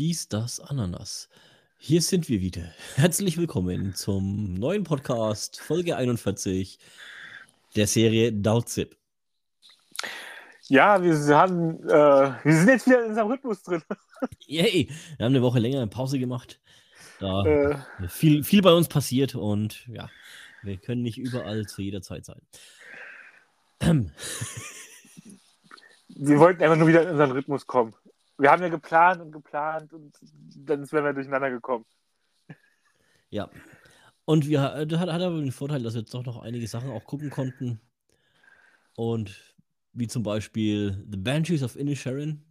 Dies, 0.00 0.28
das, 0.28 0.60
Ananas. 0.60 1.28
Hier 1.76 2.00
sind 2.00 2.30
wir 2.30 2.40
wieder. 2.40 2.72
Herzlich 2.94 3.36
willkommen 3.36 3.94
zum 3.94 4.54
neuen 4.54 4.82
Podcast, 4.82 5.60
Folge 5.60 5.94
41 5.94 6.78
der 7.76 7.86
Serie 7.86 8.32
Dautzip. 8.32 8.96
Ja, 10.68 11.02
wir, 11.02 11.14
haben, 11.36 11.86
äh, 11.86 12.32
wir 12.44 12.56
sind 12.56 12.68
jetzt 12.68 12.86
wieder 12.86 13.02
in 13.04 13.10
unserem 13.10 13.28
Rhythmus 13.30 13.62
drin. 13.62 13.82
Yay! 14.46 14.88
Wir 15.18 15.26
haben 15.26 15.34
eine 15.34 15.42
Woche 15.42 15.58
länger 15.58 15.86
Pause 15.86 16.18
gemacht. 16.18 16.58
Da 17.18 17.44
äh, 17.44 17.76
viel, 18.08 18.42
viel 18.42 18.62
bei 18.62 18.72
uns 18.72 18.88
passiert 18.88 19.34
und 19.34 19.86
ja, 19.86 20.08
wir 20.62 20.78
können 20.78 21.02
nicht 21.02 21.18
überall 21.18 21.66
zu 21.66 21.82
jeder 21.82 22.00
Zeit 22.00 22.24
sein. 22.24 22.40
wir 26.08 26.38
wollten 26.38 26.62
einfach 26.62 26.76
nur 26.76 26.88
wieder 26.88 27.02
in 27.02 27.10
unseren 27.10 27.32
Rhythmus 27.32 27.66
kommen. 27.66 27.92
Wir 28.40 28.50
haben 28.50 28.62
ja 28.62 28.70
geplant 28.70 29.20
und 29.20 29.32
geplant 29.32 29.92
und 29.92 30.18
dann 30.56 30.90
wären 30.90 31.04
wir 31.04 31.12
durcheinander 31.12 31.50
gekommen. 31.50 31.84
Ja. 33.28 33.50
Und 34.24 34.48
wir, 34.48 34.86
das 34.86 34.98
hat, 34.98 35.12
hat 35.12 35.20
aber 35.20 35.36
den 35.40 35.52
Vorteil, 35.52 35.82
dass 35.82 35.94
wir 35.94 36.00
jetzt 36.00 36.14
doch 36.14 36.24
noch 36.24 36.40
einige 36.40 36.66
Sachen 36.66 36.90
auch 36.90 37.04
gucken 37.04 37.28
konnten. 37.28 37.80
Und 38.96 39.54
wie 39.92 40.06
zum 40.06 40.22
Beispiel 40.22 41.06
The 41.10 41.18
Banshees 41.18 41.62
of 41.62 41.76
Inisherin. 41.76 42.42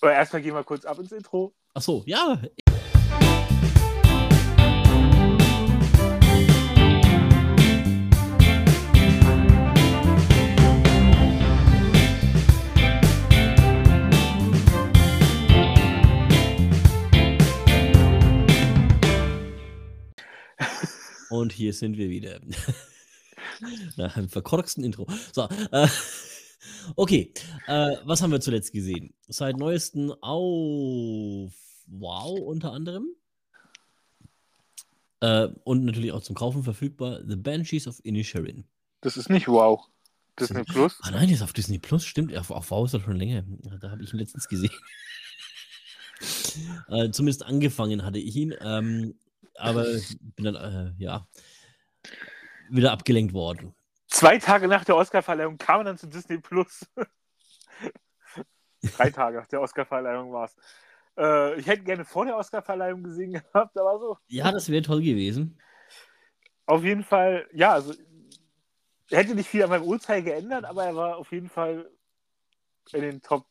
Aber 0.00 0.12
erstmal 0.12 0.42
gehen 0.42 0.54
wir 0.54 0.62
kurz 0.62 0.84
ab 0.84 0.98
ins 0.98 1.10
Intro. 1.10 1.52
Ach 1.74 1.82
so, 1.82 2.04
ja. 2.06 2.40
Und 21.32 21.50
hier 21.50 21.72
sind 21.72 21.96
wir 21.96 22.10
wieder. 22.10 22.40
Nach 23.96 24.16
einem 24.18 24.28
verkorksten 24.28 24.84
Intro. 24.84 25.06
So, 25.32 25.48
äh, 25.70 25.88
okay. 26.94 27.32
Äh, 27.66 27.96
was 28.04 28.20
haben 28.20 28.32
wir 28.32 28.40
zuletzt 28.42 28.72
gesehen? 28.72 29.14
Seit 29.28 29.56
neuestem 29.56 30.12
auf 30.20 31.54
Wow 31.86 32.38
unter 32.38 32.72
anderem. 32.72 33.06
Äh, 35.20 35.48
und 35.64 35.86
natürlich 35.86 36.12
auch 36.12 36.22
zum 36.22 36.36
Kaufen 36.36 36.64
verfügbar 36.64 37.22
The 37.26 37.36
Banshees 37.36 37.88
of 37.88 37.98
Inisherin. 38.04 38.64
Das 39.00 39.16
ist 39.16 39.30
nicht 39.30 39.48
Wow. 39.48 39.88
Disney 40.38 40.64
Plus? 40.64 40.98
Ah 41.00 41.12
nein, 41.12 41.30
ist 41.30 41.42
auf 41.42 41.54
Disney 41.54 41.78
Plus, 41.78 42.04
stimmt. 42.04 42.36
Auf, 42.36 42.50
auf 42.50 42.70
Wow 42.70 42.84
ist 42.84 42.92
das 42.92 43.02
schon 43.02 43.16
länger. 43.16 43.42
Da 43.80 43.90
habe 43.90 44.02
ich 44.02 44.12
ihn 44.12 44.18
letztens 44.18 44.48
gesehen. 44.48 44.72
äh, 46.88 47.10
zumindest 47.10 47.46
angefangen 47.46 48.04
hatte 48.04 48.18
ich 48.18 48.36
ihn. 48.36 48.54
Ähm, 48.60 49.14
aber 49.56 49.84
bin 50.36 50.44
dann, 50.44 50.56
äh, 50.56 51.02
ja, 51.02 51.26
wieder 52.70 52.92
abgelenkt 52.92 53.34
worden. 53.34 53.74
Zwei 54.08 54.38
Tage 54.38 54.68
nach 54.68 54.84
der 54.84 54.96
Oscarverleihung 54.96 55.58
kam 55.58 55.80
er 55.80 55.84
dann 55.84 55.98
zu 55.98 56.06
Disney 56.06 56.38
Plus. 56.38 56.86
Drei 58.96 59.10
Tage 59.10 59.38
nach 59.38 59.46
der 59.46 59.60
Oscarverleihung 59.60 60.32
war 60.32 60.46
es. 60.46 60.56
Äh, 61.16 61.60
ich 61.60 61.66
hätte 61.66 61.84
gerne 61.84 62.04
vor 62.04 62.24
der 62.24 62.36
Oscarverleihung 62.36 63.02
gesehen 63.02 63.32
gehabt, 63.32 63.78
aber 63.78 63.98
so. 63.98 64.18
Ja, 64.28 64.50
das 64.50 64.68
wäre 64.68 64.82
toll 64.82 65.02
gewesen. 65.02 65.58
Auf 66.66 66.84
jeden 66.84 67.04
Fall, 67.04 67.48
ja, 67.52 67.72
also 67.72 67.94
er 69.10 69.18
hätte 69.18 69.34
nicht 69.34 69.48
viel 69.48 69.62
an 69.62 69.70
meinem 69.70 69.84
Urteil 69.84 70.22
geändert, 70.22 70.64
aber 70.64 70.84
er 70.84 70.96
war 70.96 71.16
auf 71.16 71.32
jeden 71.32 71.48
Fall 71.48 71.90
in 72.92 73.02
den 73.02 73.22
Top 73.22 73.46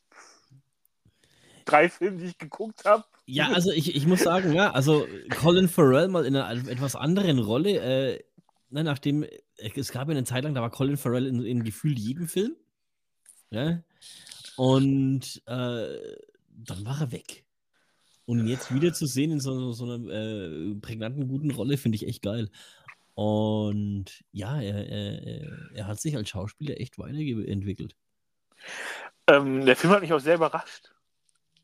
drei 1.66 1.90
Filmen, 1.90 2.18
die 2.18 2.26
ich 2.26 2.38
geguckt 2.38 2.86
habe. 2.86 3.04
Ja, 3.32 3.50
also 3.54 3.72
ich, 3.72 3.96
ich 3.96 4.06
muss 4.06 4.20
sagen, 4.20 4.52
ja, 4.52 4.72
also 4.72 5.08
Colin 5.30 5.70
Farrell 5.70 6.10
mal 6.10 6.26
in 6.26 6.36
einer 6.36 6.68
etwas 6.68 6.98
anderen 6.98 7.40
Rolle, 7.40 7.80
äh, 7.80 8.24
ne, 8.70 8.84
nachdem, 8.84 9.26
es 9.56 9.94
gab 9.94 10.10
ja 10.10 10.12
eine 10.12 10.26
Zeit 10.26 10.44
lang, 10.44 10.54
da 10.54 10.62
war 10.62 10.70
Colin 10.70 10.98
Farrell 10.98 11.26
in, 11.26 11.42
in 11.46 11.64
gefühlt 11.64 11.98
jedem 11.98 12.28
Film. 12.28 12.58
Ja? 13.50 13.82
Und 14.58 15.42
äh, 15.46 15.98
dann 16.50 16.86
war 16.86 17.00
er 17.00 17.12
weg. 17.14 17.46
Und 18.26 18.40
ihn 18.40 18.48
jetzt 18.48 18.74
wieder 18.74 18.92
zu 18.92 19.06
sehen 19.06 19.32
in 19.32 19.40
so, 19.40 19.72
so 19.72 19.86
einer 19.86 20.10
äh, 20.12 20.76
prägnanten, 20.76 21.30
guten 21.30 21.52
Rolle, 21.52 21.78
finde 21.78 21.96
ich 21.96 22.08
echt 22.08 22.24
geil. 22.24 22.50
Und 23.14 24.26
ja, 24.34 24.62
er, 24.62 24.90
er, 24.90 25.74
er, 25.74 25.88
hat 25.88 26.02
sich 26.02 26.18
als 26.18 26.28
Schauspieler 26.28 26.82
echt 26.82 27.00
weiterentwickelt. 27.00 27.96
Ähm, 29.28 29.66
der 29.66 29.78
Film 29.78 29.94
hat 29.94 30.02
mich 30.02 30.12
auch 30.12 30.20
sehr 30.20 30.36
überrascht. 30.36 30.92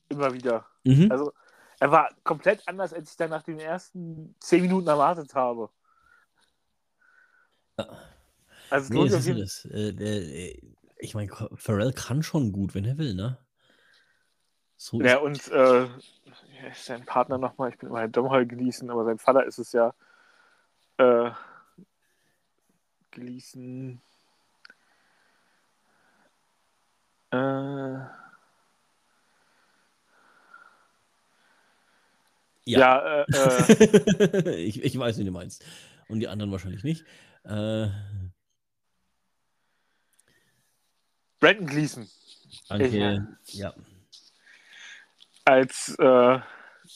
Immer 0.07 0.33
wieder. 0.33 0.65
Mhm. 0.85 1.11
Also, 1.11 1.33
er 1.79 1.91
war 1.91 2.09
komplett 2.23 2.67
anders, 2.67 2.93
als 2.93 3.11
ich 3.11 3.17
dann 3.17 3.29
nach 3.29 3.43
den 3.43 3.59
ersten 3.59 4.35
zehn 4.39 4.61
Minuten 4.61 4.87
erwartet 4.87 5.33
habe. 5.35 5.69
Also, 8.69 8.93
nee, 8.93 9.07
das 9.07 9.25
das. 9.25 9.65
Äh, 9.65 9.89
äh, 9.89 10.61
ich 10.97 11.13
meine, 11.13 11.31
Pharrell 11.55 11.93
kann 11.93 12.23
schon 12.23 12.51
gut, 12.51 12.73
wenn 12.73 12.85
er 12.85 12.97
will, 12.97 13.13
ne? 13.13 13.37
So 14.77 15.01
ja, 15.01 15.17
und 15.17 15.47
äh, 15.49 15.87
sein 16.75 17.05
Partner 17.05 17.37
nochmal, 17.37 17.69
ich 17.69 17.77
bin 17.77 17.89
immer 17.89 18.07
Domhall 18.07 18.45
Gleason, 18.45 18.89
aber 18.89 19.05
sein 19.05 19.19
Vater 19.19 19.45
ist 19.45 19.59
es 19.59 19.71
ja. 19.71 19.93
Äh, 20.97 21.31
Gleason. 23.11 24.01
Äh. 27.31 28.26
Ja, 32.67 32.79
ja 32.79 33.23
äh, 33.23 33.71
äh. 33.71 34.55
ich, 34.63 34.83
ich 34.83 34.97
weiß, 34.97 35.17
wie 35.17 35.23
du 35.23 35.31
meinst. 35.31 35.65
Und 36.09 36.19
die 36.19 36.27
anderen 36.27 36.51
wahrscheinlich 36.51 36.83
nicht. 36.83 37.05
Äh, 37.45 37.87
Brandon 41.39 41.65
Gleason. 41.65 42.09
Danke. 42.67 43.37
Ich, 43.45 43.53
ja. 43.53 43.73
Als 45.45 45.95
äh, 45.97 46.39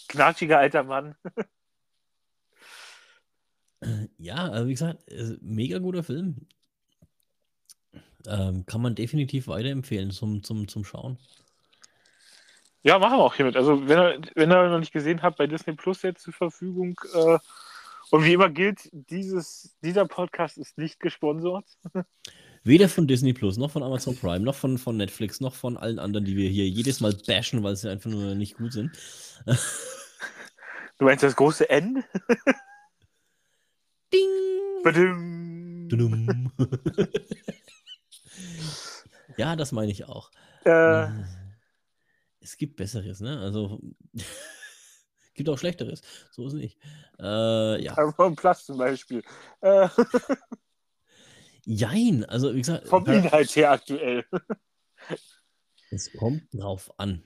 knatschiger 0.10 0.60
alter 0.60 0.84
Mann. 0.84 1.16
ja, 4.18 4.50
also 4.50 4.68
wie 4.68 4.74
gesagt, 4.74 5.06
mega 5.42 5.80
guter 5.80 6.04
Film. 6.04 6.48
Ähm, 8.28 8.66
kann 8.66 8.82
man 8.82 8.96
definitiv 8.96 9.48
weiterempfehlen 9.48 10.12
zum, 10.12 10.44
zum, 10.44 10.68
zum 10.68 10.84
Schauen. 10.84 11.18
Ja, 12.84 12.98
machen 12.98 13.18
wir 13.18 13.24
auch 13.24 13.36
hiermit. 13.36 13.56
Also, 13.56 13.88
wenn 13.88 14.00
ihr, 14.00 14.22
wenn 14.36 14.52
ihr 14.52 14.70
noch 14.70 14.80
nicht 14.80 14.94
gesehen 14.94 15.22
habt, 15.22 15.38
bei 15.38 15.48
Disney 15.48 15.74
Plus 15.74 16.02
jetzt 16.02 16.24
zur 16.24 16.34
Verfügung. 16.34 17.00
Äh, 17.14 17.38
und 18.10 18.26
wie 18.26 18.34
immer 18.34 18.50
gilt, 18.50 18.90
dieses, 18.92 19.76
dieser 19.82 20.06
Podcast 20.06 20.58
ist 20.58 20.78
nicht 20.78 21.00
gesponsert. 21.00 21.66
Weder 22.64 22.90
von 22.90 23.08
Disney 23.08 23.34
Plus, 23.34 23.58
noch 23.58 23.72
von 23.72 23.84
Amazon 23.84 24.16
Prime, 24.16 24.42
noch 24.42 24.56
von, 24.56 24.78
von 24.78 24.98
Netflix, 24.98 25.40
noch 25.40 25.56
von 25.56 25.78
allen 25.78 25.98
anderen, 25.98 26.26
die 26.26 26.36
wir 26.36 26.50
hier 26.50 26.68
jedes 26.68 27.00
Mal 27.00 27.14
bashen, 27.26 27.64
weil 27.64 27.76
sie 27.76 27.90
einfach 27.90 28.10
nur 28.10 28.36
nicht 28.36 28.58
gut 28.58 28.74
sind. 28.74 28.92
Du 30.98 31.06
meinst 31.06 31.24
das 31.24 31.36
große 31.36 31.68
N? 31.68 32.04
Ding! 34.14 34.84
Badum. 34.84 36.52
ja, 39.36 39.56
das 39.56 39.72
meine 39.72 39.92
ich 39.92 40.06
auch. 40.06 40.30
Äh, 40.64 41.08
es 42.42 42.58
gibt 42.58 42.76
Besseres, 42.76 43.22
ne? 43.22 43.40
Also. 43.40 43.80
gibt 45.34 45.50
auch 45.50 45.58
Schlechteres. 45.58 46.02
So 46.32 46.46
ist 46.46 46.54
es 46.54 46.60
nicht. 46.60 46.78
Äh, 47.20 47.84
ja. 47.84 48.12
Vom 48.12 48.36
Platz 48.36 48.66
zum 48.66 48.78
Beispiel. 48.78 49.24
Äh. 49.62 49.88
Jein, 51.66 52.26
also 52.26 52.54
wie 52.54 52.60
gesagt. 52.60 52.88
Vom 52.88 53.06
Inhalt 53.08 53.56
her 53.56 53.72
aktuell. 53.72 54.26
es 55.92 56.12
kommt 56.14 56.44
drauf 56.54 56.92
an. 56.98 57.24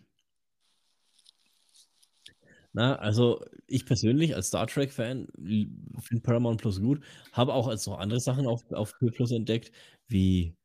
Na, 2.73 2.97
also 2.97 3.43
ich 3.67 3.85
persönlich 3.85 4.35
als 4.35 4.47
Star 4.47 4.67
Trek-Fan 4.67 5.27
finde 5.37 6.21
Paramount 6.21 6.59
Plus 6.59 6.81
gut, 6.81 7.01
habe 7.31 7.53
auch 7.53 7.69
als 7.69 7.87
noch 7.87 7.99
andere 7.99 8.19
Sachen 8.19 8.47
auf, 8.47 8.69
auf 8.71 8.93
Plus 8.99 9.31
entdeckt, 9.31 9.71
wie 10.07 10.57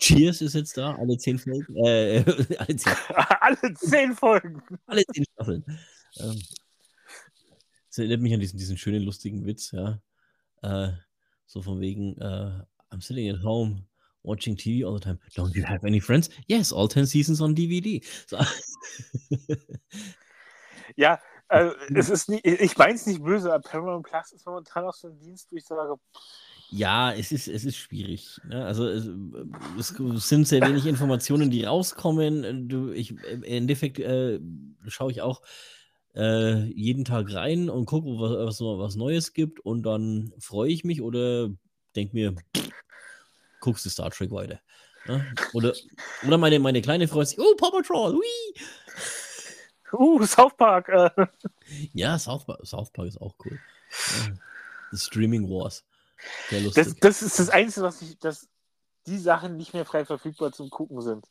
Cheers 0.00 0.40
ist 0.40 0.54
jetzt 0.54 0.76
da, 0.76 0.94
alle 0.96 1.18
zehn 1.18 1.38
Folgen. 1.38 1.76
Äh, 1.76 2.24
alle, 2.58 2.76
zehn. 2.76 2.92
alle 3.40 3.74
zehn 3.74 4.14
Folgen. 4.14 4.62
Alle 4.86 5.04
zehn 5.06 5.24
Staffeln. 5.34 5.64
Ähm, 6.18 6.42
das 7.88 7.98
erinnert 7.98 8.20
mich 8.20 8.32
an 8.32 8.40
diesen, 8.40 8.58
diesen 8.58 8.78
schönen, 8.78 9.02
lustigen 9.02 9.44
Witz, 9.44 9.72
ja. 9.72 10.00
Äh, 10.62 10.92
so 11.46 11.62
von 11.62 11.80
wegen, 11.80 12.12
uh, 12.22 12.62
I'm 12.90 13.00
sitting 13.00 13.30
at 13.30 13.42
home 13.42 13.84
watching 14.22 14.56
TV 14.56 14.86
all 14.86 14.94
the 14.94 15.00
time. 15.00 15.18
Don't 15.34 15.54
you 15.54 15.64
have 15.64 15.84
any 15.84 16.00
friends? 16.00 16.30
Yes, 16.46 16.72
all 16.72 16.88
10 16.88 17.06
seasons 17.06 17.40
on 17.40 17.54
DVD. 17.54 18.02
So. 18.26 18.38
ja, 20.96 21.18
also, 21.48 21.74
es 21.94 22.08
ist 22.10 22.28
nicht, 22.28 22.46
ich 22.46 22.76
meine 22.76 22.94
es 22.94 23.06
nicht 23.06 23.22
böse, 23.22 23.52
aber 23.52 23.62
Paramount 23.62 24.06
Plus 24.06 24.32
ist 24.32 24.46
momentan 24.46 24.84
auch 24.84 24.94
so 24.94 25.08
ein 25.08 25.18
Dienst, 25.18 25.50
wo 25.50 25.56
ich 25.56 25.64
sage, 25.64 25.96
pff, 26.16 26.22
ja, 26.70 27.12
es 27.12 27.32
ist, 27.32 27.48
es 27.48 27.64
ist 27.64 27.76
schwierig. 27.76 28.40
Ne? 28.48 28.64
Also 28.64 28.86
es, 28.86 29.08
es, 29.78 30.28
sind 30.28 30.46
sehr 30.46 30.62
wenig 30.62 30.86
Informationen, 30.86 31.50
die 31.50 31.64
rauskommen. 31.64 32.68
Du, 32.68 32.92
ich, 32.92 33.10
Im 33.24 33.42
Endeffekt 33.42 33.98
äh, 33.98 34.40
schaue 34.86 35.10
ich 35.10 35.20
auch 35.20 35.42
äh, 36.14 36.64
jeden 36.72 37.04
Tag 37.04 37.32
rein 37.34 37.68
und 37.70 37.86
gucke, 37.86 38.08
was, 38.08 38.60
was, 38.60 38.60
was 38.60 38.96
Neues 38.96 39.32
gibt 39.32 39.60
und 39.60 39.82
dann 39.82 40.32
freue 40.38 40.70
ich 40.70 40.84
mich 40.84 41.02
oder 41.02 41.50
denke 41.96 42.14
mir, 42.14 42.34
guckst 43.60 43.84
du 43.84 43.90
Star 43.90 44.10
Trek 44.10 44.30
weiter. 44.30 44.60
Ja? 45.06 45.24
Oder, 45.52 45.74
oder 46.26 46.38
meine, 46.38 46.58
meine 46.58 46.82
kleine 46.82 47.08
freut 47.08 47.28
sich, 47.28 47.38
oh, 47.38 47.56
Paw 47.56 47.70
Patrol, 47.70 48.14
hui! 48.14 48.54
Uh, 49.92 50.24
South 50.24 50.56
Park. 50.56 50.88
Äh. 50.88 51.10
Ja, 51.92 52.16
South 52.16 52.44
Park, 52.44 52.60
South 52.64 52.92
Park 52.92 53.08
ist 53.08 53.20
auch 53.20 53.34
cool. 53.44 53.58
Ja. 54.26 54.96
Streaming 54.96 55.48
Wars. 55.48 55.84
Das, 56.74 56.94
das 56.96 57.22
ist 57.22 57.38
das 57.38 57.48
Einzige, 57.50 57.86
was 57.86 58.02
ich, 58.02 58.18
dass 58.18 58.48
die 59.06 59.18
Sachen 59.18 59.56
nicht 59.56 59.72
mehr 59.72 59.84
frei 59.84 60.04
verfügbar 60.04 60.52
zum 60.52 60.70
Gucken 60.70 61.00
sind. 61.00 61.26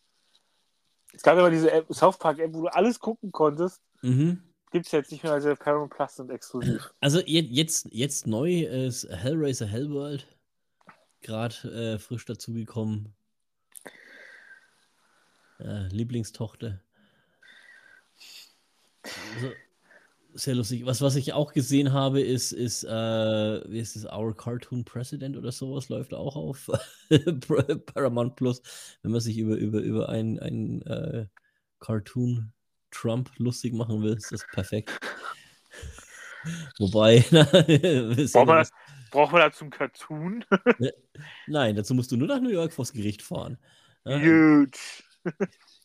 Es 1.14 1.24
gab 1.24 1.38
aber 1.38 1.50
diese 1.50 1.72
App, 1.72 1.88
South 1.90 2.18
Park 2.18 2.40
App, 2.40 2.54
wo 2.54 2.62
du 2.62 2.68
alles 2.68 3.00
gucken 3.00 3.32
konntest. 3.32 3.82
Mhm. 4.02 4.44
Gibt 4.72 4.86
es 4.86 4.92
jetzt 4.92 5.12
nicht 5.12 5.24
mehr, 5.24 5.34
also 5.34 5.56
Paramount 5.56 5.92
Plus 5.92 6.16
sind 6.16 6.30
exklusiv. 6.30 6.94
Also 7.00 7.22
jetzt, 7.26 7.88
jetzt 7.92 8.28
neu 8.28 8.62
ist 8.62 9.08
Hellraiser 9.10 9.66
Hellworld 9.66 10.28
gerade 11.22 11.96
äh, 11.96 12.00
frisch 12.00 12.26
dazugekommen. 12.26 13.14
Äh, 15.60 15.88
Lieblingstochter. 15.88 16.82
Also, 19.04 19.52
sehr 20.34 20.56
lustig. 20.56 20.86
Was, 20.86 21.02
was 21.02 21.16
ich 21.16 21.34
auch 21.34 21.54
gesehen 21.54 21.94
habe, 21.94 22.22
ist, 22.22 22.52
ist 22.52 22.84
äh, 22.84 22.90
wie 22.90 23.80
ist 23.80 23.96
das, 23.96 24.06
Our 24.06 24.36
Cartoon 24.36 24.86
President 24.86 25.38
oder 25.38 25.52
sowas, 25.52 25.90
läuft 25.90 26.14
auch 26.14 26.36
auf 26.36 26.70
Paramount 27.94 28.36
Plus. 28.36 28.62
Wenn 29.02 29.12
man 29.12 29.22
sich 29.22 29.38
über, 29.38 29.56
über, 29.56 29.80
über 29.80 30.10
einen, 30.10 30.40
einen 30.40 30.82
äh, 30.84 31.28
Cartoon 31.80 32.52
Trump 32.92 33.32
lustig 33.38 33.74
machen 33.74 34.02
will, 34.02 34.16
ist 34.16 34.32
das 34.32 34.46
perfekt. 34.52 34.92
Wobei, 36.80 37.20
braucht, 37.30 38.48
man, 38.48 38.68
braucht 39.12 39.32
man 39.34 39.42
dazu 39.42 39.66
einen 39.66 39.72
Cartoon? 39.72 40.46
Nein, 41.48 41.76
dazu 41.76 41.94
musst 41.94 42.12
du 42.12 42.18
nur 42.18 42.28
nach 42.28 42.40
New 42.40 42.50
York 42.50 42.72
vors 42.72 42.94
Gericht 42.94 43.22
fahren. 43.22 43.58
Gut. 44.04 44.78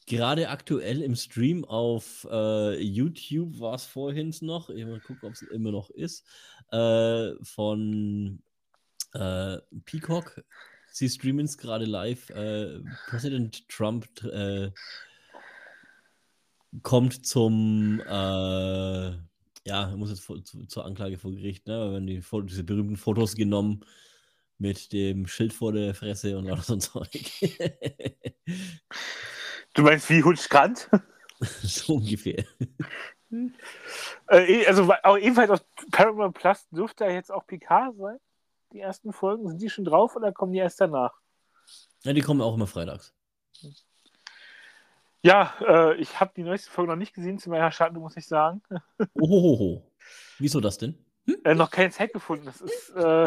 Gerade 0.06 0.50
aktuell 0.50 1.00
im 1.00 1.16
Stream 1.16 1.64
auf 1.64 2.26
äh, 2.30 2.78
YouTube 2.78 3.58
war 3.58 3.74
es 3.74 3.86
vorhin 3.86 4.34
noch, 4.42 4.68
ich 4.68 4.84
mal 4.84 5.00
gucken, 5.00 5.26
ob 5.26 5.32
es 5.32 5.42
immer 5.42 5.70
noch 5.70 5.88
ist, 5.90 6.26
äh, 6.72 7.32
von 7.42 8.42
äh, 9.14 9.58
Peacock. 9.86 10.44
Sie 10.92 11.08
streamen 11.08 11.46
es 11.46 11.56
gerade 11.56 11.86
live. 11.86 12.28
Äh, 12.30 12.80
Präsident 13.08 13.66
Trump 13.68 14.06
äh, 14.24 14.70
kommt 16.82 17.26
zum, 17.26 18.00
äh, 18.00 18.04
ja, 18.04 19.18
er 19.64 19.96
muss 19.96 20.10
jetzt 20.10 20.20
vor, 20.20 20.44
zu, 20.44 20.66
zur 20.66 20.84
Anklage 20.84 21.16
vor 21.16 21.32
Gericht, 21.32 21.66
ne? 21.66 21.94
Wenn 21.94 22.06
die 22.06 22.22
diese 22.44 22.64
berühmten 22.64 22.96
Fotos 22.96 23.36
genommen 23.36 23.84
mit 24.58 24.92
dem 24.92 25.26
Schild 25.26 25.52
vor 25.52 25.72
der 25.72 25.94
Fresse 25.94 26.36
und 26.36 26.48
alles 26.50 26.66
so 26.66 26.74
ein 26.74 26.80
Zeug. 26.80 27.30
Du 29.74 29.82
meinst 29.82 30.08
wie 30.08 30.22
Hutschkant? 30.22 30.88
so 31.40 31.94
ungefähr. 31.96 32.44
Äh, 34.28 34.66
also 34.66 34.92
auch 35.02 35.18
ebenfalls 35.18 35.50
auf 35.50 35.64
Paramount 35.90 36.34
Plus 36.34 36.68
dürfte 36.70 37.04
ja 37.04 37.10
jetzt 37.10 37.32
auch 37.32 37.46
Picard 37.46 37.96
sein. 37.96 38.18
Die 38.72 38.80
ersten 38.80 39.12
Folgen, 39.12 39.48
sind 39.48 39.60
die 39.60 39.70
schon 39.70 39.84
drauf 39.84 40.16
oder 40.16 40.32
kommen 40.32 40.52
die 40.52 40.58
erst 40.58 40.80
danach? 40.80 41.14
Ja, 42.04 42.12
die 42.12 42.20
kommen 42.20 42.40
auch 42.40 42.54
immer 42.54 42.66
freitags. 42.66 43.12
Ja, 45.22 45.54
äh, 45.60 45.94
ich 45.96 46.20
habe 46.20 46.32
die 46.36 46.42
neueste 46.42 46.70
Folge 46.70 46.90
noch 46.92 46.98
nicht 46.98 47.14
gesehen, 47.14 47.38
zu 47.38 47.50
meiner 47.50 47.72
Schande, 47.72 47.98
muss 47.98 48.16
ich 48.16 48.26
sagen. 48.26 48.62
Ohohoho. 49.14 49.90
Wieso 50.38 50.60
das 50.60 50.78
denn? 50.78 50.98
Hm? 51.26 51.36
Äh, 51.44 51.54
noch 51.54 51.70
keine 51.70 51.90
Zeit 51.90 52.12
gefunden. 52.12 52.44
Das 52.44 52.60
ist 52.60 52.90
äh, 52.90 53.26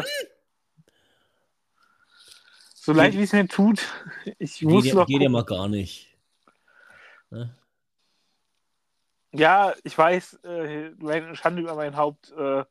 so 2.74 2.92
leicht, 2.92 3.18
wie 3.18 3.22
es 3.22 3.32
mir 3.32 3.48
tut. 3.48 3.82
Ich 4.38 4.62
muss 4.62 4.84
geht, 4.84 4.94
noch. 4.94 5.06
Geht 5.06 5.22
ja 5.22 5.28
mal 5.28 5.44
gar 5.44 5.68
nicht. 5.68 6.07
Ne? 7.30 7.54
Ja, 9.32 9.74
ich 9.84 9.96
weiß, 9.96 10.34
äh, 10.44 11.34
Schande 11.34 11.62
über 11.62 11.74
mein 11.74 11.96
Haupt. 11.96 12.32
Äh. 12.32 12.64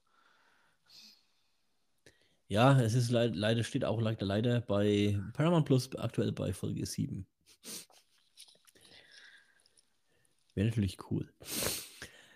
Ja, 2.48 2.80
es 2.80 2.94
ist 2.94 3.12
leider, 3.12 3.36
leider 3.36 3.64
steht 3.64 3.86
auch 3.86 4.02
leider, 4.02 4.26
leider 4.26 4.62
bei 4.62 5.20
Paramount 5.34 5.66
Plus 5.66 5.96
aktuell 5.96 6.32
bei 6.32 6.54
Folge 6.54 6.86
7. 6.86 7.28
Wäre 10.56 10.68
natürlich 10.68 10.98
cool. 11.12 11.32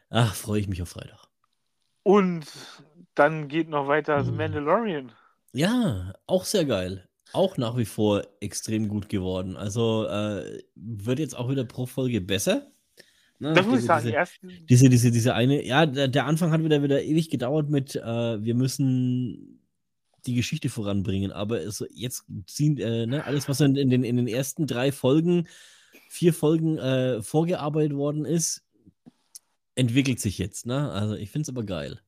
Ach, 0.10 0.36
freue 0.36 0.60
ich 0.60 0.68
mich 0.68 0.82
auf 0.82 0.90
Freitag. 0.90 1.28
Und 2.04 2.46
dann 3.16 3.48
geht 3.48 3.70
noch 3.70 3.88
weiter 3.88 4.24
The 4.24 4.30
hm. 4.30 4.38
Mandalorian. 4.38 5.12
Ja, 5.54 6.14
auch 6.28 6.46
sehr 6.46 6.66
geil 6.66 7.08
auch 7.34 7.58
nach 7.58 7.78
wie 7.78 7.86
vor 7.86 8.24
extrem 8.40 8.88
gut 8.88 9.10
geworden. 9.10 9.58
Also 9.58 10.06
äh, 10.08 10.64
wird 10.76 11.20
jetzt 11.20 11.36
auch 11.36 11.50
wieder 11.50 11.64
pro 11.64 11.86
Folge 11.86 12.22
besser. 12.22 12.72
Ne? 13.40 13.54
Das 13.54 13.66
muss 13.66 13.80
ich 13.80 13.86
sagen, 13.86 14.06
diese. 14.06 14.66
Diese, 14.66 14.90
diese, 14.90 15.12
diese 15.12 15.34
eine, 15.34 15.66
ja, 15.66 15.86
der, 15.86 16.08
der, 16.08 16.26
Anfang 16.26 16.52
hat 16.52 16.64
wieder, 16.64 16.84
wieder 16.84 17.02
ewig 17.02 17.30
gedauert 17.30 17.70
mit, 17.70 17.96
äh, 17.96 18.44
wir 18.44 18.54
müssen 18.54 19.62
die 20.26 20.36
Geschichte 20.36 20.70
voranbringen, 20.70 21.32
aber 21.32 21.62
es, 21.62 21.84
jetzt 21.92 22.26
ziehen, 22.46 22.78
äh, 22.78 23.08
ne, 23.08 23.26
alles, 23.26 23.50
was 23.50 23.60
in, 23.62 23.76
in, 23.76 23.90
den, 23.90 24.04
in 24.04 24.18
den 24.18 24.28
ersten 24.28 24.68
drei 24.68 24.92
Folgen, 24.92 25.48
vier 26.10 26.34
Folgen 26.34 26.78
äh, 26.78 27.24
vorgearbeitet 27.24 27.96
worden 27.96 28.26
ist, 28.26 28.64
entwickelt 29.76 30.20
sich 30.20 30.38
jetzt. 30.38 30.66
Ne? 30.66 30.92
Also 30.92 31.16
ich 31.16 31.32
finde 31.32 31.44
es 31.44 31.50
aber 31.50 31.64
geil. 31.64 32.00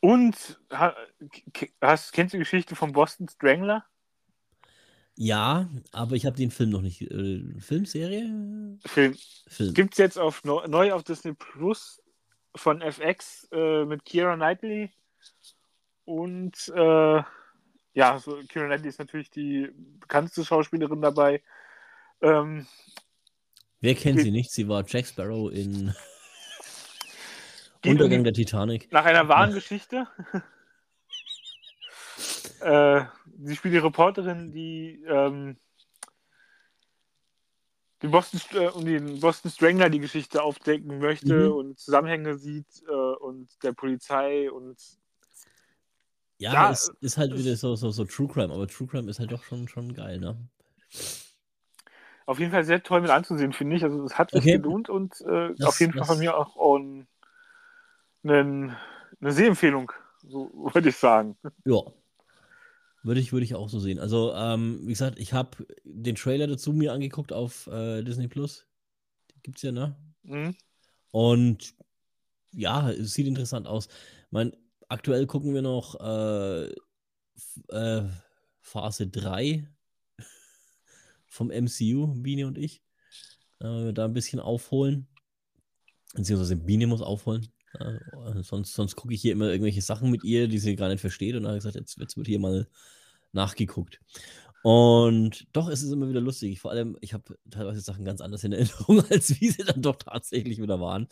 Und 0.00 0.60
hast, 0.70 2.12
kennst 2.12 2.34
du 2.34 2.38
die 2.38 2.44
Geschichte 2.44 2.76
von 2.76 2.92
Boston 2.92 3.28
Strangler? 3.28 3.84
Ja, 5.16 5.70
aber 5.92 6.14
ich 6.14 6.26
habe 6.26 6.36
den 6.36 6.50
Film 6.50 6.70
noch 6.70 6.82
nicht. 6.82 7.02
Äh, 7.02 7.42
Filmserie? 7.58 8.78
Film. 8.84 9.16
Film. 9.48 9.74
Gibt 9.74 9.94
es 9.94 9.98
jetzt 9.98 10.18
auf, 10.18 10.44
neu 10.44 10.92
auf 10.92 11.04
Disney 11.04 11.32
Plus 11.32 12.02
von 12.54 12.82
FX 12.82 13.48
äh, 13.52 13.84
mit 13.84 14.04
Kira 14.04 14.36
Knightley. 14.36 14.90
Und 16.04 16.70
äh, 16.74 17.22
ja, 17.94 18.18
so, 18.18 18.38
Kira 18.48 18.66
Knightley 18.66 18.88
ist 18.88 18.98
natürlich 18.98 19.30
die 19.30 19.70
bekannteste 20.00 20.44
Schauspielerin 20.44 21.00
dabei. 21.00 21.42
Ähm, 22.20 22.66
Wer 23.80 23.94
kennt 23.94 24.20
sie 24.20 24.30
nicht? 24.30 24.50
Sie 24.50 24.68
war 24.68 24.84
Jack 24.86 25.06
Sparrow 25.06 25.50
in 25.50 25.94
Untergang 27.90 28.24
der 28.24 28.32
Titanic. 28.32 28.90
Nach 28.92 29.04
einer 29.04 29.28
wahren 29.28 29.52
Geschichte. 29.52 30.06
äh, 32.60 33.04
sie 33.42 33.56
spielt 33.56 33.74
die 33.74 33.78
Reporterin, 33.78 34.52
die 34.52 35.02
ähm, 35.06 35.56
die 38.02 38.08
Boston, 38.08 38.40
äh, 38.52 38.68
um 38.68 38.84
den 38.84 39.20
Boston 39.20 39.50
Strangler 39.50 39.88
die 39.88 40.00
Geschichte 40.00 40.42
aufdecken 40.42 40.98
möchte 40.98 41.48
mhm. 41.48 41.52
und 41.52 41.78
Zusammenhänge 41.78 42.36
sieht 42.36 42.82
äh, 42.88 42.92
und 42.92 43.48
der 43.62 43.72
Polizei 43.72 44.50
und 44.50 44.76
ja, 46.38 46.52
ja 46.52 46.70
es 46.70 46.92
ist 47.00 47.16
halt 47.16 47.36
wieder 47.36 47.56
so, 47.56 47.76
so, 47.76 47.90
so 47.90 48.04
True 48.04 48.28
Crime, 48.28 48.52
aber 48.52 48.68
True 48.68 48.86
Crime 48.86 49.10
ist 49.10 49.18
halt 49.18 49.32
doch 49.32 49.42
schon, 49.42 49.68
schon 49.68 49.94
geil, 49.94 50.18
ne? 50.18 50.36
Auf 52.26 52.38
jeden 52.38 52.50
Fall 52.50 52.64
sehr 52.64 52.82
toll 52.82 53.00
mit 53.00 53.10
anzusehen, 53.10 53.52
finde 53.52 53.76
ich. 53.76 53.84
Also 53.84 54.04
es 54.04 54.18
hat 54.18 54.32
sich 54.32 54.40
okay. 54.40 54.58
gelohnt 54.58 54.90
und 54.90 55.20
äh, 55.22 55.54
das, 55.56 55.68
auf 55.68 55.80
jeden 55.80 55.92
Fall 55.92 56.04
von 56.04 56.18
mir 56.18 56.36
auch 56.36 56.56
ein 56.76 57.06
einen, 58.28 58.76
eine 59.20 59.32
Sehempfehlung, 59.32 59.92
so 60.18 60.50
würde 60.74 60.88
ich 60.88 60.96
sagen. 60.96 61.36
Ja. 61.64 61.80
Würde 63.02 63.20
ich, 63.20 63.32
würde 63.32 63.44
ich 63.44 63.54
auch 63.54 63.68
so 63.68 63.78
sehen. 63.78 64.00
Also, 64.00 64.34
ähm, 64.34 64.80
wie 64.82 64.88
gesagt, 64.88 65.20
ich 65.20 65.32
habe 65.32 65.64
den 65.84 66.16
Trailer 66.16 66.48
dazu 66.48 66.72
mir 66.72 66.92
angeguckt 66.92 67.32
auf 67.32 67.68
äh, 67.68 68.02
Disney 68.02 68.26
Plus. 68.26 68.66
Gibt's 69.44 69.62
ja, 69.62 69.70
ne? 69.70 69.96
Mhm. 70.24 70.56
Und 71.12 71.74
ja, 72.52 72.90
es 72.90 73.12
sieht 73.12 73.28
interessant 73.28 73.68
aus. 73.68 73.86
Ich 73.86 74.32
meine, 74.32 74.52
aktuell 74.88 75.26
gucken 75.26 75.54
wir 75.54 75.62
noch 75.62 75.94
äh, 76.00 76.72
äh, 77.68 78.08
Phase 78.60 79.06
3 79.06 79.68
vom 81.26 81.50
MCU, 81.50 82.08
Biene 82.08 82.46
und 82.46 82.58
ich. 82.58 82.82
Äh, 83.60 83.92
da 83.92 84.04
ein 84.04 84.14
bisschen 84.14 84.40
aufholen. 84.40 85.06
Beziehungsweise 86.14 86.56
Biene 86.56 86.86
muss 86.86 87.02
aufholen. 87.02 87.46
Ja, 87.78 88.42
sonst 88.42 88.74
sonst 88.74 88.96
gucke 88.96 89.14
ich 89.14 89.22
hier 89.22 89.32
immer 89.32 89.48
irgendwelche 89.50 89.82
Sachen 89.82 90.10
mit 90.10 90.24
ihr, 90.24 90.48
die 90.48 90.58
sie 90.58 90.76
gar 90.76 90.88
nicht 90.88 91.00
versteht. 91.00 91.34
Und 91.34 91.42
dann 91.42 91.50
habe 91.50 91.58
ich 91.58 91.64
gesagt, 91.64 91.76
jetzt, 91.76 91.98
jetzt 91.98 92.16
wird 92.16 92.26
hier 92.26 92.38
mal 92.38 92.66
nachgeguckt. 93.32 94.00
Und 94.62 95.46
doch 95.52 95.68
ist 95.68 95.82
es 95.82 95.92
immer 95.92 96.08
wieder 96.08 96.20
lustig. 96.20 96.60
Vor 96.60 96.70
allem, 96.72 96.96
ich 97.00 97.14
habe 97.14 97.38
teilweise 97.50 97.80
Sachen 97.80 98.04
ganz 98.04 98.20
anders 98.20 98.44
in 98.44 98.52
Erinnerung, 98.52 99.04
als 99.10 99.40
wie 99.40 99.50
sie 99.50 99.64
dann 99.64 99.82
doch 99.82 99.96
tatsächlich 99.96 100.60
wieder 100.60 100.80
waren. 100.80 101.08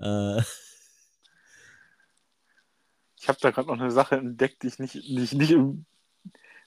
Äh, 0.00 0.42
ich 3.20 3.28
habe 3.28 3.38
da 3.40 3.50
gerade 3.50 3.68
noch 3.68 3.80
eine 3.80 3.90
Sache 3.90 4.16
entdeckt, 4.16 4.62
die 4.62 4.68
ich 4.68 4.78
nicht, 4.78 4.94
die 4.94 5.22
ich 5.22 5.32
nicht 5.32 5.50
im 5.50 5.86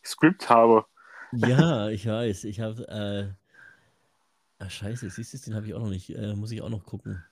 Skript 0.03 0.49
habe. 0.49 0.85
Ja, 1.33 1.89
ich 1.89 2.05
weiß. 2.07 2.45
Ich 2.45 2.59
habe 2.59 2.87
äh, 2.87 3.41
Ah, 4.61 4.69
scheiße, 4.69 5.09
siehst 5.09 5.33
du, 5.33 5.37
den 5.39 5.55
habe 5.55 5.65
ich 5.65 5.73
auch 5.73 5.79
noch 5.79 5.89
nicht. 5.89 6.11
Äh, 6.15 6.35
muss 6.35 6.51
ich 6.51 6.61
auch 6.61 6.69
noch 6.69 6.85
gucken. 6.85 7.23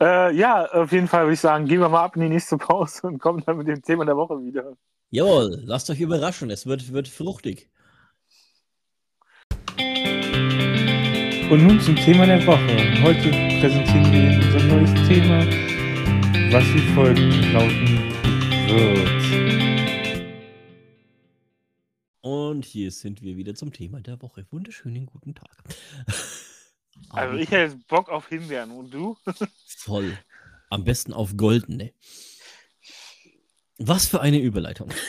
Äh, 0.00 0.36
ja, 0.36 0.64
auf 0.66 0.92
jeden 0.92 1.08
Fall 1.08 1.24
würde 1.24 1.34
ich 1.34 1.40
sagen, 1.40 1.66
gehen 1.66 1.80
wir 1.80 1.88
mal 1.88 2.04
ab 2.04 2.14
in 2.14 2.22
die 2.22 2.28
nächste 2.28 2.56
Pause 2.56 3.08
und 3.08 3.18
kommen 3.18 3.42
dann 3.44 3.56
mit 3.56 3.66
dem 3.66 3.82
Thema 3.82 4.04
der 4.04 4.16
Woche 4.16 4.38
wieder. 4.40 4.76
Jawohl, 5.10 5.62
lasst 5.64 5.90
euch 5.90 6.00
überraschen, 6.00 6.50
es 6.50 6.66
wird, 6.66 6.92
wird 6.92 7.08
fruchtig. 7.08 7.68
Und 11.50 11.66
nun 11.66 11.80
zum 11.80 11.96
Thema 11.96 12.26
der 12.26 12.46
Woche. 12.46 13.02
Heute 13.02 13.30
präsentieren 13.60 14.12
wir 14.12 14.20
Ihnen 14.22 14.42
unser 14.44 14.62
neues 14.66 14.92
Thema, 15.08 15.38
was 16.52 16.64
wie 16.74 16.94
folgt 16.94 17.18
lauten 17.52 18.12
wird. 18.68 19.18
Und 22.20 22.64
hier 22.64 22.90
sind 22.90 23.22
wir 23.22 23.36
wieder 23.36 23.54
zum 23.54 23.72
Thema 23.72 24.00
der 24.00 24.20
Woche. 24.20 24.46
Wunderschönen 24.50 25.06
guten 25.06 25.34
Tag. 25.34 25.64
Also 27.10 27.36
ich 27.36 27.50
hätte 27.50 27.74
jetzt 27.74 27.88
Bock 27.88 28.08
auf 28.08 28.28
Himbeeren 28.28 28.70
und 28.70 28.92
du? 28.92 29.16
Voll. 29.66 30.16
Am 30.70 30.84
besten 30.84 31.12
auf 31.12 31.36
goldene. 31.36 31.92
Was 33.78 34.06
für 34.06 34.20
eine 34.20 34.38
Überleitung. 34.38 34.90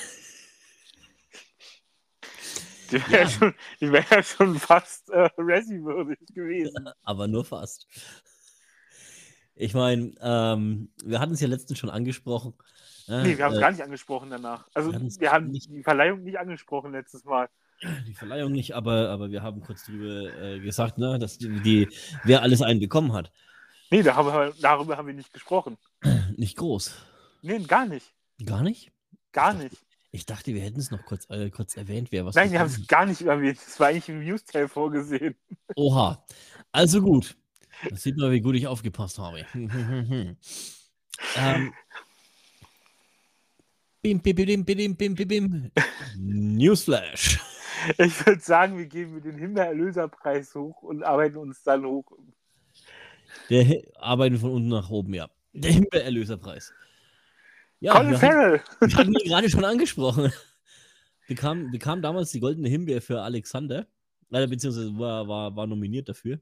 Die 2.91 2.95
wäre 3.11 3.23
ja. 3.23 3.29
schon, 3.29 3.53
die 3.79 3.91
wär 3.91 4.03
ja 4.09 4.23
schon 4.23 4.57
fast 4.57 5.11
äh, 5.11 5.29
Resi-würdig 5.37 6.17
gewesen. 6.33 6.89
Aber 7.03 7.27
nur 7.27 7.45
fast. 7.45 7.87
Ich 9.53 9.75
meine, 9.75 10.15
ähm, 10.21 10.91
wir 11.03 11.19
hatten 11.19 11.33
es 11.33 11.39
ja 11.39 11.47
letztens 11.47 11.77
schon 11.77 11.91
angesprochen. 11.91 12.55
Äh, 13.07 13.23
nee, 13.23 13.37
wir 13.37 13.45
haben 13.45 13.51
es 13.51 13.57
äh, 13.57 13.61
gar 13.61 13.71
nicht 13.71 13.83
angesprochen 13.83 14.29
danach. 14.29 14.67
Also 14.73 14.91
wir 14.91 15.31
haben 15.31 15.51
die 15.51 15.83
Verleihung 15.83 16.23
nicht 16.23 16.39
angesprochen 16.39 16.91
letztes 16.91 17.25
Mal. 17.25 17.49
Die 18.07 18.13
Verleihung 18.13 18.51
nicht, 18.51 18.75
aber, 18.75 19.09
aber 19.09 19.31
wir 19.31 19.41
haben 19.41 19.61
kurz 19.61 19.85
darüber 19.85 20.33
äh, 20.41 20.59
gesagt, 20.59 20.97
ne, 20.97 21.17
dass 21.17 21.37
die, 21.37 21.61
die, 21.61 21.87
wer 22.23 22.41
alles 22.41 22.61
einen 22.61 22.79
bekommen 22.79 23.13
hat. 23.13 23.31
Nee, 23.89 24.03
da 24.03 24.15
haben 24.15 24.27
wir, 24.27 24.53
darüber 24.59 24.97
haben 24.97 25.07
wir 25.07 25.13
nicht 25.13 25.33
gesprochen. 25.33 25.77
Nicht 26.37 26.57
groß. 26.57 26.93
Nee, 27.41 27.59
gar 27.59 27.85
nicht. 27.85 28.13
Gar 28.45 28.63
nicht? 28.63 28.91
Gar 29.33 29.53
nicht. 29.53 29.75
Ich 30.11 30.25
dachte, 30.25 30.53
wir 30.53 30.61
hätten 30.61 30.79
es 30.79 30.89
noch 30.91 31.05
kurz, 31.05 31.29
äh, 31.29 31.49
kurz 31.49 31.77
erwähnt, 31.77 32.11
wer 32.11 32.25
was. 32.25 32.35
Nein, 32.35 32.51
wir 32.51 32.59
haben 32.59 32.67
es 32.67 32.87
gar 32.87 33.05
nicht 33.05 33.21
erwähnt. 33.21 33.59
Das 33.63 33.79
war 33.79 33.87
eigentlich 33.87 34.09
im 34.09 34.23
News-Tale 34.23 34.67
vorgesehen. 34.67 35.35
Oha. 35.75 36.25
Also 36.71 37.01
gut. 37.01 37.35
Das 37.89 38.03
sieht 38.03 38.17
man, 38.17 38.31
wie 38.31 38.41
gut 38.41 38.55
ich 38.55 38.67
aufgepasst 38.67 39.19
habe. 39.19 39.45
ähm, 39.53 40.37
bim, 44.01 44.19
bim, 44.21 44.35
bim, 44.35 44.65
bim, 44.65 44.95
bim, 44.95 45.15
bim, 45.15 45.27
bim. 45.27 45.71
Newsflash. 46.17 47.39
Ich 47.97 48.25
würde 48.25 48.41
sagen, 48.41 48.77
wir 48.77 48.85
geben 48.85 49.15
mit 49.15 49.25
den 49.25 49.37
Himbeerlöserpreis 49.37 50.53
hoch 50.55 50.81
und 50.81 51.03
arbeiten 51.03 51.37
uns 51.37 51.63
dann 51.63 51.85
hoch. 51.85 52.05
Der 53.49 53.81
arbeiten 53.95 54.37
von 54.37 54.51
unten 54.51 54.69
nach 54.69 54.89
oben, 54.89 55.13
ja. 55.13 55.29
Der 55.53 55.71
Himbeerlöserpreis. 55.71 56.73
Ja, 57.79 57.93
Colin 57.93 58.17
Farrell. 58.17 58.59
Hatten, 58.59 58.89
wir 58.89 58.97
hatten 58.97 59.13
ihn 59.13 59.29
gerade 59.29 59.49
schon 59.49 59.65
angesprochen. 59.65 60.31
Bekam, 61.27 61.71
bekam 61.71 62.01
damals 62.01 62.31
die 62.31 62.39
goldene 62.39 62.69
Himbeer 62.69 63.01
für 63.01 63.21
Alexander, 63.21 63.85
äh, 64.31 64.47
beziehungsweise 64.47 64.97
war, 64.97 65.27
war, 65.27 65.55
war 65.55 65.67
nominiert 65.67 66.09
dafür. 66.09 66.39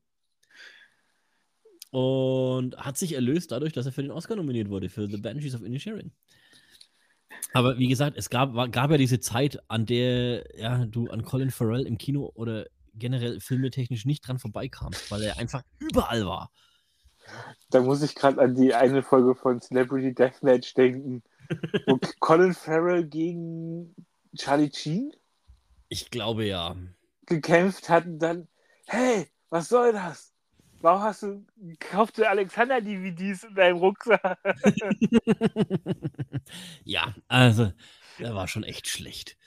Und 1.92 2.78
hat 2.78 2.98
sich 2.98 3.14
erlöst 3.14 3.52
dadurch, 3.52 3.74
dass 3.74 3.86
er 3.86 3.92
für 3.92 4.02
den 4.02 4.12
Oscar 4.12 4.36
nominiert 4.36 4.70
wurde, 4.70 4.90
für 4.90 5.08
The 5.08 5.18
Banshees 5.18 5.56
of 5.56 5.64
Inisherin. 5.64 6.12
Aber 7.54 7.78
wie 7.78 7.88
gesagt, 7.88 8.18
es 8.18 8.30
gab, 8.30 8.54
gab 8.72 8.92
ja 8.92 8.98
diese 8.98 9.20
Zeit, 9.20 9.60
an 9.68 9.86
der 9.86 10.46
ja, 10.58 10.86
du 10.86 11.10
an 11.10 11.24
Colin 11.24 11.52
Farrell 11.52 11.86
im 11.86 11.98
Kino 11.98 12.32
oder 12.36 12.66
generell 12.94 13.40
filmetechnisch 13.40 14.06
nicht 14.06 14.28
dran 14.28 14.40
vorbeikamst, 14.40 15.12
weil 15.12 15.24
er 15.24 15.38
einfach 15.38 15.64
überall 15.80 16.26
war. 16.26 16.52
Da 17.70 17.82
muss 17.82 18.02
ich 18.02 18.16
gerade 18.16 18.42
an 18.42 18.56
die 18.56 18.74
eine 18.74 19.04
Folge 19.04 19.36
von 19.36 19.62
Celebrity 19.62 20.14
Deathmatch 20.14 20.74
denken, 20.74 21.24
wo 21.86 22.00
Colin 22.20 22.54
Farrell 22.54 23.06
gegen 23.06 23.96
Charlie 24.36 24.72
Sheen 24.74 25.12
ich 25.90 26.10
glaube 26.10 26.46
ja. 26.46 26.76
gekämpft 27.26 27.90
hat 27.90 28.06
und 28.06 28.20
dann, 28.20 28.48
hey, 28.88 29.28
was 29.50 29.70
soll 29.70 29.94
das? 29.94 30.34
Warum 30.82 31.02
hast 31.02 31.24
du 31.24 31.46
gekaufte 31.58 32.30
Alexander-DVDs 32.30 33.46
in 33.46 33.56
deinem 33.56 33.78
Rucksack? 33.78 34.38
ja, 36.84 37.14
also, 37.28 37.72
der 38.20 38.36
war 38.36 38.48
schon 38.48 38.64
echt 38.64 38.88
schlecht. 38.88 39.38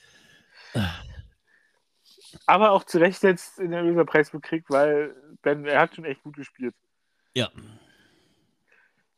Aber 2.46 2.72
auch 2.72 2.84
zu 2.84 2.98
Recht 2.98 3.22
jetzt 3.22 3.58
in 3.58 3.70
der 3.70 3.82
Loserpreis 3.82 4.30
bekriegt, 4.30 4.70
weil 4.70 5.14
Ben, 5.42 5.64
er 5.64 5.80
hat 5.80 5.94
schon 5.94 6.04
echt 6.04 6.22
gut 6.22 6.36
gespielt. 6.36 6.74
Ja. 7.34 7.50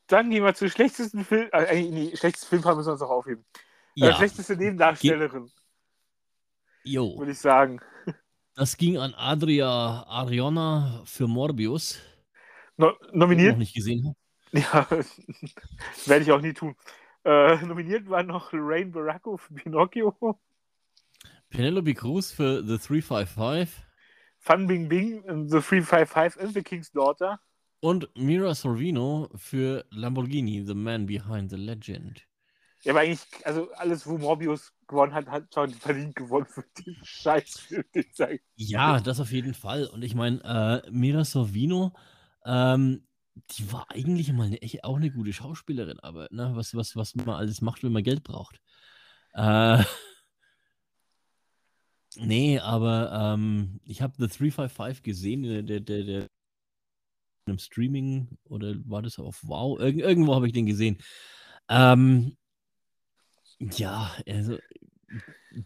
Dann 0.07 0.31
gehen 0.31 0.45
wir 0.45 0.55
zur 0.55 0.69
schlechtesten 0.69 1.25
Film. 1.25 1.49
Äh, 1.53 1.83
nee, 1.83 2.17
schlechtesten 2.17 2.49
Filmfall 2.49 2.77
müssen 2.77 2.89
wir 2.89 2.93
uns 2.93 3.03
auch 3.03 3.11
aufheben. 3.11 3.45
Äh, 3.97 4.01
ja. 4.01 4.11
Äh, 4.11 4.15
schlechteste 4.15 4.57
Nebendarstellerin. 4.57 5.51
Jo. 6.85 7.19
Würde 7.19 7.33
ich 7.33 7.39
sagen. 7.39 7.81
Das 8.55 8.77
ging 8.77 8.99
an 8.99 9.15
Adria 9.15 10.05
Ariona 10.07 11.03
für 11.07 11.27
Morbius. 11.27 11.99
No 12.77 12.93
nominiert? 13.13 13.49
Ich 13.49 13.53
noch 13.53 13.59
nicht 13.59 13.75
gesehen 13.75 14.05
habe. 14.05 14.17
Ja, 14.55 14.87
werde 16.05 16.25
ich 16.25 16.31
auch 16.31 16.43
nie 16.43 16.53
tun. 16.53 16.77
Äh, 17.25 17.57
nominiert 17.65 18.11
war 18.11 18.23
noch 18.23 18.53
Lorraine 18.53 18.91
Baracco 18.91 19.39
für 19.39 19.55
Pinocchio. 19.55 20.15
Penelope 21.49 21.95
Cruz 21.95 22.33
für 22.33 22.63
The 22.63 22.77
355. 22.77 23.83
Fun 24.41 24.67
Bing 24.67 24.91
Bing, 24.91 25.23
The 25.23 25.61
355 25.61 26.39
and 26.43 26.53
The 26.53 26.63
King's 26.63 26.93
Daughter. 26.93 27.41
Und 27.81 28.11
Mira 28.15 28.55
Sorvino 28.55 29.31
für 29.37 29.87
Lamborghini, 29.91 30.63
The 30.67 30.75
Man 30.75 31.07
Behind 31.07 31.49
the 31.49 31.57
Legend. 31.57 32.27
Ja, 32.83 32.93
aber 32.93 33.01
eigentlich, 33.01 33.25
also 33.45 33.71
alles, 33.73 34.07
wo 34.07 34.19
Morbius 34.19 34.75
gewonnen 34.93 35.15
hat, 35.15 35.29
hat 35.29 35.53
schon 35.53 35.71
verdient 35.71 36.15
gewonnen 36.15 36.47
für 36.47 36.65
den 36.79 36.97
Scheißfilm. 37.03 37.85
Ja, 38.55 39.01
das 39.01 39.19
auf 39.19 39.33
jeden 39.33 39.55
Fall. 39.55 39.87
Und 39.87 40.03
ich 40.03 40.15
meine, 40.15 40.83
äh, 40.85 40.91
Mira 40.91 41.25
Sorvino, 41.25 41.93
ähm, 42.45 43.07
die 43.51 43.73
war 43.73 43.91
eigentlich 43.91 44.33
mal 44.33 44.47
eine, 44.47 44.63
echt, 44.63 44.85
auch 44.85 44.97
eine 44.97 45.11
gute 45.11 45.33
Schauspielerin, 45.33 46.01
aber 46.01 46.29
ne, 46.31 46.53
was, 46.55 46.75
was, 46.75 46.97
was 46.97 47.15
man 47.15 47.31
alles 47.31 47.61
macht, 47.61 47.83
wenn 47.83 47.93
man 47.93 48.05
Geld 48.05 48.23
braucht. 48.23 48.61
Äh, 49.35 49.83
nee, 52.17 52.59
aber 52.59 53.35
ähm, 53.35 53.81
ich 53.85 54.03
habe 54.03 54.15
The 54.19 54.29
355 54.29 55.03
gesehen, 55.03 55.43
der, 55.43 55.63
der, 55.63 55.81
der, 55.81 56.05
der 56.05 56.29
einem 57.47 57.59
Streaming 57.59 58.39
oder 58.45 58.75
war 58.85 59.03
das 59.03 59.19
auf 59.19 59.41
Wow? 59.43 59.81
Irg 59.81 59.97
irgendwo 59.97 60.35
habe 60.35 60.47
ich 60.47 60.53
den 60.53 60.67
gesehen. 60.67 60.99
Ähm, 61.69 62.37
ja, 63.77 64.11
also 64.27 64.59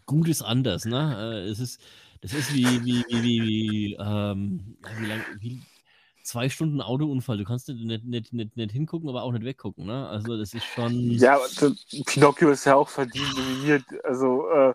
gut 0.05 0.27
ist 0.27 0.41
anders, 0.41 0.85
ne? 0.85 1.43
Äh, 1.45 1.49
es 1.49 1.59
ist, 1.59 1.81
das 2.21 2.33
ist 2.33 2.53
wie, 2.53 2.65
wie, 2.85 3.05
wie, 3.09 3.23
wie, 3.23 3.41
wie, 3.41 3.93
ähm, 3.99 4.77
wie, 4.99 5.05
lang, 5.05 5.21
wie 5.39 5.61
zwei 6.23 6.49
Stunden 6.49 6.81
Autounfall. 6.81 7.37
Du 7.37 7.43
kannst 7.45 7.69
nicht, 7.69 8.03
nicht, 8.05 8.33
nicht, 8.33 8.57
nicht 8.57 8.71
hingucken, 8.71 9.09
aber 9.09 9.23
auch 9.23 9.31
nicht 9.31 9.45
weggucken, 9.45 9.85
ne? 9.85 10.07
Also 10.07 10.37
das 10.37 10.53
ist 10.53 10.65
schon. 10.65 11.11
Ja, 11.11 11.39
Pinocchio 12.05 12.51
ist 12.51 12.65
ja 12.65 12.75
auch 12.75 12.89
verdient 12.89 13.35
nominiert. 13.37 13.85
Also 14.03 14.49
äh, 14.49 14.73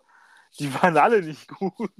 die 0.58 0.72
waren 0.74 0.96
alle 0.96 1.22
nicht 1.22 1.48
gut. 1.48 1.90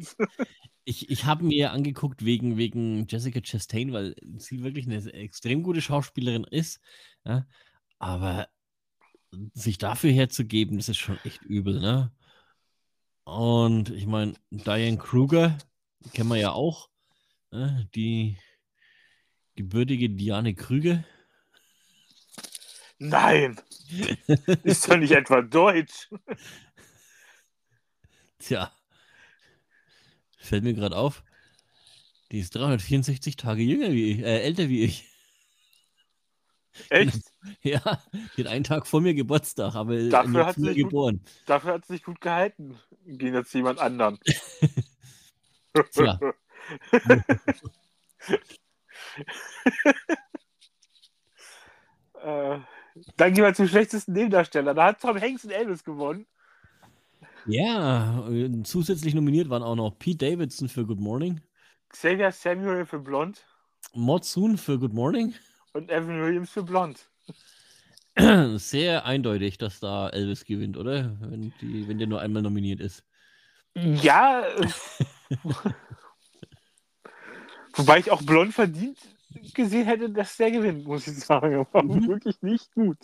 Ich, 0.85 1.11
ich 1.11 1.27
habe 1.27 1.45
mir 1.45 1.71
angeguckt 1.71 2.25
wegen, 2.25 2.57
wegen 2.57 3.07
Jessica 3.07 3.41
Chastain, 3.41 3.93
weil 3.93 4.17
sie 4.37 4.65
wirklich 4.65 4.87
eine 4.87 5.13
extrem 5.13 5.63
gute 5.63 5.81
Schauspielerin 5.81 6.45
ist. 6.45 6.81
Ja? 7.25 7.47
Aber 8.01 8.49
sich 9.55 9.79
dafür 9.79 10.13
herzugeben, 10.13 10.77
das 10.77 10.89
ist 10.89 10.99
schon 10.99 11.19
echt 11.25 11.43
übel, 11.43 11.81
ne? 11.81 12.13
Und 13.25 13.91
ich 13.91 14.07
meine, 14.07 14.35
Diane 14.51 14.99
Kruger, 14.99 15.57
kennen 16.13 16.29
wir 16.29 16.37
ja 16.37 16.53
auch, 16.53 16.91
ne? 17.51 17.89
die 17.95 18.37
gebürtige 19.55 20.11
Diane 20.11 20.55
Krüger. 20.55 21.05
Nein! 22.99 23.61
ist 24.65 24.89
doch 24.89 24.97
nicht 24.97 25.13
etwa 25.13 25.43
deutsch. 25.43 26.09
Tja. 28.39 28.73
Fällt 30.39 30.65
mir 30.65 30.75
gerade 30.75 30.97
auf. 30.97 31.23
Die 32.33 32.39
ist 32.39 32.55
364 32.55 33.37
Tage 33.37 33.63
jünger 33.63 33.93
wie 33.93 34.13
ich, 34.13 34.19
äh, 34.21 34.43
älter 34.43 34.69
wie 34.69 34.83
ich. 34.83 35.12
Echt? 36.89 37.21
Ja, 37.63 37.81
hat 37.85 38.47
einen 38.47 38.63
Tag 38.63 38.87
vor 38.87 39.01
mir 39.01 39.15
Geburtstag, 39.15 39.75
aber 39.75 40.01
dafür 40.09 40.47
hat 40.47 40.55
sie 40.55 40.75
geboren. 40.75 41.19
Gut, 41.19 41.29
dafür 41.47 41.73
hat 41.73 41.85
sie 41.85 41.95
sich 41.95 42.05
gut 42.05 42.21
gehalten. 42.21 42.79
Gegen 43.05 43.35
jetzt 43.35 43.53
jemand 43.53 43.81
anderen. 43.81 44.21
Tja. 45.93 46.21
äh, 52.23 52.61
dann 53.17 53.35
gehen 53.35 53.45
wir 53.45 53.55
zum 53.55 53.67
schlechtesten 53.67 54.13
Nebendarsteller. 54.13 54.73
Da 54.73 54.85
hat 54.87 55.01
Tom 55.01 55.21
Hanks 55.21 55.43
in 55.43 55.51
Elvis 55.51 55.83
gewonnen. 55.83 56.27
Ja, 57.47 58.25
zusätzlich 58.63 59.15
nominiert 59.15 59.51
waren 59.51 59.65
auch 59.65 59.75
noch 59.75 59.99
Pete 59.99 60.31
Davidson 60.31 60.69
für 60.69 60.87
Good 60.87 61.01
Morning. 61.01 61.41
Xavier 61.89 62.31
Samuel 62.31 62.87
für 62.87 63.01
Blond 63.01 63.45
Monsoon 63.95 64.57
für 64.57 64.79
Good 64.79 64.95
Morning. 64.95 65.35
Und 65.73 65.91
Evan 65.91 66.21
Williams 66.21 66.51
für 66.51 66.63
Blond. 66.63 67.09
Sehr 68.59 69.07
eindeutig, 69.07 69.59
dass 69.59 69.81
da 69.81 70.09
Elvis 70.09 70.45
gewinnt, 70.45 70.77
oder? 70.77 71.17
Wenn, 71.21 71.53
die, 71.61 71.89
wenn 71.89 71.99
der 71.99 72.07
nur 72.07 72.21
einmal 72.21 72.43
nominiert 72.43 72.81
ist. 72.81 73.05
Ja. 73.75 74.47
äh, 74.47 74.67
Wobei 77.75 77.99
ich 77.99 78.11
auch 78.11 78.23
Blond 78.23 78.53
verdient 78.53 78.99
gesehen 79.55 79.87
hätte, 79.87 80.11
dass 80.11 80.37
der 80.37 80.51
gewinnt, 80.51 80.85
muss 80.85 81.07
ich 81.07 81.19
sagen. 81.19 81.55
Aber 81.55 81.83
Mhm. 81.83 82.07
wirklich 82.07 82.41
nicht 82.43 82.73
gut. 82.75 82.99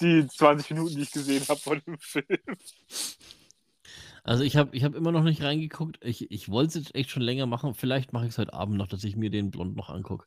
Die 0.00 0.26
20 0.26 0.70
Minuten, 0.70 0.96
die 0.96 1.02
ich 1.02 1.10
gesehen 1.10 1.42
habe 1.48 1.58
von 1.60 1.80
dem 1.86 1.98
Film. 1.98 2.26
Also 4.22 4.42
ich 4.44 4.56
habe 4.56 4.76
ich 4.76 4.84
hab 4.84 4.94
immer 4.94 5.12
noch 5.12 5.22
nicht 5.22 5.42
reingeguckt. 5.42 5.98
Ich, 6.04 6.30
ich 6.30 6.48
wollte 6.50 6.68
es 6.68 6.74
jetzt 6.86 6.94
echt 6.94 7.10
schon 7.10 7.22
länger 7.22 7.46
machen. 7.46 7.74
Vielleicht 7.74 8.12
mache 8.12 8.26
ich 8.26 8.32
es 8.32 8.38
heute 8.38 8.52
Abend 8.52 8.76
noch, 8.76 8.88
dass 8.88 9.04
ich 9.04 9.16
mir 9.16 9.30
den 9.30 9.50
Blond 9.50 9.76
noch 9.76 9.88
angucke. 9.88 10.26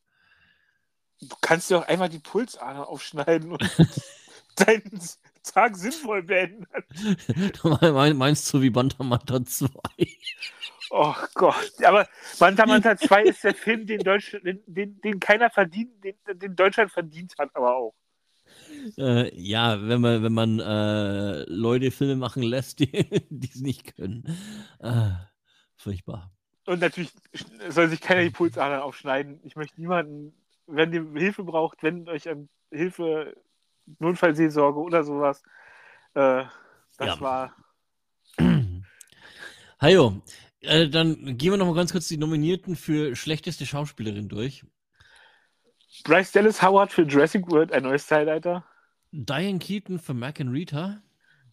Du 1.22 1.36
kannst 1.42 1.70
dir 1.70 1.80
auch 1.80 1.88
einfach 1.88 2.10
die 2.10 2.20
Pulsader 2.20 2.88
aufschneiden 2.88 3.52
und 3.52 3.62
deinen 4.56 5.00
Tag 5.44 5.76
sinnvoll 5.76 6.24
beenden. 6.24 6.66
Mein- 7.92 8.18
Meinst 8.18 8.54
du 8.54 8.62
wie 8.62 8.70
Bantamanta 8.70 9.44
2? 9.44 9.70
Oh 10.92 11.14
Gott. 11.36 11.72
Aber 11.84 12.08
Manta 12.40 12.66
Manta 12.66 12.98
2 12.98 13.24
ist 13.24 13.44
der 13.44 13.54
Film, 13.54 13.86
den, 13.86 14.00
Deutschland, 14.00 14.46
den, 14.46 14.64
den, 14.66 15.02
den 15.02 15.20
keiner 15.20 15.50
verdient, 15.50 16.04
den, 16.04 16.16
den 16.34 16.56
Deutschland 16.56 16.92
verdient 16.92 17.34
hat, 17.38 17.56
aber 17.56 17.76
auch. 17.76 17.94
Äh, 18.98 19.36
ja, 19.40 19.88
wenn 19.88 20.02
man, 20.02 20.24
wenn 20.24 20.34
man 20.34 20.60
äh, 20.60 21.44
Leute 21.44 21.92
Filme 21.92 22.16
machen 22.16 22.42
lässt, 22.44 22.80
die 22.80 22.88
die 23.30 23.50
es 23.54 23.62
nicht 23.62 23.96
können. 23.96 24.24
Äh, 24.80 25.12
furchtbar. 25.76 26.32
Und 26.66 26.82
natürlich 26.82 27.12
soll 27.70 27.90
sich 27.90 28.02
keiner 28.02 28.24
die 28.24 28.30
Pulsadern 28.30 28.82
aufschneiden. 28.82 29.40
Ich 29.44 29.56
möchte 29.56 29.80
niemanden, 29.80 30.34
wenn 30.70 30.94
ihr 30.94 31.06
Hilfe 31.20 31.44
braucht, 31.44 31.84
wendet 31.84 32.10
euch 32.10 32.30
an 32.30 32.50
Hilfe, 32.72 33.36
Notfallseelsorge 34.00 34.80
oder 34.80 35.04
sowas. 35.04 35.42
Äh, 36.14 36.46
das 36.98 37.08
Ja. 37.08 37.22
war. 37.22 37.56
Hajo, 39.82 40.22
äh, 40.62 40.90
dann 40.90 41.38
gehen 41.38 41.52
wir 41.52 41.58
noch 41.58 41.66
mal 41.68 41.76
ganz 41.76 41.92
kurz 41.92 42.08
die 42.08 42.18
Nominierten 42.18 42.76
für 42.76 43.16
schlechteste 43.16 43.66
Schauspielerin 43.66 44.28
durch. 44.28 44.66
Bryce 46.04 46.32
Dallas 46.32 46.62
Howard 46.62 46.92
für 46.92 47.04
Jurassic 47.04 47.50
World, 47.50 47.72
ein 47.72 47.84
neues 47.84 48.06
Zeitalter. 48.06 48.64
Diane 49.12 49.60
Keaton 49.60 50.00
für 50.00 50.14
Mac 50.14 50.40
and 50.40 50.52
Rita. 50.52 51.02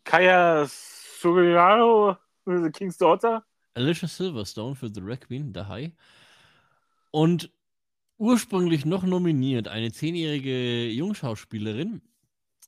Kaya 0.04 0.66
Sugiyaro 0.66 2.16
für 2.44 2.62
The 2.62 2.70
King's 2.70 2.98
Daughter. 2.98 3.44
Alicia 3.74 4.08
Silverstone 4.08 4.74
für 4.74 4.88
The 4.92 5.00
Requiem, 5.00 5.52
The 5.54 5.62
High. 5.62 5.92
Und 7.10 7.50
ursprünglich 8.18 8.84
noch 8.84 9.04
nominiert 9.04 9.68
eine 9.68 9.92
zehnjährige 9.92 10.88
Jungschauspielerin 10.90 12.02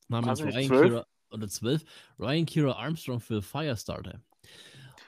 namens 0.08 0.42
Ryan 0.42 0.64
zwölf? 0.64 0.82
Kira, 0.82 1.06
oder 1.30 1.48
zwölf, 1.48 1.84
Ryan 2.18 2.46
Kira 2.46 2.72
Armstrong 2.72 3.20
für 3.20 3.42
Firestarter. 3.42 4.22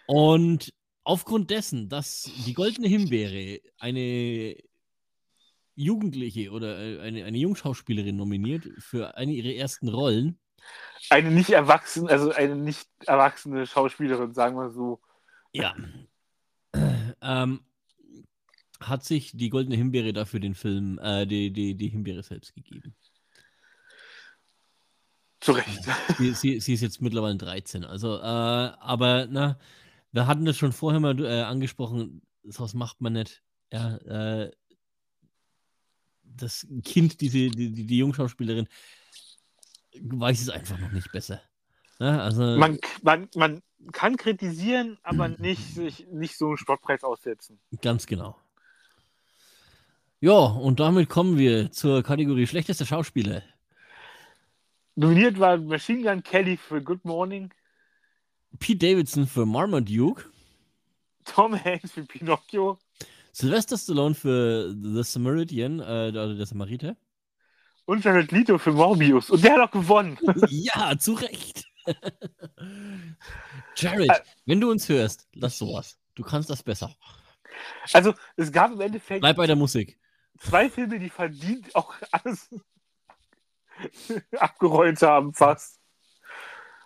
Und 0.06 0.73
aufgrund 1.04 1.50
dessen, 1.50 1.88
dass 1.88 2.30
die 2.47 2.54
Goldene 2.54 2.88
Himbeere 2.88 3.61
eine 3.78 4.56
Jugendliche 5.75 6.50
oder 6.50 6.78
äh, 6.78 7.00
eine, 7.00 7.25
eine 7.25 7.38
Jungschauspielerin 7.38 8.16
nominiert 8.16 8.68
für 8.78 9.16
eine 9.16 9.32
ihrer 9.32 9.54
ersten 9.54 9.88
Rollen, 9.88 10.38
Eine 11.09 11.30
nicht 11.30 11.50
erwachsene, 11.50 12.11
also 12.11 12.32
eine 12.32 12.56
nicht 12.56 12.88
erwachsene 13.06 13.66
Schauspielerin, 13.66 14.35
sagen 14.35 14.56
wir 14.56 14.70
so. 14.70 15.00
Ja. 15.52 15.75
ähm, 17.23 17.61
hat 18.80 19.04
sich 19.04 19.32
die 19.37 19.50
Goldene 19.50 19.76
Himbeere 19.76 20.12
dafür 20.12 20.40
den 20.40 20.54
Film, 20.54 20.99
äh, 20.99 21.26
die, 21.26 21.52
die, 21.52 21.75
die 21.75 21.88
Himbeere 21.88 22.22
selbst 22.22 22.54
gegeben. 22.54 22.95
Zu 25.40 25.52
Recht. 25.52 25.88
Sie, 26.19 26.32
sie, 26.32 26.60
sie 26.60 26.75
ist 26.75 26.80
jetzt 26.80 27.00
mittlerweile 27.00 27.36
13. 27.36 27.84
Also, 27.84 28.16
äh, 28.16 28.21
aber 28.21 29.26
na, 29.30 29.58
wir 30.12 30.26
hatten 30.26 30.45
das 30.45 30.56
schon 30.56 30.73
vorher 30.73 31.00
mal 31.00 31.19
äh, 31.25 31.43
angesprochen, 31.43 32.23
sowas 32.43 32.75
macht 32.75 33.00
man 33.00 33.14
nicht. 33.14 33.43
Ja, 33.73 33.97
äh, 33.97 34.50
das 36.23 36.66
Kind, 36.84 37.21
diese, 37.21 37.49
die, 37.49 37.73
die, 37.73 37.86
die 37.86 37.99
Jungschauspielerin, 37.99 38.69
weiß 40.00 40.43
es 40.43 40.50
einfach 40.50 40.78
noch 40.78 40.93
nicht 40.93 41.10
besser. 41.12 41.40
Ja, 41.99 42.21
also, 42.21 42.43
Man, 42.56 42.78
man, 43.02 43.28
man 43.34 43.62
kann 43.93 44.16
kritisieren, 44.16 44.99
aber 45.02 45.28
nicht 45.28 45.75
sich 45.75 46.06
nicht 46.08 46.36
so 46.36 46.49
einen 46.49 46.56
Spottpreis 46.56 47.04
aussetzen. 47.04 47.60
Ganz 47.82 48.06
genau. 48.06 48.36
Ja, 50.23 50.33
und 50.33 50.80
damit 50.80 51.09
kommen 51.09 51.39
wir 51.39 51.73
zur 51.73 52.02
Kategorie 52.02 52.47
schlechtester 52.47 52.85
Schauspieler. 52.85 53.43
Nominiert 54.95 55.39
war 55.39 55.56
Machine 55.56 56.02
Gun 56.02 56.23
Kelly 56.23 56.59
für 56.59 56.83
Good 56.83 57.04
Morning, 57.06 57.50
Pete 58.59 58.87
Davidson 58.87 59.26
für 59.26 59.47
Marmaduke, 59.47 60.25
Tom 61.25 61.54
Hanks 61.65 61.93
für 61.93 62.04
Pinocchio 62.04 62.78
Sylvester 63.33 63.78
Stallone 63.78 64.15
für 64.15 64.75
The 64.83 65.02
Samaritan, 65.04 65.80
äh, 65.80 66.13
also 66.19 66.35
der 66.35 66.47
Samariter. 66.47 66.97
und 67.87 68.04
Jared 68.04 68.30
Leto 68.33 68.59
für 68.59 68.73
Morbius. 68.73 69.30
Und 69.30 69.43
der 69.45 69.54
hat 69.54 69.61
auch 69.61 69.71
gewonnen. 69.71 70.19
ja, 70.49 70.99
zu 70.99 71.15
Recht. 71.15 71.65
Jared, 73.76 74.11
wenn 74.47 74.61
du 74.61 74.71
uns 74.71 74.89
hörst, 74.89 75.28
lass 75.33 75.59
sowas. 75.59 75.99
Du 76.15 76.23
kannst 76.23 76.50
das 76.50 76.63
besser. 76.63 76.95
Also, 77.93 78.15
es 78.37 78.50
gab 78.52 78.73
im 78.73 78.80
Endeffekt 78.80 79.21
Bleib 79.21 79.37
bei 79.37 79.47
der 79.47 79.56
Musik. 79.56 80.00
Zwei 80.38 80.71
Filme, 80.71 80.99
die 80.99 81.10
verdient 81.10 81.75
auch 81.75 81.95
alles 82.10 82.49
abgeräumt 84.38 85.00
haben, 85.02 85.34
fast. 85.34 85.80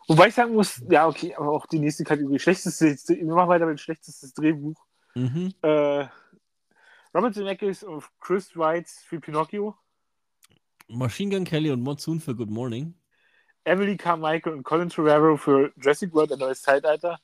Wobei 0.06 0.28
ich 0.28 0.34
sagen 0.34 0.52
muss, 0.52 0.82
ja, 0.90 1.06
okay, 1.06 1.34
aber 1.34 1.50
auch 1.50 1.66
die 1.66 1.78
nächste 1.78 2.04
Kategorie. 2.04 2.38
Schlechtestes, 2.38 3.08
wir 3.08 3.34
machen 3.34 3.48
weiter 3.48 3.66
mit 3.66 3.80
schlechtestes 3.80 4.34
Drehbuch. 4.34 4.84
Mhm. 5.14 5.54
Äh, 5.62 6.06
Robert 7.14 7.34
Zemeckis 7.34 7.82
und 7.82 8.04
Chris 8.20 8.56
Wright 8.56 8.88
für 8.88 9.20
Pinocchio, 9.20 9.76
Machine 10.88 11.34
Gun 11.34 11.44
Kelly 11.44 11.70
und 11.70 11.80
Monsoon 11.80 12.20
für 12.20 12.34
Good 12.34 12.50
Morning. 12.50 12.94
Emily 13.64 13.96
Carmichael 13.96 14.52
und 14.52 14.62
Colin 14.62 14.90
Trevorrow 14.90 15.40
für 15.40 15.72
Jurassic 15.76 16.12
World, 16.12 16.32
ein 16.32 16.38
neues 16.38 16.60
Zeitalter 16.60 17.18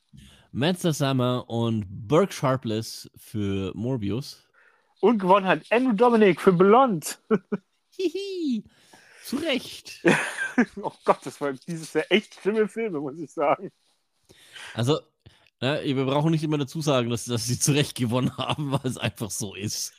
Matt 0.52 0.80
Sasama 0.80 1.38
und 1.46 1.86
Burke 1.88 2.32
Sharpless 2.32 3.08
für 3.14 3.72
Morbius. 3.76 4.49
Und 5.00 5.18
gewonnen 5.18 5.46
hat 5.46 5.62
Andrew 5.70 5.92
Dominic 5.92 6.40
für 6.40 6.52
Blond. 6.52 7.20
Hihi. 7.96 8.64
Zu 9.24 9.36
Recht. 9.36 10.00
oh 10.82 10.92
Gott, 11.04 11.20
das 11.24 11.40
war 11.40 11.52
dieses 11.52 11.92
Jahr 11.92 12.04
echt 12.10 12.34
schlimme 12.40 12.68
Filme, 12.68 13.00
muss 13.00 13.18
ich 13.18 13.30
sagen. 13.30 13.70
Also, 14.74 15.00
ja, 15.60 15.82
wir 15.82 16.04
brauchen 16.04 16.30
nicht 16.30 16.42
immer 16.42 16.58
dazu 16.58 16.80
sagen, 16.80 17.10
dass, 17.10 17.26
dass 17.26 17.46
sie 17.46 17.58
zu 17.58 17.72
Recht 17.72 17.96
gewonnen 17.96 18.36
haben, 18.38 18.72
weil 18.72 18.80
es 18.84 18.96
einfach 18.98 19.30
so 19.30 19.54
ist. 19.54 19.92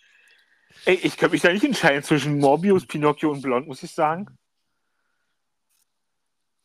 Ey, 0.86 0.96
ich 0.96 1.18
kann 1.18 1.32
mich 1.32 1.42
da 1.42 1.54
nicht 1.54 1.64
entscheiden 1.64 2.04
zwischen 2.04 2.40
Morbius, 2.40 2.86
Pinocchio 2.86 3.32
und 3.32 3.42
Blond, 3.42 3.68
muss 3.68 3.84
ich 3.84 3.92
sagen. 3.92 4.38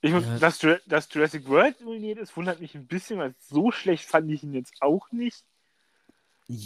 Ich 0.01 0.13
muss, 0.13 0.25
Ja. 0.25 0.39
dass, 0.39 0.65
dass 0.87 1.13
Jurassic 1.13 1.49
World 1.49 1.81
nominiert 1.81 2.19
ist, 2.19 2.37
wundert 2.37 2.61
mich 2.61 2.75
ein 2.75 2.87
bisschen, 2.87 3.19
weil 3.19 3.35
so 3.39 3.71
schlecht 3.71 4.05
fand 4.09 4.31
ich 4.31 4.43
ihn 4.43 4.55
jetzt 4.55 4.75
auch 4.81 5.11
nicht. 5.11 5.45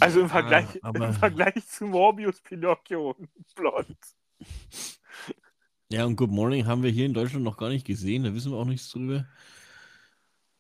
Also 0.01 0.21
im, 0.21 0.29
Vergleich, 0.29 0.67
Aber, 0.85 1.09
im 1.09 1.15
Vergleich 1.15 1.67
zu 1.67 1.87
Morbius, 1.87 2.41
Pinocchio 2.41 3.13
und 3.13 3.31
Blond. 3.55 3.97
Ja, 5.93 6.05
und 6.05 6.17
Good 6.17 6.31
Morning 6.31 6.67
haben 6.67 6.83
wir 6.83 6.91
hier 6.91 7.07
in 7.07 7.15
Deutschland 7.15 7.45
noch 7.45 7.57
gar 7.57 7.69
nicht 7.69 7.87
gesehen, 7.87 8.23
da 8.23 8.35
wissen 8.35 8.53
wir 8.53 8.59
auch 8.59 8.65
nichts 8.65 8.91
drüber. 8.91 9.27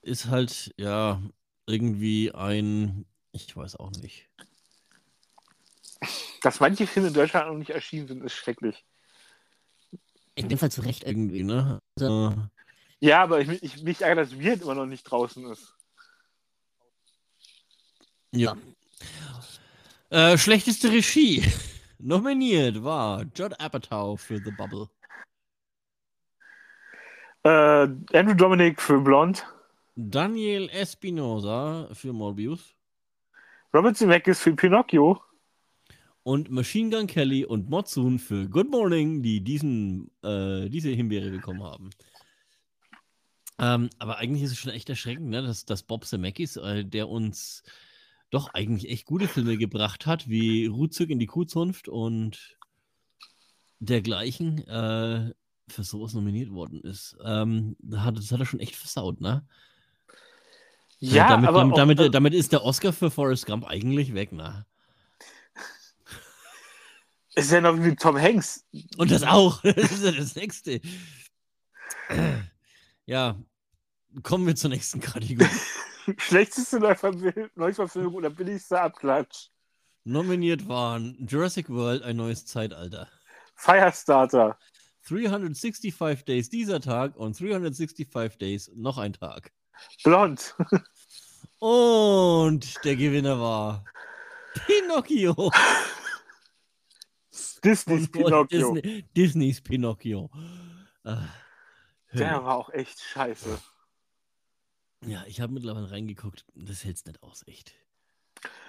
Ist 0.02 0.26
halt, 0.26 0.74
ja, 0.76 1.22
irgendwie 1.66 2.32
ein, 2.32 3.06
ich 3.32 3.56
weiß 3.56 3.76
auch 3.76 3.92
nicht. 3.92 4.28
Dass 6.42 6.58
manche 6.58 6.86
Filme 6.86 7.08
in 7.08 7.14
Deutschland 7.14 7.48
noch 7.48 7.58
nicht 7.58 7.70
erschienen 7.70 8.08
sind, 8.08 8.24
ist 8.24 8.32
schrecklich. 8.32 8.84
In 10.34 10.48
dem 10.48 10.58
Fall 10.58 10.70
zu 10.70 10.80
Recht 10.80 11.04
irgendwie, 11.04 11.44
ne? 11.44 11.80
Also, 11.96 12.34
Ja, 12.98 13.22
aber 13.22 13.40
ich, 13.40 13.62
ich, 13.62 13.82
mich 13.82 14.00
ärgert, 14.00 14.32
dass 14.32 14.40
Weird 14.40 14.62
immer 14.62 14.74
noch 14.74 14.86
nicht 14.86 15.04
draußen 15.04 15.44
ist. 15.52 15.74
ja. 18.32 18.56
Äh, 20.10 20.36
schlechteste 20.38 20.90
Regie. 20.90 21.44
Nominiert 21.98 22.82
war 22.82 23.24
Judd 23.34 23.54
Apatow 23.60 24.16
für 24.20 24.38
The 24.38 24.50
Bubble. 24.50 24.88
Äh, 27.42 27.48
Andrew 28.18 28.34
Dominic 28.34 28.82
für 28.82 29.00
Blond, 29.00 29.46
Daniel 29.94 30.68
Espinosa 30.70 31.88
für 31.92 32.12
Morbius. 32.12 32.74
Robert 33.72 33.96
Zemeckis 33.96 34.40
für 34.40 34.54
Pinocchio 34.54 35.22
Und 36.22 36.50
Machine 36.50 36.90
Gun 36.90 37.06
Kelly 37.06 37.44
und 37.44 37.70
Monsoon 37.70 38.18
für 38.18 38.48
Good 38.48 38.70
Morning, 38.70 39.22
die 39.22 39.42
diesen, 39.42 40.10
äh, 40.22 40.68
diese 40.68 40.90
Himbeere 40.90 41.30
bekommen 41.30 41.62
haben. 41.62 41.90
Ähm, 43.58 43.90
aber 43.98 44.18
eigentlich 44.18 44.42
ist 44.42 44.52
es 44.52 44.58
schon 44.58 44.72
echt 44.72 44.88
erschreckend, 44.88 45.28
ne, 45.28 45.42
dass, 45.42 45.64
dass 45.64 45.82
Bob 45.82 46.04
Zemeckis, 46.04 46.56
äh, 46.56 46.84
der 46.84 47.08
uns 47.08 47.62
doch 48.30 48.54
eigentlich 48.54 48.90
echt 48.90 49.06
gute 49.06 49.28
Filme 49.28 49.56
gebracht 49.56 50.06
hat, 50.06 50.28
wie 50.28 50.66
Rutzig 50.66 51.10
in 51.10 51.18
die 51.18 51.26
Kuhzunft 51.26 51.88
und 51.88 52.56
dergleichen, 53.80 54.66
äh, 54.66 55.32
für 55.68 55.84
sowas 55.84 56.14
nominiert 56.14 56.50
worden 56.50 56.80
ist. 56.80 57.16
Ähm, 57.24 57.76
das 57.80 58.00
hat, 58.00 58.16
das 58.16 58.32
hat 58.32 58.40
er 58.40 58.46
schon 58.46 58.60
echt 58.60 58.76
versaut, 58.76 59.20
ne? 59.20 59.46
Ja, 60.98 61.28
damit, 61.28 61.48
aber 61.48 61.60
damit, 61.60 61.72
auch, 61.72 61.76
damit, 61.76 62.00
äh, 62.00 62.10
damit 62.10 62.34
ist 62.34 62.52
der 62.52 62.64
Oscar 62.64 62.92
für 62.92 63.10
Forrest 63.10 63.46
Gump 63.46 63.66
eigentlich 63.66 64.14
weg, 64.14 64.32
ne? 64.32 64.66
ist 67.34 67.50
ja 67.50 67.60
noch 67.60 67.76
wie 67.82 67.94
Tom 67.96 68.16
Hanks. 68.18 68.64
Und 68.96 69.10
das 69.10 69.22
auch. 69.22 69.62
Das 69.64 69.90
ist 69.90 70.04
ja 70.04 70.12
das 70.12 70.34
nächste. 70.34 70.80
Ja, 73.06 73.36
kommen 74.22 74.46
wir 74.46 74.56
zur 74.56 74.70
nächsten 74.70 75.00
Kategorie. 75.00 75.48
Schlechteste 76.18 76.78
Neuverfil- 76.78 77.50
Neuverfilmung 77.54 78.14
oder 78.14 78.30
billigste 78.30 78.80
Abklatsch. 78.80 79.48
Nominiert 80.04 80.66
waren 80.68 81.26
Jurassic 81.28 81.68
World, 81.68 82.02
ein 82.02 82.16
neues 82.16 82.46
Zeitalter. 82.46 83.08
Firestarter. 83.54 84.58
365 85.08 86.24
Days 86.24 86.48
dieser 86.50 86.80
Tag 86.80 87.16
und 87.16 87.38
365 87.38 88.38
Days 88.38 88.70
noch 88.74 88.98
ein 88.98 89.12
Tag. 89.12 89.52
Blond. 90.04 90.54
Und 91.58 92.84
der 92.84 92.96
Gewinner 92.96 93.40
war 93.40 93.84
Pinocchio. 94.66 95.34
Disneys 97.64 98.10
Pinocchio. 98.10 98.74
Disney, 98.74 99.02
Disneys 99.14 99.60
Pinocchio. 99.60 100.30
Äh, 101.04 101.16
Der 102.14 102.42
war 102.44 102.56
auch 102.56 102.70
echt 102.70 102.98
scheiße. 103.00 103.58
Ja, 105.04 105.24
ich 105.26 105.40
habe 105.40 105.52
mittlerweile 105.52 105.90
reingeguckt. 105.90 106.44
Das 106.54 106.84
hält's 106.84 107.04
nicht 107.04 107.22
aus, 107.22 107.42
echt. 107.46 107.72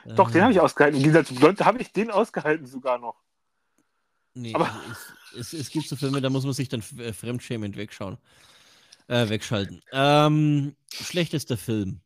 Doch, 0.05 0.31
den 0.31 0.39
Äh, 0.39 0.41
habe 0.43 0.53
ich 0.53 0.59
ausgehalten. 0.59 0.97
Im 0.97 1.03
Gegensatz 1.03 1.27
zu 1.29 1.35
Blond 1.35 1.59
habe 1.63 1.79
ich 1.81 1.91
den 1.91 2.09
ausgehalten 2.11 2.65
sogar 2.65 2.97
noch. 2.97 3.21
Nee, 4.33 4.53
Aber- 4.55 4.69
es, 5.35 5.53
es, 5.53 5.53
es 5.53 5.69
gibt 5.69 5.87
so 5.87 5.95
Filme, 5.95 6.21
da 6.21 6.29
muss 6.29 6.43
man 6.45 6.53
sich 6.53 6.69
dann 6.69 6.83
äh, 6.97 7.13
fremdschämend 7.13 7.75
wegschauen. 7.77 8.17
Äh, 9.07 9.27
wegschalten. 9.29 9.81
Ähm, 9.91 10.75
schlechtester 10.89 11.57
Film. 11.57 11.99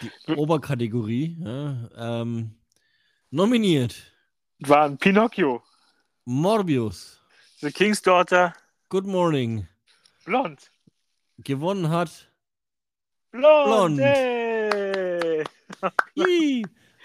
Die. 0.00 0.32
Oberkategorie. 0.34 1.36
Ja, 1.40 2.20
ähm, 2.22 2.54
nominiert. 3.30 3.94
War 4.60 4.86
ein 4.86 4.96
Pinocchio. 4.98 5.62
Morbius. 6.24 7.20
The 7.60 7.70
King's 7.70 8.00
Daughter. 8.02 8.54
Good 8.88 9.04
Morning. 9.06 9.68
Blond. 10.24 10.70
Gewonnen 11.38 11.90
hat. 11.90 12.28
Blond. 13.30 13.96
Blond. 13.96 14.00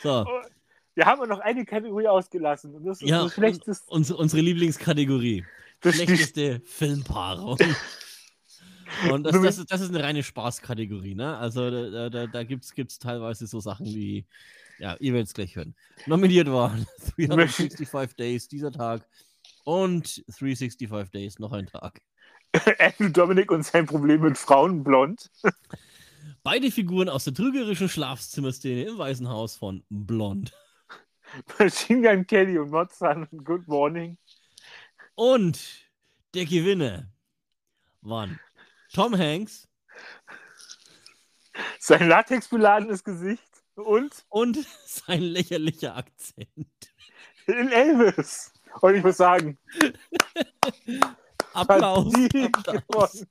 So, 0.01 0.25
Wir 0.95 1.05
haben 1.05 1.29
noch 1.29 1.39
eine 1.39 1.63
Kategorie 1.63 2.07
ausgelassen. 2.07 2.75
Und 2.75 2.83
das 2.83 3.01
ist 3.01 3.07
ja, 3.07 3.29
schlechteste. 3.29 3.89
uns, 3.89 4.11
unsere 4.11 4.41
Lieblingskategorie. 4.41 5.45
Das 5.79 5.95
Schlechteste 5.95 6.61
Filmpaarung. 6.65 7.57
Und 9.09 9.23
das, 9.23 9.41
das, 9.41 9.57
ist, 9.57 9.71
das 9.71 9.81
ist 9.81 9.89
eine 9.89 10.03
reine 10.03 10.23
Spaßkategorie, 10.23 11.15
ne? 11.15 11.37
Also 11.37 11.71
da, 11.71 12.09
da, 12.09 12.27
da 12.27 12.43
gibt 12.43 12.65
es 12.65 12.99
teilweise 12.99 13.47
so 13.47 13.59
Sachen 13.59 13.87
wie, 13.87 14.25
ja, 14.77 14.95
ihr 14.99 15.13
werdet 15.13 15.29
es 15.29 15.33
gleich 15.33 15.55
hören. 15.55 15.73
Nominiert 16.05 16.51
waren 16.51 16.85
365 17.17 18.15
Days, 18.15 18.47
dieser 18.47 18.71
Tag 18.71 19.07
und 19.63 20.23
365 20.27 21.09
Days, 21.11 21.39
noch 21.39 21.53
ein 21.53 21.65
Tag. 21.65 22.01
Andrew 22.77 23.09
Dominic 23.09 23.51
und 23.51 23.63
sein 23.63 23.87
Problem 23.87 24.21
mit 24.21 24.37
Frauen 24.37 24.83
blond. 24.83 25.31
Beide 26.43 26.71
Figuren 26.71 27.09
aus 27.09 27.23
der 27.23 27.33
trügerischen 27.33 27.89
Schlafzimmerszene 27.89 28.83
im 28.83 28.97
Weißen 28.97 29.27
Haus 29.29 29.55
von 29.55 29.83
Blond. 29.89 30.53
Machine 31.59 32.01
Gun 32.01 32.27
Kelly 32.27 32.57
und 32.57 32.69
Mozart 32.69 33.31
und 33.31 33.45
Good 33.45 33.67
Morning. 33.67 34.17
Und 35.15 35.59
der 36.33 36.45
Gewinner 36.45 37.11
waren 38.01 38.39
Tom 38.93 39.17
Hanks 39.17 39.67
Sein 41.79 42.07
latexbeladenes 42.07 43.03
Gesicht 43.03 43.43
und 43.75 44.25
und 44.29 44.57
sein 44.85 45.21
lächerlicher 45.21 45.95
Akzent. 45.95 46.93
in 47.47 47.71
Elvis. 47.71 48.51
Und 48.81 48.95
ich 48.95 49.03
muss 49.03 49.17
sagen, 49.17 49.57
Applaus. 51.53 52.13
Applaus. 52.65 53.25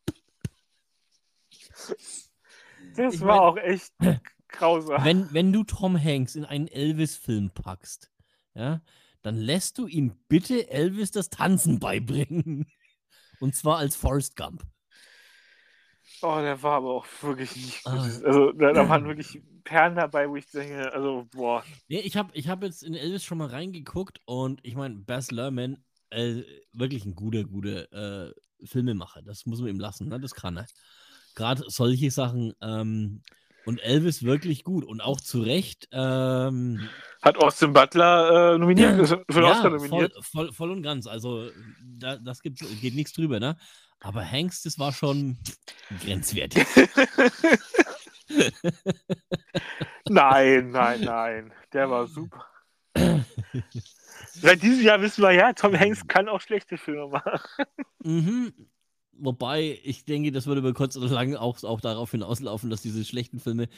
Das 2.96 3.14
Ich 3.14 3.20
war 3.20 3.26
mein- 3.26 3.38
auch 3.40 3.56
echt 3.56 3.92
grausam. 4.48 5.04
Wenn, 5.04 5.32
wenn 5.32 5.52
du 5.52 5.64
Tom 5.64 6.02
Hanks 6.02 6.34
in 6.34 6.44
einen 6.44 6.68
Elvis-Film 6.68 7.50
packst, 7.50 8.10
ja, 8.54 8.82
dann 9.22 9.36
lässt 9.36 9.78
du 9.78 9.86
ihm 9.86 10.14
bitte 10.28 10.68
Elvis 10.70 11.10
das 11.10 11.30
Tanzen 11.30 11.78
beibringen. 11.78 12.66
Und 13.40 13.54
zwar 13.56 13.78
als 13.78 13.96
Forrest 13.96 14.36
Gump. 14.36 14.64
Oh, 16.20 16.36
der 16.40 16.62
war 16.62 16.76
aber 16.76 16.90
auch 16.94 17.06
wirklich 17.22 17.56
nicht 17.56 17.84
gut. 17.84 17.94
Ah. 17.94 18.02
Also, 18.24 18.52
da, 18.52 18.72
da 18.72 18.88
waren 18.88 19.04
wirklich 19.08 19.42
Perlen 19.64 19.96
dabei, 19.96 20.28
wo 20.28 20.36
ich 20.36 20.46
denke, 20.50 20.92
also, 20.92 21.26
boah. 21.32 21.64
Nee, 21.88 22.00
ich 22.00 22.16
habe 22.16 22.30
ich 22.34 22.48
hab 22.48 22.62
jetzt 22.62 22.82
in 22.82 22.94
Elvis 22.94 23.24
schon 23.24 23.38
mal 23.38 23.48
reingeguckt 23.48 24.20
und 24.24 24.60
ich 24.64 24.74
meine, 24.74 24.96
Baz 25.00 25.30
Luhrmann, 25.30 25.84
äh, 26.10 26.42
wirklich 26.72 27.04
ein 27.04 27.14
guter, 27.14 27.44
guter 27.44 27.90
äh, 28.28 28.32
Filmemacher. 28.64 29.22
Das 29.22 29.46
muss 29.46 29.60
man 29.60 29.70
ihm 29.70 29.80
lassen, 29.80 30.08
ne? 30.08 30.20
das 30.20 30.34
kann 30.34 30.58
er. 30.58 30.66
Gerade 31.34 31.64
solche 31.68 32.10
Sachen. 32.10 32.54
Ähm, 32.60 33.22
und 33.64 33.78
Elvis 33.78 34.24
wirklich 34.24 34.64
gut 34.64 34.84
und 34.84 35.00
auch 35.00 35.20
zu 35.20 35.40
Recht. 35.40 35.88
Ähm, 35.92 36.88
Hat 37.22 37.36
Austin 37.36 37.72
Butler 37.72 38.54
äh, 38.54 38.58
nominiert, 38.58 38.98
ist 38.98 39.10
für 39.10 39.40
den 39.40 39.44
Oscar 39.44 39.70
ja, 39.70 39.70
nominiert. 39.70 40.12
voll, 40.14 40.46
voll, 40.46 40.52
voll 40.52 40.70
und 40.72 40.82
ganz. 40.82 41.06
Also, 41.06 41.48
da, 41.80 42.16
das 42.16 42.42
gibt, 42.42 42.58
geht 42.80 42.96
nichts 42.96 43.12
drüber, 43.12 43.38
ne? 43.38 43.56
Aber 44.00 44.28
Hanks, 44.28 44.62
das 44.62 44.80
war 44.80 44.92
schon 44.92 45.38
grenzwertig. 46.02 46.66
Nein, 50.08 50.70
nein, 50.70 51.00
nein. 51.02 51.52
Der 51.72 51.90
war 51.90 52.06
super. 52.06 52.46
Seit 54.26 54.62
diesem 54.62 54.84
Jahr 54.84 55.00
wissen 55.00 55.22
wir 55.22 55.32
ja, 55.32 55.52
Tom 55.52 55.78
Hanks 55.78 56.06
kann 56.06 56.28
auch 56.28 56.40
schlechte 56.40 56.76
Filme 56.76 57.08
machen. 57.08 57.66
mhm. 58.00 58.52
Wobei, 59.24 59.78
ich 59.84 60.04
denke, 60.04 60.32
das 60.32 60.46
würde 60.46 60.60
über 60.60 60.74
kurz 60.74 60.96
oder 60.96 61.08
lang 61.08 61.36
auch, 61.36 61.62
auch 61.62 61.80
darauf 61.80 62.10
hinauslaufen, 62.10 62.70
dass 62.70 62.82
diese 62.82 63.04
schlechten 63.04 63.38
Filme 63.38 63.68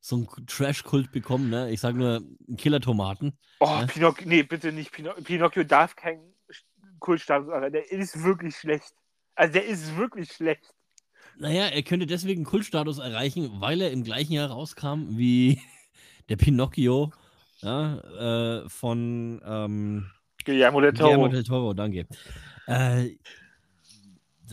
so 0.00 0.16
einen 0.16 0.46
Trash-Kult 0.46 1.12
bekommen, 1.12 1.50
ne? 1.50 1.70
Ich 1.70 1.80
sage 1.80 1.98
nur 1.98 2.22
Killer-Tomaten. 2.56 3.36
Oh, 3.60 3.66
Ja. 3.66 3.86
Pinocchio, 3.86 4.26
nee, 4.26 4.42
bitte 4.42 4.72
nicht. 4.72 4.92
Pino 4.92 5.12
Pinocchio 5.22 5.62
darf 5.64 5.94
keinen 5.94 6.32
Kultstatus 7.00 7.48
erreichen. 7.48 7.72
Der 7.74 7.92
ist 7.92 8.22
wirklich 8.22 8.56
schlecht. 8.56 8.94
Also, 9.34 9.52
der 9.52 9.66
ist 9.66 9.94
wirklich 9.96 10.32
schlecht. 10.32 10.72
Naja, 11.36 11.66
er 11.66 11.82
könnte 11.82 12.06
deswegen 12.06 12.44
Kultstatus 12.44 12.98
erreichen, 12.98 13.50
weil 13.60 13.82
er 13.82 13.90
im 13.90 14.04
gleichen 14.04 14.32
Jahr 14.32 14.50
rauskam 14.50 15.18
wie 15.18 15.60
der 16.30 16.36
Pinocchio 16.36 17.12
ja, 17.60 18.62
äh, 18.62 18.68
von 18.70 19.42
ähm, 19.44 20.10
Guillermo 20.44 20.80
del 20.80 20.92
Guillermo 20.92 21.24
Toro. 21.24 21.28
del 21.28 21.44
Toro, 21.44 21.74
danke. 21.74 22.06
Äh, 22.66 23.16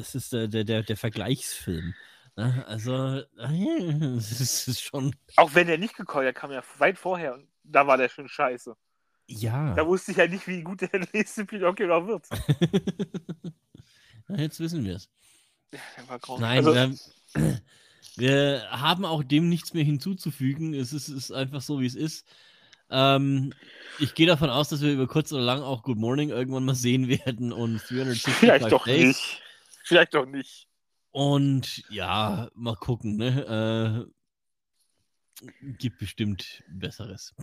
das 0.02 0.16
ist 0.16 0.34
der, 0.34 0.48
der, 0.48 0.64
der, 0.64 0.82
der 0.82 0.98
Vergleichsfilm. 0.98 1.94
Ne? 2.36 2.66
Also, 2.68 3.20
äh, 3.38 4.16
das 4.16 4.68
ist, 4.68 4.82
schon. 4.82 5.16
Auch 5.36 5.54
wenn 5.54 5.68
der 5.68 5.78
nicht 5.78 5.96
gekommen 5.96 6.24
der 6.24 6.34
kam 6.34 6.52
ja 6.52 6.64
weit 6.80 6.98
vorher 6.98 7.36
und 7.36 7.48
da 7.64 7.86
war 7.86 7.98
der 7.98 8.10
schon 8.10 8.28
scheiße. 8.28 8.76
Ja. 9.28 9.76
Da 9.76 9.86
wusste 9.86 10.12
ich 10.12 10.18
ja 10.18 10.28
nicht, 10.28 10.48
wie 10.48 10.64
gut 10.64 10.82
der 10.82 10.90
nächste 11.14 11.46
Pinocchio 11.46 11.88
noch 11.88 12.08
wird. 12.08 12.28
Na, 14.28 14.40
Jetzt 14.40 14.60
wissen 14.60 14.84
wir 14.84 14.96
es. 14.96 15.10
Nein, 16.40 16.66
also, 16.66 16.74
wir, 16.74 16.96
wir 18.16 18.68
haben 18.72 19.06
auch 19.06 19.24
dem 19.24 19.48
nichts 19.50 19.74
mehr 19.74 19.84
hinzuzufügen. 19.84 20.74
Es 20.74 20.94
ist, 20.94 21.10
ist 21.10 21.32
einfach 21.32 21.62
so, 21.62 21.80
wie 21.80 21.86
es 21.86 21.96
ist. 21.96 22.26
Ähm, 22.90 23.54
ich 24.00 24.16
gehe 24.16 24.28
davon 24.28 24.50
aus, 24.50 24.68
dass 24.70 24.82
wir 24.82 24.92
über 24.92 25.08
kurz 25.08 25.32
oder 25.32 25.44
lang 25.44 25.62
auch 25.62 25.84
Good 25.84 25.98
Morning 25.98 26.30
irgendwann 26.30 26.66
mal 26.66 26.76
sehen 26.76 27.08
werden 27.08 27.54
und 27.54 27.78
365 27.88 28.34
vielleicht 28.34 28.72
doch 28.72 28.86
Days. 28.86 29.08
nicht. 29.08 29.42
Vielleicht 29.84 30.14
doch 30.14 30.26
nicht. 30.26 30.68
Und 31.12 31.84
ja, 31.90 32.50
mal 32.56 32.76
gucken, 32.76 33.18
ne? 33.18 34.08
Äh, 35.42 35.52
gibt 35.78 36.00
bestimmt 36.00 36.64
Besseres. 36.70 37.34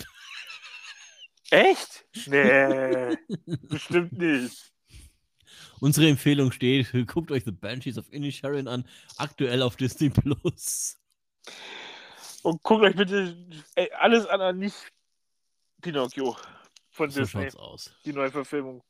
Echt? 1.50 2.06
Nee, 2.26 3.16
bestimmt 3.46 4.12
nicht. 4.12 4.72
Unsere 5.80 6.08
Empfehlung 6.08 6.52
steht: 6.52 6.92
guckt 7.06 7.30
euch 7.30 7.44
The 7.44 7.52
Banshees 7.52 7.98
of 7.98 8.10
Inisherin 8.12 8.68
an, 8.68 8.88
aktuell 9.16 9.62
auf 9.62 9.76
Disney 9.76 10.10
Plus. 10.10 10.98
Und 12.42 12.62
guckt 12.62 12.84
euch 12.84 12.96
bitte 12.96 13.36
ey, 13.74 13.90
alles 13.92 14.26
an, 14.26 14.40
an 14.40 14.58
nicht 14.58 14.76
Pinocchio 15.80 16.36
von 16.90 17.10
So 17.10 17.20
Disney, 17.20 17.42
schaut's 17.44 17.56
aus. 17.56 17.94
die 18.04 18.12
neue 18.12 18.30
Verfilmung. 18.30 18.82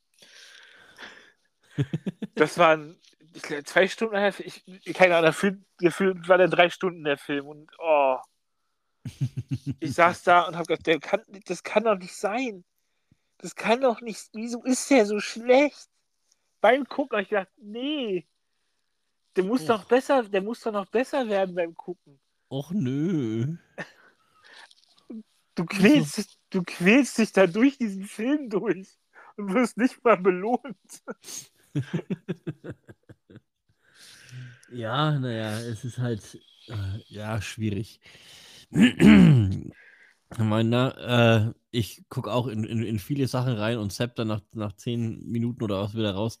Das 2.35 2.57
waren 2.57 2.97
glaub, 3.41 3.67
zwei 3.67 3.87
Stunden, 3.87 4.15
ich, 4.39 4.63
ich- 4.67 4.93
keine 4.93 5.15
Ahnung, 5.17 5.31
gefühlt, 5.31 5.59
gefühlt 5.77 6.27
war 6.27 6.37
der 6.37 6.47
drei 6.47 6.69
Stunden 6.69 7.03
der 7.03 7.17
Film 7.17 7.47
und 7.47 7.71
oh, 7.79 8.17
Ich 9.79 9.93
saß 9.93 10.23
da 10.23 10.41
und 10.43 10.55
habe 10.55 10.65
gedacht, 10.67 10.87
der 10.87 10.99
kann, 10.99 11.21
das 11.45 11.63
kann 11.63 11.83
doch 11.83 11.97
nicht 11.97 12.15
sein. 12.15 12.63
Das 13.37 13.55
kann 13.55 13.81
doch 13.81 14.01
nicht. 14.01 14.29
Wieso 14.33 14.63
ist 14.63 14.89
der 14.89 15.05
so 15.05 15.19
schlecht? 15.19 15.89
Beim 16.61 16.85
Gucken 16.85 17.15
habe 17.15 17.23
ich 17.23 17.29
gedacht, 17.29 17.47
nee. 17.57 18.27
Der 19.35 19.43
muss 19.45 19.61
Och. 19.61 19.67
doch 19.67 19.83
besser, 19.85 20.23
der 20.23 20.41
muss 20.41 20.61
doch 20.61 20.73
noch 20.73 20.87
besser 20.87 21.27
werden 21.29 21.55
beim 21.55 21.73
Gucken. 21.75 22.19
Och 22.49 22.71
nö. 22.71 23.55
Du 25.55 25.65
quälst, 25.65 26.17
dich, 26.17 26.37
du 26.49 26.63
quälst 26.63 27.17
dich 27.17 27.31
da 27.31 27.47
durch 27.47 27.77
diesen 27.77 28.05
Film 28.05 28.49
durch 28.49 28.97
und 29.37 29.53
wirst 29.53 29.77
nicht 29.77 30.03
mal 30.03 30.17
belohnt. 30.17 30.77
Ja, 34.71 35.17
naja, 35.19 35.59
es 35.59 35.83
ist 35.83 35.97
halt, 35.97 36.39
äh, 36.67 36.99
ja, 37.07 37.41
schwierig. 37.41 37.99
Ich 40.31 40.37
meine, 40.37 41.53
äh, 41.55 41.59
ich 41.71 42.05
gucke 42.07 42.31
auch 42.31 42.45
in, 42.47 42.63
in, 42.63 42.83
in 42.83 42.99
viele 42.99 43.27
Sachen 43.27 43.53
rein 43.53 43.79
und 43.79 43.91
zapp 43.91 44.15
dann 44.15 44.27
nach, 44.27 44.41
nach 44.53 44.73
zehn 44.73 45.27
Minuten 45.27 45.63
oder 45.63 45.81
was 45.81 45.95
wieder 45.95 46.13
raus, 46.13 46.39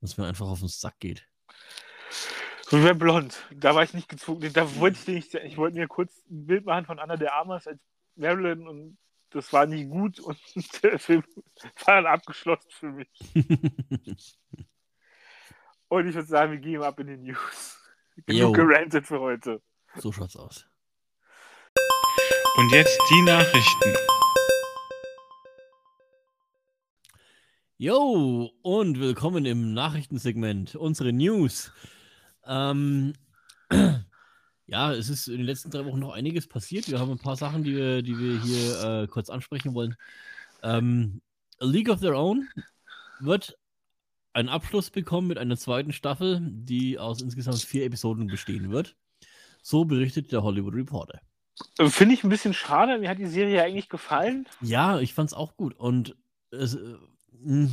was 0.00 0.16
mir 0.16 0.26
einfach 0.26 0.46
auf 0.46 0.60
den 0.60 0.68
Sack 0.68 0.98
geht. 1.00 1.28
So 2.68 2.82
wie 2.82 2.94
Blond. 2.94 3.36
Da 3.54 3.74
war 3.74 3.82
ich 3.82 3.92
nicht 3.92 4.08
gezwungen. 4.08 4.50
Da 4.54 4.74
wollte 4.76 4.98
ich 4.98 5.06
nicht, 5.06 5.34
ich 5.34 5.58
wollte 5.58 5.76
mir 5.76 5.86
kurz 5.86 6.12
ein 6.30 6.46
Bild 6.46 6.64
machen 6.64 6.86
von 6.86 6.98
Anna 6.98 7.16
de 7.16 7.28
Armas 7.28 7.66
als 7.66 7.78
Marilyn 8.16 8.66
und 8.66 8.96
das 9.36 9.52
war 9.52 9.66
nicht 9.66 9.90
gut 9.90 10.18
und 10.18 10.38
der 10.82 10.98
Film 10.98 11.22
war 11.84 11.96
dann 11.96 12.06
abgeschlossen 12.06 12.70
für 12.70 12.90
mich. 12.90 13.08
Und 15.88 16.08
ich 16.08 16.16
würde 16.16 16.26
sagen, 16.26 16.50
wir 16.50 16.58
gehen 16.58 16.82
ab 16.82 16.98
in 16.98 17.06
die 17.06 17.16
News. 17.16 17.78
Genug 18.26 18.56
gerantet 18.56 19.06
für 19.06 19.20
heute. 19.20 19.62
so 19.94 20.10
schaut's 20.10 20.34
aus. 20.34 20.66
Und 22.56 22.72
jetzt 22.72 22.98
die 23.08 23.22
Nachrichten. 23.22 23.94
Jo, 27.76 28.50
und 28.62 28.98
willkommen 28.98 29.46
im 29.46 29.74
Nachrichtensegment, 29.74 30.74
unsere 30.74 31.12
News. 31.12 31.70
Ähm, 32.44 33.12
ja, 34.66 34.92
es 34.92 35.08
ist 35.08 35.28
in 35.28 35.38
den 35.38 35.46
letzten 35.46 35.70
drei 35.70 35.84
Wochen 35.84 36.00
noch 36.00 36.12
einiges 36.12 36.46
passiert. 36.46 36.90
Wir 36.90 36.98
haben 36.98 37.10
ein 37.10 37.18
paar 37.18 37.36
Sachen, 37.36 37.62
die 37.62 37.76
wir, 37.76 38.02
die 38.02 38.18
wir 38.18 38.40
hier 38.42 39.02
äh, 39.02 39.06
kurz 39.06 39.30
ansprechen 39.30 39.74
wollen. 39.74 39.96
Ähm, 40.62 41.20
A 41.60 41.64
League 41.64 41.88
of 41.88 42.00
Their 42.00 42.16
Own 42.16 42.48
wird 43.20 43.56
einen 44.32 44.48
Abschluss 44.48 44.90
bekommen 44.90 45.28
mit 45.28 45.38
einer 45.38 45.56
zweiten 45.56 45.92
Staffel, 45.92 46.40
die 46.42 46.98
aus 46.98 47.22
insgesamt 47.22 47.62
vier 47.62 47.84
Episoden 47.84 48.26
bestehen 48.26 48.70
wird. 48.70 48.96
So 49.62 49.84
berichtet 49.84 50.30
der 50.32 50.42
Hollywood 50.42 50.74
Reporter. 50.74 51.20
Äh, 51.78 51.88
Finde 51.88 52.14
ich 52.14 52.24
ein 52.24 52.28
bisschen 52.28 52.52
schade. 52.52 52.98
Mir 52.98 53.08
hat 53.08 53.18
die 53.18 53.26
Serie 53.26 53.62
eigentlich 53.62 53.88
gefallen. 53.88 54.46
Ja, 54.60 55.00
ich 55.00 55.14
fand's 55.14 55.32
auch 55.32 55.56
gut. 55.56 55.74
Und 55.74 56.16
es 56.50 56.74
äh, 56.74 56.96
mh, 57.42 57.70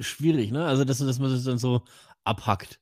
schwierig, 0.00 0.50
ne? 0.50 0.64
Also, 0.64 0.84
dass, 0.84 0.98
dass 0.98 1.18
man 1.18 1.30
das 1.30 1.44
dann 1.44 1.58
so 1.58 1.82
abhackt. 2.24 2.80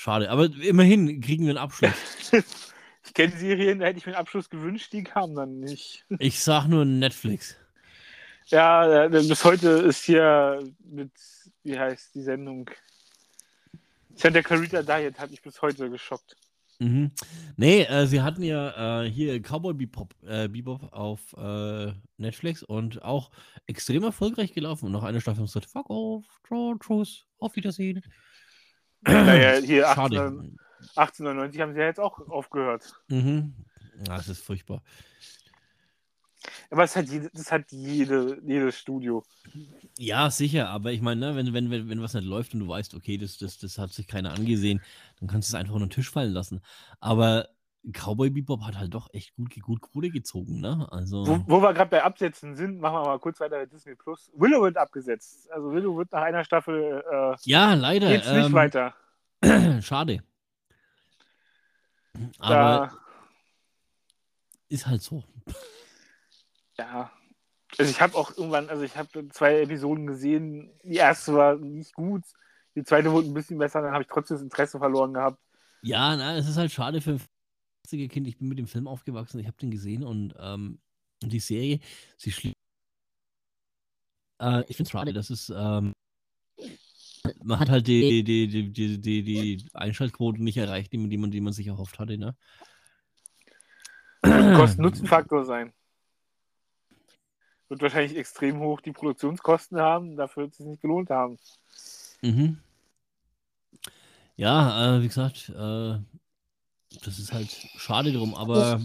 Schade. 0.00 0.30
Aber 0.30 0.46
immerhin 0.62 1.20
kriegen 1.20 1.44
wir 1.44 1.50
einen 1.50 1.58
Abschluss. 1.58 1.92
Ich 3.02 3.14
kenne 3.14 3.32
Serien, 3.36 3.80
da 3.80 3.86
hätte 3.86 3.98
ich 3.98 4.06
mir 4.06 4.12
einen 4.12 4.20
Abschluss 4.20 4.48
gewünscht, 4.48 4.92
die 4.92 5.02
kamen 5.02 5.34
dann 5.34 5.58
nicht. 5.58 6.04
Ich 6.20 6.38
sag 6.38 6.68
nur 6.68 6.84
Netflix. 6.84 7.56
Ja, 8.46 9.06
äh, 9.06 9.08
bis 9.08 9.42
heute 9.42 9.68
ist 9.70 10.04
hier 10.04 10.62
mit, 10.84 11.10
wie 11.64 11.76
heißt 11.76 12.14
die 12.14 12.22
Sendung? 12.22 12.70
Santa 14.14 14.42
Clarita 14.42 14.82
Diet 14.82 15.18
hat 15.18 15.30
mich 15.30 15.42
bis 15.42 15.60
heute 15.60 15.90
geschockt. 15.90 16.36
Mhm. 16.78 17.10
Nee, 17.56 17.82
äh, 17.82 18.06
sie 18.06 18.22
hatten 18.22 18.42
ja 18.42 19.02
äh, 19.02 19.10
hier 19.10 19.40
Cowboy 19.40 19.74
Bebop, 19.74 20.14
äh, 20.22 20.46
Bebop 20.46 20.92
auf 20.92 21.20
äh, 21.36 21.92
Netflix 22.16 22.62
und 22.62 23.02
auch 23.02 23.30
extrem 23.66 24.04
erfolgreich 24.04 24.52
gelaufen. 24.52 24.86
Und 24.86 24.92
nach 24.92 25.02
einer 25.02 25.20
Staffel 25.20 25.46
sie 25.46 25.52
gesagt, 25.52 25.66
fuck 25.66 25.90
off, 25.90 26.24
draw, 26.48 26.76
tschüss, 26.78 27.24
auf 27.38 27.56
Wiedersehen. 27.56 28.02
Naja, 29.02 29.60
hier 29.64 29.84
Schade. 29.84 30.20
18, 30.20 30.58
1899 30.96 31.60
haben 31.60 31.72
sie 31.72 31.80
ja 31.80 31.86
jetzt 31.86 32.00
auch 32.00 32.18
aufgehört. 32.28 32.92
Mhm. 33.08 33.54
Ja, 34.06 34.16
das 34.16 34.28
ist 34.28 34.42
furchtbar. 34.42 34.82
Aber 36.70 36.84
es 36.84 36.96
hat 36.96 37.08
jede, 37.08 37.30
das 37.34 37.52
hat 37.52 37.70
jede, 37.70 38.40
jedes 38.44 38.78
Studio. 38.78 39.22
Ja, 39.98 40.30
sicher, 40.30 40.68
aber 40.68 40.92
ich 40.92 41.02
meine, 41.02 41.20
ne, 41.20 41.36
wenn, 41.36 41.52
wenn, 41.52 41.70
wenn, 41.70 41.88
wenn 41.88 42.02
was 42.02 42.14
nicht 42.14 42.24
läuft 42.24 42.54
und 42.54 42.60
du 42.60 42.68
weißt, 42.68 42.94
okay, 42.94 43.18
das, 43.18 43.36
das, 43.38 43.58
das 43.58 43.76
hat 43.76 43.92
sich 43.92 44.06
keiner 44.06 44.32
angesehen, 44.32 44.80
dann 45.18 45.28
kannst 45.28 45.50
du 45.50 45.56
es 45.56 45.60
einfach 45.60 45.74
unter 45.74 45.86
den 45.86 45.92
Tisch 45.92 46.10
fallen 46.10 46.32
lassen. 46.32 46.62
Aber 47.00 47.48
Cowboy 47.92 48.30
Bebop 48.30 48.62
hat 48.62 48.78
halt 48.78 48.92
doch 48.92 49.08
echt 49.12 49.34
gut, 49.34 49.58
gut 49.62 49.80
Kohle 49.80 50.10
gezogen, 50.10 50.60
ne? 50.60 50.86
Also. 50.90 51.26
Wo, 51.26 51.42
wo 51.46 51.62
wir 51.62 51.72
gerade 51.72 51.90
bei 51.90 52.02
Absetzen 52.02 52.54
sind, 52.54 52.80
machen 52.80 52.94
wir 52.94 53.04
mal 53.04 53.18
kurz 53.18 53.40
weiter 53.40 53.58
mit 53.58 53.72
Disney 53.72 53.94
Plus. 53.94 54.30
Willow 54.34 54.62
wird 54.62 54.76
abgesetzt. 54.76 55.50
Also 55.50 55.72
Willow 55.72 55.96
wird 55.96 56.12
nach 56.12 56.22
einer 56.22 56.44
Staffel 56.44 57.02
äh, 57.10 57.36
ja, 57.42 57.74
leider. 57.74 58.08
geht's 58.08 58.30
nicht 58.30 58.46
ähm, 58.46 58.52
weiter. 58.52 58.94
Schade. 59.82 60.22
Aber 62.38 62.54
Da, 62.54 62.92
ist 64.68 64.86
halt 64.86 65.02
so. 65.02 65.24
ja. 66.76 67.10
Also 67.78 67.90
ich 67.90 68.00
habe 68.00 68.16
auch 68.16 68.36
irgendwann, 68.36 68.68
also 68.68 68.82
ich 68.82 68.96
habe 68.96 69.28
zwei 69.28 69.60
Episoden 69.60 70.06
gesehen. 70.06 70.70
Die 70.82 70.96
erste 70.96 71.34
war 71.34 71.56
nicht 71.56 71.94
gut. 71.94 72.22
Die 72.74 72.84
zweite 72.84 73.10
wurde 73.10 73.28
ein 73.28 73.34
bisschen 73.34 73.58
besser, 73.58 73.80
dann 73.80 73.92
habe 73.92 74.02
ich 74.02 74.08
trotzdem 74.08 74.36
das 74.36 74.42
Interesse 74.42 74.78
verloren 74.78 75.14
gehabt. 75.14 75.38
Ja, 75.82 76.14
na, 76.16 76.36
es 76.36 76.48
ist 76.48 76.56
halt 76.56 76.70
schade 76.70 77.00
für 77.00 77.18
ein 77.92 77.98
80er 77.98 78.08
Kind. 78.08 78.26
Ich 78.26 78.38
bin 78.38 78.48
mit 78.48 78.58
dem 78.58 78.66
Film 78.66 78.88
aufgewachsen, 78.88 79.38
ich 79.38 79.46
habe 79.46 79.56
den 79.56 79.70
gesehen 79.70 80.04
und 80.04 80.34
ähm, 80.38 80.78
die 81.22 81.40
Serie, 81.40 81.80
sie 82.16 82.32
schließt. 82.32 82.56
Äh, 84.40 84.60
ich 84.68 84.76
finde 84.76 84.88
es 84.88 84.90
schade, 84.90 85.12
das 85.12 85.30
ist. 85.30 85.52
Ähm, 85.54 85.92
man 87.42 87.60
hat 87.60 87.68
halt 87.68 87.86
die, 87.86 88.24
die, 88.24 88.48
die, 88.48 88.72
die, 88.72 88.98
die, 88.98 89.22
die 89.22 89.64
Einschaltquote 89.74 90.42
nicht 90.42 90.56
erreicht, 90.56 90.92
die 90.92 90.98
man, 90.98 91.10
die 91.10 91.18
man, 91.18 91.30
die 91.30 91.40
man 91.40 91.52
sich 91.52 91.66
erhofft 91.66 91.98
hatte, 91.98 92.16
ne? 92.16 92.34
Kosten-Nutzen-Faktor 94.22 95.44
sein. 95.44 95.72
Wird 97.68 97.82
wahrscheinlich 97.82 98.16
extrem 98.16 98.58
hoch 98.60 98.80
die 98.80 98.92
Produktionskosten 98.92 99.78
haben, 99.78 100.16
dafür 100.16 100.44
wird 100.44 100.52
es 100.52 100.58
sich 100.58 100.66
nicht 100.66 100.82
gelohnt 100.82 101.10
haben. 101.10 101.38
Mhm. 102.22 102.58
Ja, 104.36 104.96
äh, 104.96 105.02
wie 105.02 105.08
gesagt, 105.08 105.50
äh, 105.50 105.98
das 107.04 107.18
ist 107.18 107.32
halt 107.32 107.50
schade 107.76 108.12
drum, 108.12 108.34
aber 108.34 108.80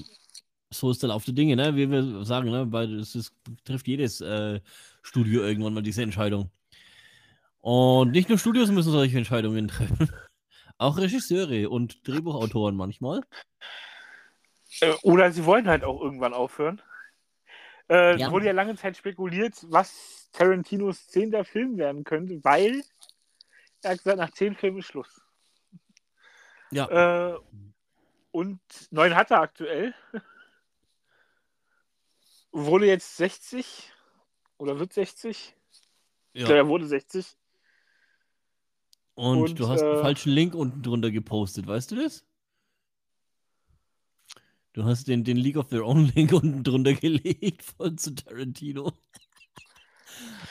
so 0.69 0.91
ist 0.91 1.01
der 1.01 1.09
Lauf 1.09 1.25
der 1.25 1.33
Dinge, 1.33 1.55
ne? 1.55 1.75
Wie 1.75 1.89
wir 1.89 2.25
sagen, 2.25 2.49
ne? 2.51 2.71
Weil 2.71 2.99
es 2.99 3.15
ist, 3.15 3.33
trifft 3.63 3.87
jedes 3.87 4.21
äh, 4.21 4.59
Studio 5.01 5.43
irgendwann 5.43 5.73
mal 5.73 5.83
diese 5.83 6.01
Entscheidung. 6.03 6.49
Und 7.59 8.11
nicht 8.11 8.29
nur 8.29 8.37
Studios 8.37 8.69
müssen 8.69 8.91
solche 8.91 9.17
Entscheidungen 9.17 9.67
treffen. 9.67 10.09
Auch 10.77 10.97
Regisseure 10.97 11.69
und 11.69 12.07
Drehbuchautoren 12.07 12.75
manchmal. 12.75 13.21
Äh, 14.81 14.93
Oder 15.03 15.31
sie 15.31 15.45
wollen 15.45 15.67
halt 15.67 15.85
auch 15.85 16.01
irgendwann 16.01 16.33
aufhören. 16.33 16.81
Äh, 17.89 18.19
Ja. 18.19 18.27
Es 18.27 18.31
wurde 18.31 18.47
ja 18.47 18.51
lange 18.51 18.75
Zeit 18.75 18.97
spekuliert, 18.97 19.53
was 19.69 20.29
Tarantinos 20.33 21.07
zehnter 21.07 21.45
Film 21.45 21.77
werden 21.77 22.03
könnte, 22.03 22.43
weil 22.43 22.83
er 23.83 23.91
hat 23.91 23.97
gesagt, 23.99 24.17
nach 24.17 24.31
zehn 24.31 24.55
Filmen 24.55 24.79
ist 24.79 24.87
Schluss. 24.87 25.21
Ja. 26.71 27.35
Äh, 27.35 27.39
und 28.35 28.59
neun 28.91 29.15
hat 29.15 29.31
er 29.31 29.39
aktuell. 29.39 29.95
Wurde 32.51 32.85
jetzt 32.85 33.15
60 33.15 33.93
oder 34.57 34.77
wird 34.77 34.91
60? 34.91 35.55
Ich 36.33 36.39
glaube, 36.39 36.51
ja. 36.51 36.57
er 36.57 36.67
wurde 36.67 36.85
60. 36.85 37.37
Und, 39.13 39.37
und, 39.37 39.59
du 39.59 39.69
hast 39.69 39.81
einen 39.81 39.99
äh, 39.99 40.01
falschen 40.01 40.33
Link 40.33 40.53
unten 40.53 40.83
drunter 40.83 41.11
gepostet, 41.11 41.65
weißt 41.65 41.91
du 41.91 41.95
das? 41.95 42.25
Du 44.73 44.83
hast 44.83 45.07
den, 45.07 45.23
den 45.23 45.37
League 45.37 45.55
of 45.55 45.69
Their 45.69 45.85
Own 45.85 46.11
Link 46.13 46.33
unten 46.33 46.61
drunter 46.61 46.93
gelegt 46.93 47.63
von 47.63 47.97
zu 47.97 48.15
Tarantino. 48.15 48.91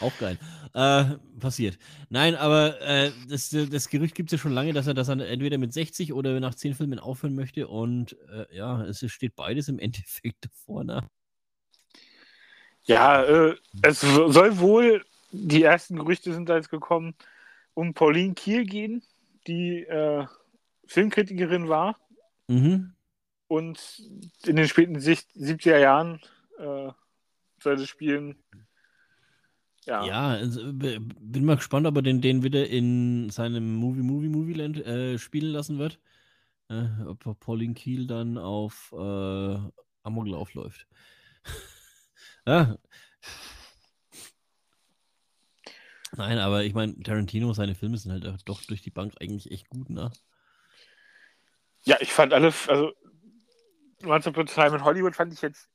Auch 0.01 0.17
geil. 0.19 0.39
Äh, 0.75 1.05
passiert. 1.39 1.79
Nein, 2.09 2.35
aber 2.35 2.81
äh, 2.81 3.13
das, 3.29 3.51
das 3.51 3.89
Gerücht 3.89 4.15
gibt 4.15 4.33
es 4.33 4.39
ja 4.39 4.43
schon 4.43 4.53
lange, 4.53 4.73
dass 4.73 4.87
er, 4.87 4.95
dass 4.95 5.09
er 5.09 5.21
entweder 5.21 5.59
mit 5.59 5.73
60 5.73 6.13
oder 6.13 6.39
nach 6.41 6.55
10 6.55 6.75
Filmen 6.75 6.99
aufhören 6.99 7.35
möchte. 7.35 7.69
Und 7.69 8.17
äh, 8.31 8.57
ja, 8.57 8.83
es 8.85 9.09
steht 9.11 9.37
beides 9.37 9.69
im 9.69 9.79
Endeffekt 9.81 10.45
davor. 10.45 10.85
Ne? 10.85 11.09
Ja, 12.85 13.23
äh, 13.23 13.57
es 13.83 14.01
soll 14.01 14.59
wohl, 14.59 15.05
die 15.31 15.63
ersten 15.63 15.97
Gerüchte 15.97 16.33
sind 16.35 16.49
da 16.49 16.57
jetzt 16.57 16.71
gekommen, 16.71 17.15
um 17.75 17.95
Pauline 17.95 18.35
Kiel 18.35 18.65
gehen, 18.67 19.03
die 19.47 19.85
äh, 19.85 20.27
Filmkritikerin 20.87 21.69
war 21.69 21.99
Mhm. 22.47 22.93
und 23.49 24.03
in 24.45 24.57
den 24.57 24.69
späten 24.69 25.01
Sicht 25.01 25.31
70er 25.35 25.79
Jahren 25.79 26.21
äh, 26.59 26.93
soll 27.59 27.79
sie 27.79 27.87
spielen. 27.87 28.37
Ja, 29.87 30.05
Ja, 30.05 30.29
also, 30.29 30.73
bin 30.73 31.45
mal 31.45 31.57
gespannt, 31.57 31.87
ob 31.87 31.97
er 31.97 32.03
den, 32.03 32.21
den 32.21 32.43
wieder 32.43 32.67
in 32.67 33.29
seinem 33.31 33.75
Movie, 33.77 34.03
Movie, 34.03 34.29
Movie 34.29 34.55
Land 34.55 34.79
äh, 34.85 35.19
spielen 35.19 35.53
lassen 35.53 35.79
wird. 35.79 36.01
Äh, 36.69 36.87
ob 37.07 37.39
Pauline 37.41 37.75
Kiel 37.75 38.07
dann 38.07 38.39
auf 38.39 38.93
äh, 38.93 39.59
Amoklauf 40.03 40.55
läuft. 40.55 40.87
ja. 42.47 42.77
Nein, 46.17 46.39
aber 46.39 46.63
ich 46.65 46.75
meine, 46.75 46.99
Tarantino, 47.03 47.53
seine 47.53 47.75
Filme 47.75 47.99
sind 47.99 48.13
halt 48.13 48.49
doch 48.49 48.63
durch 48.63 48.83
die 48.83 48.91
Bank 48.91 49.15
eigentlich 49.21 49.51
echt 49.51 49.69
gut, 49.69 49.91
ne? 49.91 50.13
Ja, 51.85 51.97
ich 52.01 52.13
fand 52.13 52.33
alle, 52.33 52.53
also 52.69 52.93
Once 54.05 54.27
Upon 54.27 54.49
a 54.49 54.51
Time 54.51 54.77
in 54.77 54.85
Hollywood 54.85 55.17
fand 55.17 55.33
ich 55.33 55.43
jetzt. 55.43 55.69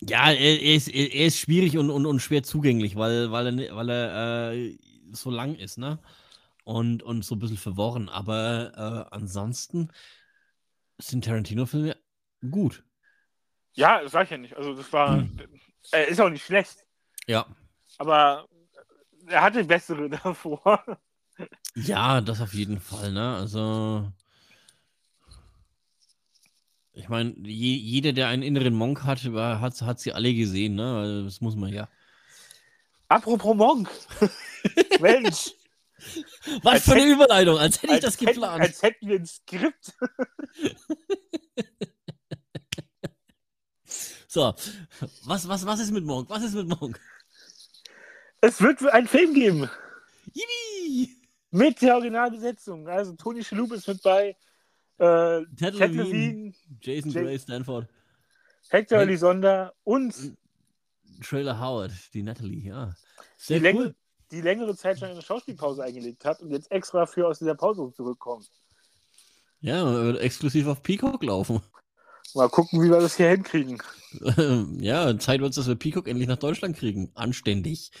Ja, 0.00 0.30
er, 0.30 0.62
er 0.62 0.74
ist, 0.74 0.88
er 0.88 1.26
ist 1.26 1.38
schwierig 1.38 1.78
und, 1.78 1.90
und, 1.90 2.04
und 2.06 2.20
schwer 2.20 2.42
zugänglich, 2.42 2.96
weil, 2.96 3.30
weil 3.32 3.58
er, 3.58 3.76
weil 3.76 3.88
er 3.88 4.52
äh, 4.52 4.78
so 5.12 5.30
lang 5.30 5.54
ist, 5.54 5.78
ne? 5.78 5.98
Und, 6.64 7.02
und 7.02 7.24
so 7.24 7.36
ein 7.36 7.38
bisschen 7.38 7.56
verworren. 7.56 8.08
Aber 8.08 9.06
äh, 9.10 9.14
ansonsten 9.14 9.90
sind 10.98 11.24
Tarantino-Filme 11.24 11.96
gut. 12.50 12.84
Ja, 13.72 14.02
das 14.02 14.12
sag 14.12 14.24
ich 14.24 14.30
ja 14.30 14.38
nicht. 14.38 14.56
Also 14.56 14.74
das 14.74 14.92
war. 14.92 15.18
Hm. 15.18 15.38
Er 15.92 16.08
ist 16.08 16.20
auch 16.20 16.30
nicht 16.30 16.44
schlecht. 16.44 16.84
Ja. 17.26 17.46
Aber 17.98 18.48
er 19.26 19.42
hatte 19.42 19.64
bessere 19.64 20.10
davor. 20.24 20.82
Ja, 21.74 22.20
das 22.20 22.40
auf 22.40 22.54
jeden 22.54 22.80
Fall, 22.80 23.12
ne? 23.12 23.36
Also. 23.36 24.10
Ich 26.96 27.10
meine, 27.10 27.34
je, 27.44 27.74
jeder, 27.74 28.14
der 28.14 28.28
einen 28.28 28.42
inneren 28.42 28.72
Monk 28.72 29.04
hat, 29.04 29.22
hat, 29.22 29.82
hat 29.82 30.00
sie 30.00 30.12
alle 30.14 30.32
gesehen, 30.32 30.76
ne? 30.76 30.96
Also, 30.96 31.24
das 31.24 31.42
muss 31.42 31.54
man 31.54 31.70
ja. 31.70 31.90
Apropos 33.08 33.54
Monk. 33.54 33.90
Mensch. 35.00 35.52
Was 36.62 36.72
als 36.72 36.84
für 36.84 36.92
eine 36.92 37.02
hätte, 37.02 37.12
Überleitung, 37.12 37.58
als 37.58 37.82
hätte 37.82 37.92
als 37.92 37.98
ich 37.98 38.04
das 38.04 38.16
geplant. 38.16 38.62
Hätten, 38.62 38.72
als 38.72 38.82
hätten 38.82 39.08
wir 39.08 39.18
ein 39.18 39.26
Skript. 39.26 39.92
so, 44.26 44.54
was, 45.24 45.46
was, 45.48 45.66
was 45.66 45.80
ist 45.80 45.90
mit 45.90 46.04
Monk? 46.04 46.30
Was 46.30 46.44
ist 46.44 46.54
mit 46.54 46.66
Monk? 46.66 46.98
Es 48.40 48.62
wird 48.62 48.82
einen 48.86 49.06
Film 49.06 49.34
geben. 49.34 49.68
Yippie! 50.32 51.14
Mit 51.50 51.82
der 51.82 51.96
Originalbesetzung. 51.96 52.88
Also 52.88 53.12
Tony 53.16 53.44
Shalhoub 53.44 53.72
ist 53.72 53.86
mit 53.86 54.02
bei. 54.02 54.34
Äh, 54.98 55.44
Ted, 55.56 55.76
Ted 55.76 55.92
Levine, 55.92 56.02
Levine, 56.02 56.52
Jason 56.80 57.10
J 57.10 57.24
Gray, 57.24 57.38
Stanford. 57.38 57.88
Hector 58.70 58.98
hey. 58.98 59.06
Elisonda 59.06 59.72
und 59.84 60.36
Trailer 61.22 61.60
Howard, 61.60 61.92
die 62.14 62.22
Natalie, 62.22 62.68
ja. 62.68 62.94
Sehr 63.36 63.60
die, 63.60 63.74
cool. 63.74 63.94
Die 64.30 64.40
längere 64.40 64.74
Zeit 64.76 64.98
schon 64.98 65.08
eine 65.08 65.22
Schauspielpause 65.22 65.84
eingelegt 65.84 66.24
hat 66.24 66.40
und 66.42 66.50
jetzt 66.50 66.70
extra 66.72 67.06
für 67.06 67.28
aus 67.28 67.38
dieser 67.38 67.54
Pause 67.54 67.92
zurückkommt. 67.94 68.50
Ja, 69.60 69.84
wird 69.84 70.20
exklusiv 70.20 70.66
auf 70.66 70.82
Peacock 70.82 71.22
laufen. 71.22 71.62
Mal 72.34 72.48
gucken, 72.48 72.82
wie 72.82 72.90
wir 72.90 73.00
das 73.00 73.16
hier 73.16 73.30
hinkriegen. 73.30 73.80
ja, 74.80 75.16
Zeit 75.18 75.40
wird 75.40 75.50
es, 75.50 75.56
dass 75.56 75.68
wir 75.68 75.76
Peacock 75.76 76.08
endlich 76.08 76.28
nach 76.28 76.38
Deutschland 76.38 76.76
kriegen. 76.76 77.10
Anständig. 77.14 77.92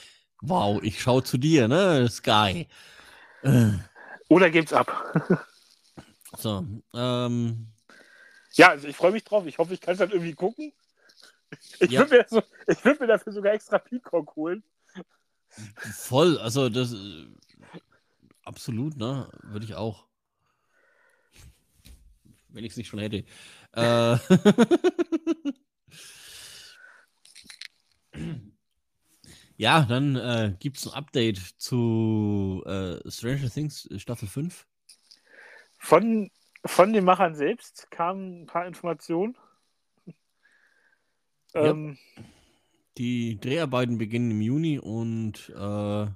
Wow, 0.42 0.82
ich 0.82 1.00
schaue 1.00 1.22
zu 1.22 1.38
dir, 1.38 1.68
ne, 1.68 2.08
Sky. 2.08 2.66
Oder 4.28 4.50
gebt's 4.50 4.72
ab. 4.72 5.46
so, 6.36 6.66
ähm. 6.94 7.68
Ja, 8.52 8.70
also 8.70 8.88
ich 8.88 8.96
freue 8.96 9.12
mich 9.12 9.24
drauf. 9.24 9.46
Ich 9.46 9.58
hoffe, 9.58 9.74
ich 9.74 9.80
kann 9.80 9.92
es 9.92 9.98
dann 9.98 10.10
irgendwie 10.10 10.34
gucken. 10.34 10.72
Ich 11.80 11.90
ja. 11.90 12.00
würde 12.00 12.16
mir, 12.16 12.26
so, 12.28 12.42
würd 12.82 13.00
mir 13.00 13.06
dafür 13.06 13.32
sogar 13.32 13.52
extra 13.52 13.78
Peacock 13.78 14.34
holen. 14.36 14.62
Voll, 15.94 16.38
also 16.38 16.68
das. 16.68 16.92
Äh, 16.92 17.26
absolut, 18.44 18.96
ne? 18.96 19.30
Würde 19.42 19.64
ich 19.64 19.74
auch. 19.74 20.06
Wenn 22.48 22.64
ich 22.64 22.72
es 22.72 22.76
nicht 22.76 22.88
schon 22.88 23.00
hätte. 23.00 23.24
Äh. 23.72 24.18
Ja, 29.58 29.86
dann 29.86 30.16
äh, 30.16 30.54
gibt 30.58 30.76
es 30.76 30.86
ein 30.86 30.92
Update 30.92 31.38
zu 31.38 32.62
äh, 32.66 33.10
Stranger 33.10 33.50
Things 33.50 33.90
äh, 33.90 33.98
Staffel 33.98 34.28
5. 34.28 34.66
Von, 35.78 36.30
von 36.64 36.92
den 36.92 37.04
Machern 37.04 37.34
selbst 37.34 37.90
kamen 37.90 38.42
ein 38.42 38.46
paar 38.46 38.66
Informationen. 38.66 39.36
Ähm, 41.54 41.98
ja. 42.16 42.22
Die 42.98 43.38
Dreharbeiten 43.40 43.98
beginnen 43.98 44.30
im 44.30 44.40
Juni 44.40 44.78
und 44.78 45.50
äh, 45.50 46.06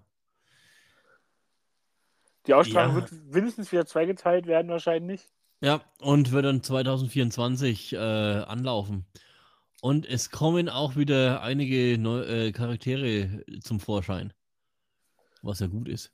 die 2.47 2.55
Ausstrahlung 2.55 2.97
ja. 2.97 3.03
wird 3.03 3.13
mindestens 3.33 3.71
wieder 3.71 3.87
zweigeteilt 3.87 4.47
werden, 4.47 4.71
wahrscheinlich. 4.71 5.29
Ja, 5.61 5.83
und 6.01 6.33
wird 6.33 6.47
dann 6.47 6.63
2024 6.63 7.93
äh, 7.93 7.97
anlaufen. 7.99 9.07
Und 9.83 10.07
es 10.07 10.31
kommen 10.31 10.69
auch 10.69 10.97
wieder 10.97 11.43
einige 11.43 11.99
neue 11.99 12.49
äh, 12.49 12.53
Charaktere 12.53 13.45
zum 13.63 13.81
Vorschein. 13.81 14.33
Was 15.43 15.61
ja 15.61 15.67
gut 15.67 15.89
ist. 15.89 16.13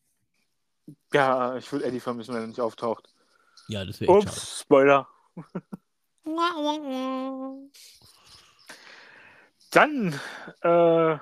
Ja, 1.13 1.57
ich 1.57 1.73
will 1.73 1.83
Eddie 1.83 2.01
vermissen, 2.01 2.35
wenn 2.35 2.43
er 2.43 2.47
nicht 2.49 2.61
auftaucht. 2.61 3.09
Ja, 3.69 3.85
das 3.85 4.01
wäre 4.01 4.13
Ups, 4.13 4.25
schade. 4.25 4.61
Spoiler. 4.61 5.09
Dann 9.71 10.21
äh, 10.63 11.19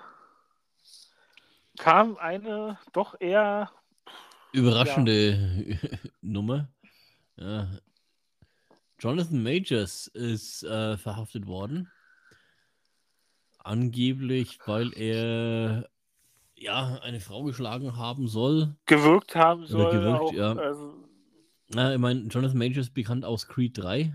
kam 1.79 2.17
eine 2.19 2.79
doch 2.93 3.21
eher 3.21 3.71
überraschende 4.53 5.79
ja. 5.81 5.99
Nummer. 6.21 6.69
Ja. 7.37 7.69
Jonathan 8.99 9.43
Majors 9.43 10.07
ist 10.07 10.63
äh, 10.63 10.97
verhaftet 10.97 11.47
worden. 11.47 11.91
Angeblich, 13.59 14.59
weil 14.67 14.93
er 14.97 15.89
ja 16.55 16.99
eine 17.03 17.21
Frau 17.21 17.43
geschlagen 17.43 17.97
haben 17.97 18.29
soll. 18.29 18.77
Gewirkt 18.87 19.35
haben 19.35 19.67
soll. 19.67 19.93
Gewirkt, 19.93 20.21
auch, 20.21 20.33
ja. 20.33 20.53
Also... 20.55 21.05
Na, 21.69 21.93
ich 21.95 21.99
meine, 21.99 22.29
Jonathan 22.29 22.59
Majors 22.59 22.91
bekannt 22.91 23.25
aus 23.25 23.49
Creed 23.49 23.79
3. 23.79 24.15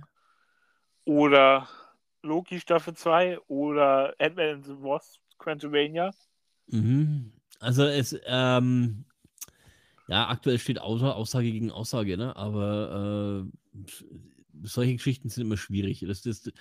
Oder 1.06 1.68
Loki 2.22 2.60
Staffel 2.60 2.94
2 2.94 3.40
oder 3.48 4.14
Ant-Man 4.20 4.56
and 4.56 4.66
the 4.66 4.74
Wasp 4.82 5.20
Quantumania. 5.38 6.12
Mhm. 6.68 7.34
Also 7.60 7.84
es, 7.86 8.20
ähm, 8.26 9.06
ja, 10.08 10.28
aktuell 10.28 10.60
steht 10.60 10.80
Aussage 10.80 11.52
gegen 11.52 11.72
Aussage, 11.72 12.18
ne? 12.18 12.36
Aber 12.36 13.46
äh, 13.76 13.92
solche 14.64 14.94
Geschichten 14.94 15.30
sind 15.30 15.46
immer 15.46 15.58
schwierig. 15.58 16.04
Das, 16.08 16.22
das, 16.22 16.52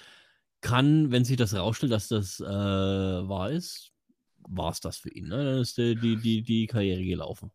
kann, 0.61 1.11
wenn 1.11 1.25
sich 1.25 1.37
das 1.37 1.55
rausstellt, 1.55 1.93
dass 1.93 2.09
das 2.09 2.41
äh, 2.41 2.45
wahr 2.45 3.51
ist, 3.51 3.93
war 4.49 4.71
es 4.71 4.81
das 4.81 4.99
für 4.99 5.11
ihn. 5.11 5.29
Ne? 5.29 5.45
Dann 5.45 5.61
ist 5.61 5.79
die, 5.79 5.95
die, 5.95 6.17
die, 6.17 6.43
die 6.43 6.67
Karriere 6.67 7.05
gelaufen. 7.05 7.51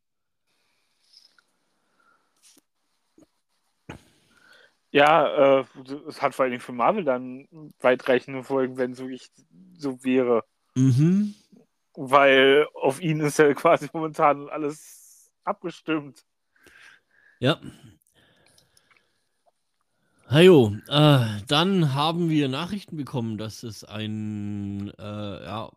Ja, 4.94 5.60
äh, 5.60 5.66
es 6.08 6.22
hat 6.22 6.36
vor 6.36 6.46
allem 6.46 6.60
für 6.60 6.72
Marvel 6.72 7.04
dann 7.04 7.48
weitreichende 7.82 8.44
Folgen, 8.44 8.78
wenn 8.78 8.92
es 8.92 9.00
wirklich 9.00 9.32
so 9.76 10.04
wäre. 10.04 10.44
Mhm. 10.76 11.34
Weil 11.96 12.68
auf 12.76 13.02
ihn 13.02 13.20
ist 13.20 13.40
ja 13.40 13.52
quasi 13.54 13.90
momentan 13.92 14.50
alles 14.50 15.32
abgestimmt. 15.44 16.24
Ja, 17.40 17.60
Hajo, 20.30 20.76
äh, 20.88 21.26
dann 21.48 21.94
haben 21.94 22.30
wir 22.30 22.48
Nachrichten 22.48 22.96
bekommen, 22.98 23.38
dass 23.38 23.62
es 23.62 23.84
ein, 23.84 24.92
äh, 24.98 25.44
ja, 25.46 25.70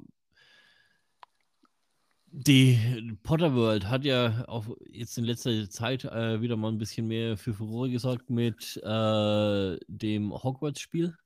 die 2.39 3.17
Potter 3.23 3.55
World 3.55 3.89
hat 3.89 4.05
ja 4.05 4.45
auch 4.47 4.67
jetzt 4.91 5.17
in 5.17 5.25
letzter 5.25 5.71
Zeit 5.71 6.05
äh, 6.05 6.43
wieder 6.43 6.57
mal 6.57 6.71
ein 6.71 6.77
bisschen 6.77 7.09
mehr 7.09 7.39
für 7.39 7.55
Furore 7.55 7.91
gesorgt 7.91 8.29
mit 8.29 8.77
äh, 8.85 9.79
dem 9.89 10.33
Hogwarts-Spiel, 10.33 11.17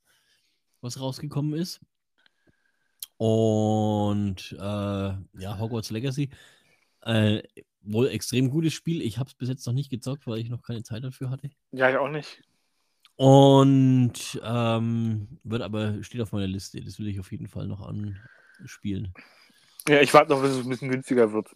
was 0.81 1.01
rausgekommen 1.01 1.55
ist. 1.55 1.81
Und 3.17 4.53
äh, 4.53 4.59
ja, 4.59 5.59
Hogwarts 5.59 5.91
Legacy. 5.91 6.31
Äh, 7.03 7.43
wohl 7.83 8.09
extrem 8.09 8.49
gutes 8.49 8.73
Spiel. 8.73 9.03
Ich 9.03 9.19
habe 9.19 9.29
es 9.29 9.35
bis 9.35 9.49
jetzt 9.49 9.67
noch 9.67 9.73
nicht 9.73 9.91
gezockt, 9.91 10.29
weil 10.29 10.39
ich 10.39 10.49
noch 10.49 10.63
keine 10.63 10.85
Zeit 10.85 11.03
dafür 11.03 11.31
hatte. 11.31 11.51
Ja, 11.73 11.91
ich 11.91 11.97
auch 11.97 12.09
nicht. 12.09 12.41
Und 13.17 14.41
ähm, 14.45 15.41
wird 15.43 15.63
aber, 15.63 16.03
steht 16.05 16.21
auf 16.21 16.31
meiner 16.31 16.47
Liste. 16.47 16.81
Das 16.81 17.01
will 17.01 17.09
ich 17.09 17.19
auf 17.19 17.33
jeden 17.33 17.49
Fall 17.49 17.67
noch 17.67 17.81
anspielen. 17.81 19.13
Ja, 19.91 20.01
ich 20.01 20.15
warte 20.15 20.31
noch, 20.31 20.41
bis 20.41 20.53
es 20.53 20.65
ein 20.65 20.69
bisschen 20.69 20.89
günstiger 20.89 21.33
wird. 21.33 21.49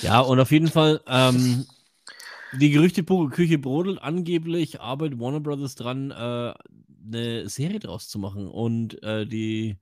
Ja, 0.00 0.20
und 0.20 0.40
auf 0.40 0.50
jeden 0.50 0.68
Fall, 0.68 1.02
ähm, 1.06 1.66
die 2.52 2.70
Gerüchteküche 2.70 3.58
brodelt. 3.58 4.00
Angeblich 4.00 4.80
arbeitet 4.80 5.20
Warner 5.20 5.40
Brothers 5.40 5.74
dran, 5.74 6.10
äh, 6.10 6.54
eine 7.04 7.48
Serie 7.50 7.78
draus 7.78 8.08
zu 8.08 8.18
machen 8.18 8.48
und 8.48 9.02
äh, 9.02 9.26
die 9.26 9.76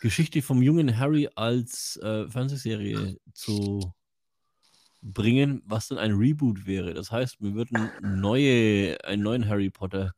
Geschichte 0.00 0.42
vom 0.42 0.62
jungen 0.62 0.98
Harry 0.98 1.28
als 1.36 1.96
äh, 1.98 2.26
Fernsehserie 2.28 3.18
zu 3.34 3.94
bringen, 5.00 5.62
was 5.64 5.88
dann 5.88 5.98
ein 5.98 6.16
Reboot 6.16 6.66
wäre. 6.66 6.92
Das 6.92 7.12
heißt, 7.12 7.40
wir 7.40 7.54
würden 7.54 7.88
neue, 8.00 8.98
einen 9.04 9.22
neuen 9.22 9.48
Harry 9.48 9.70
Potter 9.70 10.12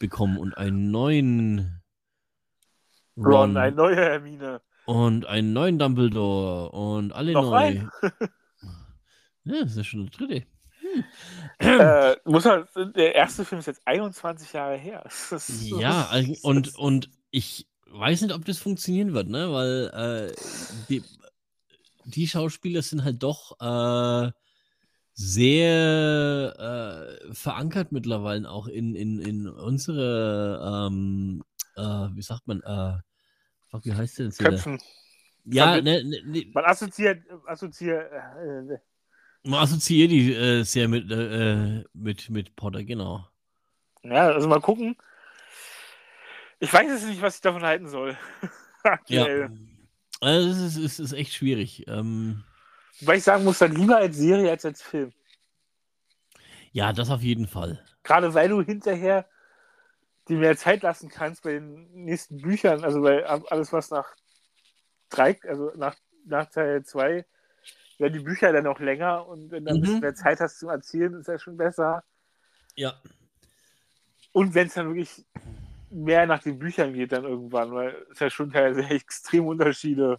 bekommen 0.00 0.36
und 0.36 0.56
einen 0.56 0.90
neuen 0.90 1.80
Ron, 3.16 3.56
eine 3.56 3.76
neue 3.76 3.94
Hermine. 3.94 4.62
Und 4.94 5.26
einen 5.26 5.52
neuen 5.52 5.78
Dumbledore 5.78 6.70
und 6.70 7.12
alle 7.12 7.32
Noch 7.32 7.50
neu. 7.50 7.80
Ja, 9.44 9.64
das 9.64 9.76
ist 9.76 9.86
schon 9.88 10.08
der 10.08 10.16
dritte. 10.16 10.46
äh, 11.58 12.16
muss 12.24 12.44
man, 12.44 12.64
der 12.94 13.14
erste 13.16 13.44
Film 13.44 13.58
ist 13.58 13.66
jetzt 13.66 13.82
21 13.86 14.52
Jahre 14.52 14.76
her. 14.76 15.02
Ja, 15.80 16.06
also- 16.10 16.34
und, 16.42 16.76
und 16.78 17.10
ich 17.32 17.66
weiß 17.90 18.22
nicht, 18.22 18.32
ob 18.34 18.44
das 18.44 18.58
funktionieren 18.58 19.14
wird, 19.14 19.28
ne? 19.28 19.52
Weil 19.52 20.30
äh, 20.30 20.34
die, 20.88 21.02
die 22.04 22.28
Schauspieler 22.28 22.82
sind 22.82 23.02
halt 23.02 23.20
doch 23.22 23.58
äh, 23.60 24.30
sehr 25.14 27.18
äh, 27.28 27.34
verankert 27.34 27.92
mittlerweile 27.92 28.50
auch 28.50 28.66
in, 28.66 28.94
in, 28.94 29.20
in 29.20 29.48
unsere, 29.48 30.88
ähm, 30.90 31.42
äh, 31.76 31.82
wie 32.14 32.22
sagt 32.22 32.46
man, 32.46 32.60
äh, 32.62 32.98
fuck, 33.72 33.84
wie 33.84 33.94
heißt 33.94 34.18
der 34.20 34.26
wieder? 34.26 34.50
Köpfen. 34.50 34.80
Ja, 35.44 35.80
ne, 35.80 36.04
ne, 36.04 36.22
ne, 36.24 36.50
Man 36.54 36.64
assoziiert, 36.64 37.24
assoziiert 37.46 38.12
äh, 38.12 38.78
man 39.44 39.60
assoziiert 39.60 40.12
die 40.12 40.32
äh, 40.32 40.62
sehr 40.62 40.86
mit, 40.86 41.10
äh, 41.10 41.82
mit, 41.94 42.30
mit 42.30 42.54
Potter, 42.54 42.84
genau. 42.84 43.26
ja, 44.04 44.28
also 44.28 44.46
mal 44.46 44.60
gucken. 44.60 44.96
Ich 46.60 46.72
weiß 46.72 46.88
jetzt 46.88 47.08
nicht, 47.08 47.20
was 47.20 47.34
ich 47.34 47.40
davon 47.40 47.62
halten 47.64 47.88
soll. 47.88 48.16
Ja. 49.06 49.48
Also, 50.20 50.48
es 50.50 50.58
ist, 50.58 50.76
es 50.76 50.98
ist 50.98 51.12
echt 51.12 51.32
schwierig. 51.34 51.86
Ähm, 51.86 52.42
Weil 53.00 53.18
ich 53.18 53.22
sagen 53.22 53.44
muss, 53.44 53.58
dann 53.60 53.76
lieber 53.76 53.96
als 53.98 54.16
Serie 54.16 54.50
als 54.50 54.64
als 54.64 54.82
Film. 54.82 55.12
ja, 56.72 56.92
das 56.92 57.08
auf 57.08 57.22
jeden 57.22 57.46
Fall. 57.46 57.84
Gerade 58.02 58.34
weil 58.34 58.48
du 58.48 58.60
hinterher 58.60 59.28
dir 60.28 60.38
mehr 60.38 60.56
Zeit 60.56 60.82
lassen 60.82 61.08
kannst 61.08 61.42
bei 61.42 61.52
den 61.52 61.92
nächsten 62.04 62.40
Büchern, 62.40 62.84
also 62.84 63.02
bei 63.02 63.24
alles, 63.26 63.72
was 63.72 63.90
nach 63.90 64.14
drei, 65.08 65.38
also 65.42 65.72
nach, 65.76 65.96
nach 66.24 66.46
Teil 66.50 66.84
2, 66.84 67.26
werden 67.98 68.12
die 68.12 68.24
Bücher 68.24 68.52
dann 68.52 68.66
auch 68.66 68.80
länger 68.80 69.26
und 69.26 69.50
wenn 69.50 69.64
du 69.64 69.70
ein 69.72 69.76
Mhm. 69.76 69.80
bisschen 69.82 70.00
mehr 70.00 70.14
Zeit 70.14 70.40
hast 70.40 70.58
zum 70.58 70.70
Erzählen, 70.70 71.14
ist 71.14 71.28
das 71.28 71.42
schon 71.42 71.56
besser. 71.56 72.04
Ja. 72.76 73.00
Und 74.32 74.54
wenn 74.54 74.68
es 74.68 74.74
dann 74.74 74.88
wirklich 74.88 75.24
mehr 75.90 76.26
nach 76.26 76.42
den 76.42 76.58
Büchern 76.58 76.94
geht, 76.94 77.12
dann 77.12 77.24
irgendwann, 77.24 77.72
weil 77.72 78.06
es 78.10 78.18
ja 78.18 78.30
schon 78.30 78.50
teilweise 78.50 78.82
extrem 78.94 79.46
Unterschiede. 79.46 80.18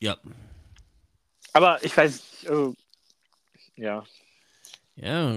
Ja. 0.00 0.18
Aber 1.52 1.82
ich 1.82 1.96
weiß 1.96 2.12
nicht, 2.12 2.48
also, 2.48 2.74
ja. 3.76 4.04
Ja, 4.96 5.34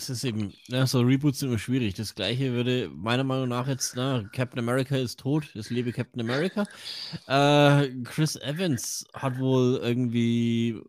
es 0.00 0.08
ist 0.08 0.24
eben, 0.24 0.54
ja, 0.68 0.86
so 0.86 1.00
Reboots 1.00 1.40
sind 1.40 1.50
immer 1.50 1.58
schwierig. 1.58 1.94
Das 1.94 2.14
gleiche 2.14 2.52
würde 2.52 2.90
meiner 2.94 3.24
Meinung 3.24 3.48
nach 3.48 3.68
jetzt, 3.68 3.96
na, 3.96 4.24
Captain 4.32 4.58
America 4.58 4.96
ist 4.96 5.20
tot, 5.20 5.54
es 5.54 5.68
lebe 5.68 5.92
Captain 5.92 6.20
America. 6.22 6.64
Äh, 7.26 7.90
Chris 8.04 8.36
Evans 8.36 9.06
hat 9.12 9.38
wohl 9.38 9.78
irgendwie 9.82 10.80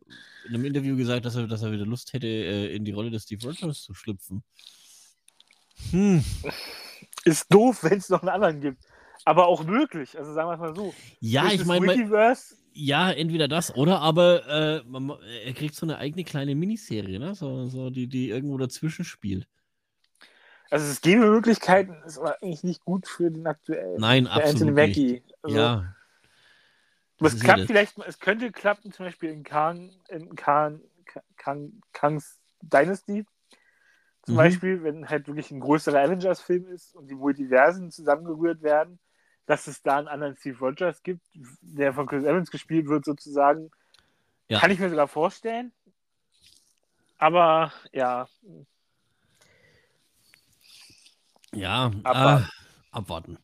in 0.47 0.55
einem 0.55 0.63
Interview 0.63 0.95
gesagt, 0.95 1.25
dass 1.25 1.35
er, 1.35 1.47
dass 1.47 1.61
er 1.61 1.73
wieder 1.73 1.85
Lust 1.85 2.13
hätte, 2.13 2.27
äh, 2.27 2.73
in 2.73 2.85
die 2.85 2.93
Rolle 2.93 3.11
des 3.11 3.23
Steve 3.23 3.45
Rogers 3.45 3.81
zu 3.81 3.93
schlüpfen. 3.93 4.43
Hm. 5.91 6.23
Ist 7.25 7.53
doof, 7.53 7.83
wenn 7.83 7.97
es 7.97 8.09
noch 8.09 8.21
einen 8.21 8.29
anderen 8.29 8.61
gibt. 8.61 8.83
Aber 9.25 9.47
auch 9.47 9.63
möglich. 9.65 10.17
Also 10.17 10.33
sagen 10.33 10.49
wir 10.49 10.53
es 10.53 10.59
mal 10.59 10.75
so. 10.75 10.93
Ja, 11.19 11.43
Durch 11.43 11.55
ich 11.55 11.65
meine, 11.65 11.85
Multiverse, 11.85 12.55
ja, 12.73 13.11
entweder 13.11 13.47
das 13.47 13.73
oder 13.75 13.99
aber 14.01 14.47
äh, 14.47 14.83
man, 14.87 15.03
ma- 15.07 15.19
er 15.45 15.53
kriegt 15.53 15.75
so 15.75 15.85
eine 15.85 15.97
eigene 15.97 16.23
kleine 16.23 16.55
Miniserie, 16.55 17.19
ne? 17.19 17.35
So, 17.35 17.67
so 17.67 17.89
die, 17.89 18.07
die 18.07 18.29
irgendwo 18.29 18.57
dazwischen 18.57 19.05
spielt. 19.05 19.47
also 20.69 20.85
es 20.89 21.01
gäbe 21.01 21.29
Möglichkeiten, 21.29 22.01
ist 22.05 22.17
aber 22.17 22.41
eigentlich 22.41 22.63
nicht 22.63 22.83
gut 22.85 23.07
für 23.07 23.29
den 23.29 23.45
aktuellen. 23.45 23.99
Nein, 23.99 24.25
für 24.25 24.31
Anthony 24.31 24.71
absolut 24.71 24.75
nicht. 24.81 24.97
Mackie. 24.97 25.23
Also, 25.41 25.55
Ja. 25.55 25.95
das 27.19 27.33
es 27.33 27.39
klappt 27.41 27.65
vielleicht, 27.67 27.97
es 27.99 28.19
könnte 28.19 28.51
klappen, 28.51 28.91
zum 28.91 29.05
Beispiel 29.05 29.29
in 29.31 29.43
Kang, 29.43 29.91
in 30.09 30.35
Kang, 30.35 30.81
Kang, 31.37 31.81
Kangs 31.93 32.39
Dynasty. 32.61 33.25
Zum 34.23 34.35
Mhm. 34.35 34.37
Beispiel, 34.37 34.83
wenn 34.83 35.09
halt 35.09 35.27
wirklich 35.27 35.51
ein 35.51 35.59
größerer 35.59 35.99
Avengers-Film 35.99 36.67
ist 36.67 36.95
und 36.95 37.07
die 37.09 37.15
Multiversen 37.15 37.91
zusammengerührt 37.91 38.61
werden, 38.61 38.99
dass 39.45 39.67
es 39.67 39.81
da 39.81 39.97
einen 39.97 40.07
anderen 40.07 40.35
Steve 40.35 40.59
Rogers 40.59 41.03
gibt, 41.03 41.25
der 41.61 41.93
von 41.93 42.07
Chris 42.07 42.23
Evans 42.23 42.51
gespielt 42.51 42.87
wird, 42.87 43.05
sozusagen. 43.05 43.71
Ja. 44.47 44.59
Kann 44.59 44.71
ich 44.71 44.79
mir 44.79 44.89
sogar 44.89 45.07
vorstellen. 45.07 45.71
Aber 47.17 47.71
ja, 47.93 48.27
Ja, 51.53 51.91
Abwarten. 52.03 52.43
Äh, 52.43 52.47
abwarten. 52.91 53.37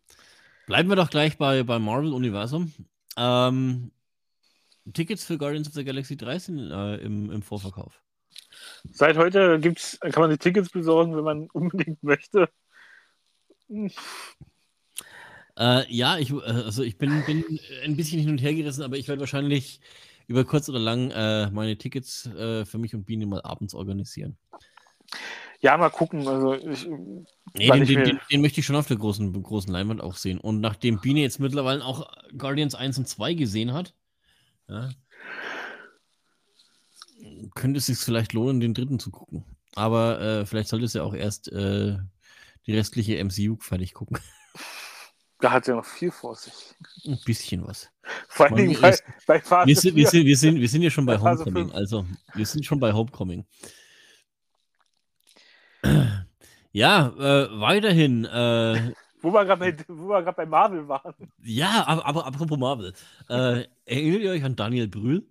Bleiben 0.66 0.90
wir 0.90 0.96
doch 0.96 1.10
gleich 1.10 1.38
bei, 1.38 1.64
bei 1.64 1.80
Marvel-Universum. 1.80 2.74
Ähm, 3.18 3.92
Tickets 4.94 5.26
für 5.26 5.38
Guardians 5.38 5.68
of 5.68 5.74
the 5.74 5.84
Galaxy 5.84 6.16
3 6.16 6.40
sind 6.40 6.72
äh, 6.72 6.96
im, 6.98 7.32
im 7.32 7.42
Vorverkauf. 7.42 8.02
seit 8.92 9.18
heute 9.18 9.60
gibt's, 9.60 10.00
kann 10.00 10.22
man 10.22 10.30
die 10.30 10.38
Tickets 10.38 10.70
besorgen, 10.70 11.16
wenn 11.16 11.24
man 11.24 11.50
unbedingt 11.54 12.02
möchte. 12.04 12.50
Äh, 15.58 15.92
ja, 15.94 16.18
ich, 16.18 16.32
äh, 16.32 16.42
also 16.42 16.84
ich 16.84 16.98
bin, 16.98 17.24
bin 17.26 17.44
ein 17.84 17.96
bisschen 17.96 18.20
hin 18.20 18.30
und 18.30 18.42
her 18.42 18.54
gerissen, 18.54 18.84
aber 18.84 18.98
ich 18.98 19.08
werde 19.08 19.22
wahrscheinlich 19.22 19.80
über 20.28 20.46
kurz 20.46 20.70
oder 20.70 20.80
lang 20.80 21.12
äh, 21.12 21.50
meine 21.52 21.78
Tickets 21.78 22.26
äh, 22.28 22.66
für 22.66 22.78
mich 22.78 22.94
und 22.94 23.06
Biene 23.06 23.26
mal 23.26 23.42
abends 23.42 23.74
organisieren. 23.74 24.38
Ja, 25.60 25.78
mal 25.78 25.90
gucken. 25.90 26.28
Also 26.28 26.54
ich, 26.54 26.88
Nee, 27.58 27.70
den, 27.72 27.84
ich 27.84 27.90
den, 27.90 28.04
den, 28.04 28.20
den 28.32 28.42
möchte 28.42 28.60
ich 28.60 28.66
schon 28.66 28.76
auf 28.76 28.88
der 28.88 28.98
großen, 28.98 29.42
großen 29.42 29.72
Leinwand 29.72 30.02
auch 30.02 30.16
sehen. 30.16 30.40
Und 30.40 30.62
nachdem 30.62 31.00
Biene 31.00 31.22
jetzt 31.22 31.40
mittlerweile 31.40 31.84
auch 31.84 32.08
Guardians 32.38 32.76
1 32.76 33.00
und 33.00 33.08
2 33.08 33.34
gesehen 33.34 33.74
hat, 33.74 33.96
ja, 34.68 34.90
könnte 37.56 37.80
es 37.80 37.88
sich 37.88 37.98
vielleicht 37.98 38.34
lohnen, 38.34 38.60
den 38.60 38.74
dritten 38.74 39.00
zu 39.00 39.10
gucken. 39.10 39.44
Aber 39.76 40.22
äh, 40.22 40.46
vielleicht 40.46 40.70
sollte 40.70 40.86
es 40.86 40.94
ja 40.94 41.04
auch 41.04 41.16
erst 41.16 41.52
äh, 41.52 41.98
die 42.68 42.76
restliche 42.76 43.18
MCU 43.24 43.58
fertig 43.60 43.94
gucken. 43.94 44.20
Da 45.40 45.52
hat 45.52 45.68
er 45.68 45.76
noch 45.76 45.86
viel 45.86 46.12
vor 46.12 46.36
sich. 46.36 46.54
Ein 47.06 47.20
bisschen 47.26 47.66
was. 47.68 47.90
Vor 48.28 48.50
Dingen 48.50 48.80
bei, 48.82 48.92
wir- 48.92 49.00
bei 49.26 49.40
Phase 49.42 49.68
Wir 49.68 49.76
sind, 49.76 49.96
wir, 49.96 50.08
4. 50.08 50.10
sind, 50.12 50.26
wir, 50.26 50.38
sind, 50.38 50.56
wir 50.62 50.70
sind 50.70 50.82
ja 50.82 50.90
schon 50.90 51.06
bei 51.06 51.18
Bei 51.18 51.22
Homecoming. 51.32 51.72
Also, 51.72 52.06
wir 52.34 52.46
sind 52.46 52.66
schon 52.66 52.80
bei 52.80 52.92
Homecoming. 52.94 53.46
Ja, 56.72 57.08
äh, 57.10 57.60
weiterhin. 57.60 58.26
Äh, 58.26 58.94
Wo 59.22 59.32
wir 59.32 59.46
gerade 59.46 59.74
bei, 59.74 60.32
bei 60.32 60.46
Marvel 60.46 60.88
waren. 60.88 61.14
ja, 61.44 61.84
aber, 61.88 62.06
aber 62.06 62.26
apropos 62.26 62.58
Marvel. 62.58 62.94
Äh, 63.30 63.66
erinnert 63.86 64.22
ihr 64.22 64.32
euch 64.32 64.44
an 64.44 64.56
Daniel 64.56 64.88
Brühl? 64.88 65.26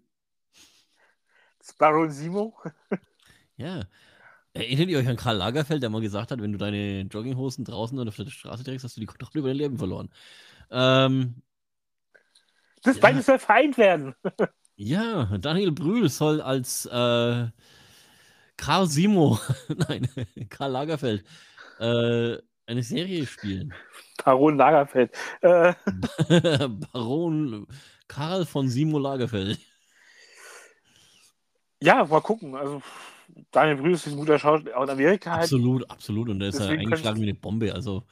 Sparrow 1.62 2.10
Simo. 2.10 2.56
Ja. 3.56 3.82
Erinnert 4.56 4.88
ihr 4.88 4.98
euch 4.98 5.08
an 5.08 5.16
Karl 5.16 5.36
Lagerfeld, 5.36 5.82
der 5.82 5.90
mal 5.90 6.00
gesagt 6.00 6.30
hat, 6.30 6.40
wenn 6.40 6.52
du 6.52 6.58
deine 6.58 7.02
Jogginghosen 7.02 7.64
draußen 7.64 7.98
oder 7.98 8.08
auf 8.08 8.16
der 8.16 8.26
Straße 8.26 8.64
trägst, 8.64 8.84
hast 8.84 8.96
du 8.96 9.00
die 9.00 9.06
Kontrolle 9.06 9.40
über 9.40 9.48
dein 9.48 9.56
Leben 9.56 9.78
verloren. 9.78 10.08
Ähm, 10.70 11.42
Das 12.82 12.96
Ja. 12.96 13.02
beides 13.02 13.26
soll 13.26 13.38
vereint 13.38 13.76
werden. 13.78 14.14
ja, 14.76 15.24
Daniel 15.38 15.72
Brühl 15.72 16.08
soll 16.08 16.40
als 16.40 16.86
äh, 16.86 17.48
Karl 18.56 18.86
Simo, 18.88 19.38
nein, 19.88 20.08
Karl 20.48 20.70
Lagerfeld, 20.72 21.24
äh, 21.78 22.38
eine 22.66 22.82
Serie 22.82 23.26
spielen. 23.26 23.74
Baron 24.24 24.56
Lagerfeld. 24.56 25.14
Äh, 25.42 25.74
Baron 26.92 27.66
Karl 28.08 28.46
von 28.46 28.68
Simo 28.68 28.98
Lagerfeld. 28.98 29.58
ja, 31.80 32.04
mal 32.04 32.20
gucken. 32.20 32.54
Also 32.54 32.82
Daniel 33.50 33.76
Brühl 33.76 33.94
ist 33.94 34.06
ein 34.06 34.16
guter 34.16 34.38
Schauspieler. 34.38 34.82
In 34.82 34.90
Amerika 34.90 35.32
halt. 35.32 35.42
Absolut, 35.44 35.90
absolut. 35.90 36.28
Und 36.28 36.40
der 36.40 36.48
ist 36.48 36.54
ja 36.58 36.66
Deswegen 36.66 36.82
eingeschlagen 36.82 37.20
wie 37.20 37.24
eine 37.24 37.34
Bombe. 37.34 37.72
Also, 37.74 38.04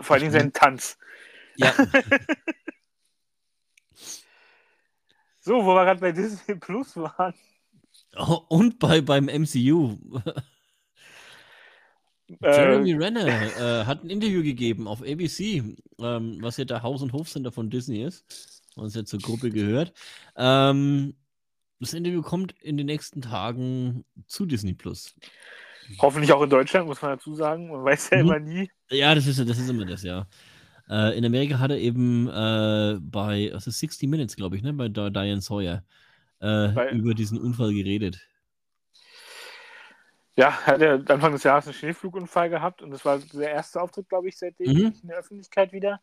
Vor 0.00 0.14
allen 0.14 0.22
Dingen 0.22 0.32
sein 0.32 0.52
Tanz. 0.52 0.98
ja, 1.56 1.72
So, 5.44 5.62
wo 5.62 5.74
wir 5.74 5.84
gerade 5.84 6.00
bei 6.00 6.10
Disney 6.10 6.54
Plus 6.54 6.96
waren. 6.96 7.34
Oh, 8.16 8.40
und 8.48 8.78
bei, 8.78 9.02
beim 9.02 9.26
MCU. 9.26 9.98
Äh, 12.40 12.56
Jeremy 12.56 12.94
Renner 12.94 13.26
äh, 13.26 13.84
hat 13.84 14.02
ein 14.02 14.08
Interview 14.08 14.42
gegeben 14.42 14.88
auf 14.88 15.02
ABC, 15.02 15.62
ähm, 15.98 16.38
was 16.40 16.56
ja 16.56 16.64
der 16.64 16.82
Haus- 16.82 17.02
und 17.02 17.12
Hofsender 17.12 17.52
von 17.52 17.68
Disney 17.68 18.02
ist, 18.02 18.62
was 18.76 18.94
ja 18.94 19.04
zur 19.04 19.18
Gruppe 19.18 19.50
gehört. 19.50 19.92
Ähm, 20.34 21.14
das 21.80 21.92
Interview 21.94 22.22
kommt 22.22 22.52
in 22.60 22.76
den 22.76 22.86
nächsten 22.86 23.20
Tagen 23.22 24.04
zu 24.26 24.46
Disney 24.46 24.74
Plus. 24.74 25.14
hoffentlich 25.98 26.32
auch 26.32 26.42
in 26.42 26.50
Deutschland, 26.50 26.86
muss 26.86 27.02
man 27.02 27.12
dazu 27.12 27.34
sagen. 27.34 27.68
Man 27.70 27.84
weiß 27.84 28.10
ja 28.10 28.18
Mhm. 28.18 28.24
immer 28.24 28.38
nie. 28.38 28.70
Ja, 28.90 29.14
das 29.14 29.26
ist, 29.26 29.38
das 29.38 29.58
ist 29.58 29.68
immer 29.68 29.84
das, 29.84 30.02
ja. 30.02 30.26
Äh, 30.88 31.16
in 31.16 31.24
Amerika 31.24 31.58
hat 31.58 31.70
er 31.70 31.78
eben 31.78 32.28
äh, 32.28 32.98
bei 33.00 33.44
ist 33.44 33.64
60 33.64 34.08
Minutes, 34.08 34.36
glaube 34.36 34.56
ich, 34.56 34.62
ne, 34.62 34.72
bei 34.72 34.88
Di- 34.88 35.10
Diane 35.10 35.40
Sawyer 35.40 35.84
äh, 36.40 36.68
Bei- 36.68 36.90
über 36.90 37.14
diesen 37.14 37.38
Unfall 37.40 37.72
geredet. 37.72 38.18
Ja, 40.36 40.52
hat 40.66 40.80
er 40.82 40.94
Anfang 41.08 41.32
des 41.32 41.44
Jahres 41.44 41.66
einen 41.66 41.74
Schneeflugunfall 41.74 42.50
gehabt 42.50 42.82
und 42.82 42.90
das 42.90 43.04
war 43.04 43.18
der 43.18 43.50
erste 43.50 43.80
Auftritt, 43.80 44.08
glaube 44.08 44.28
ich, 44.28 44.36
seitdem 44.36 44.72
Mhm. 44.72 44.92
in 45.02 45.08
der 45.08 45.18
Öffentlichkeit 45.18 45.72
wieder. 45.72 46.00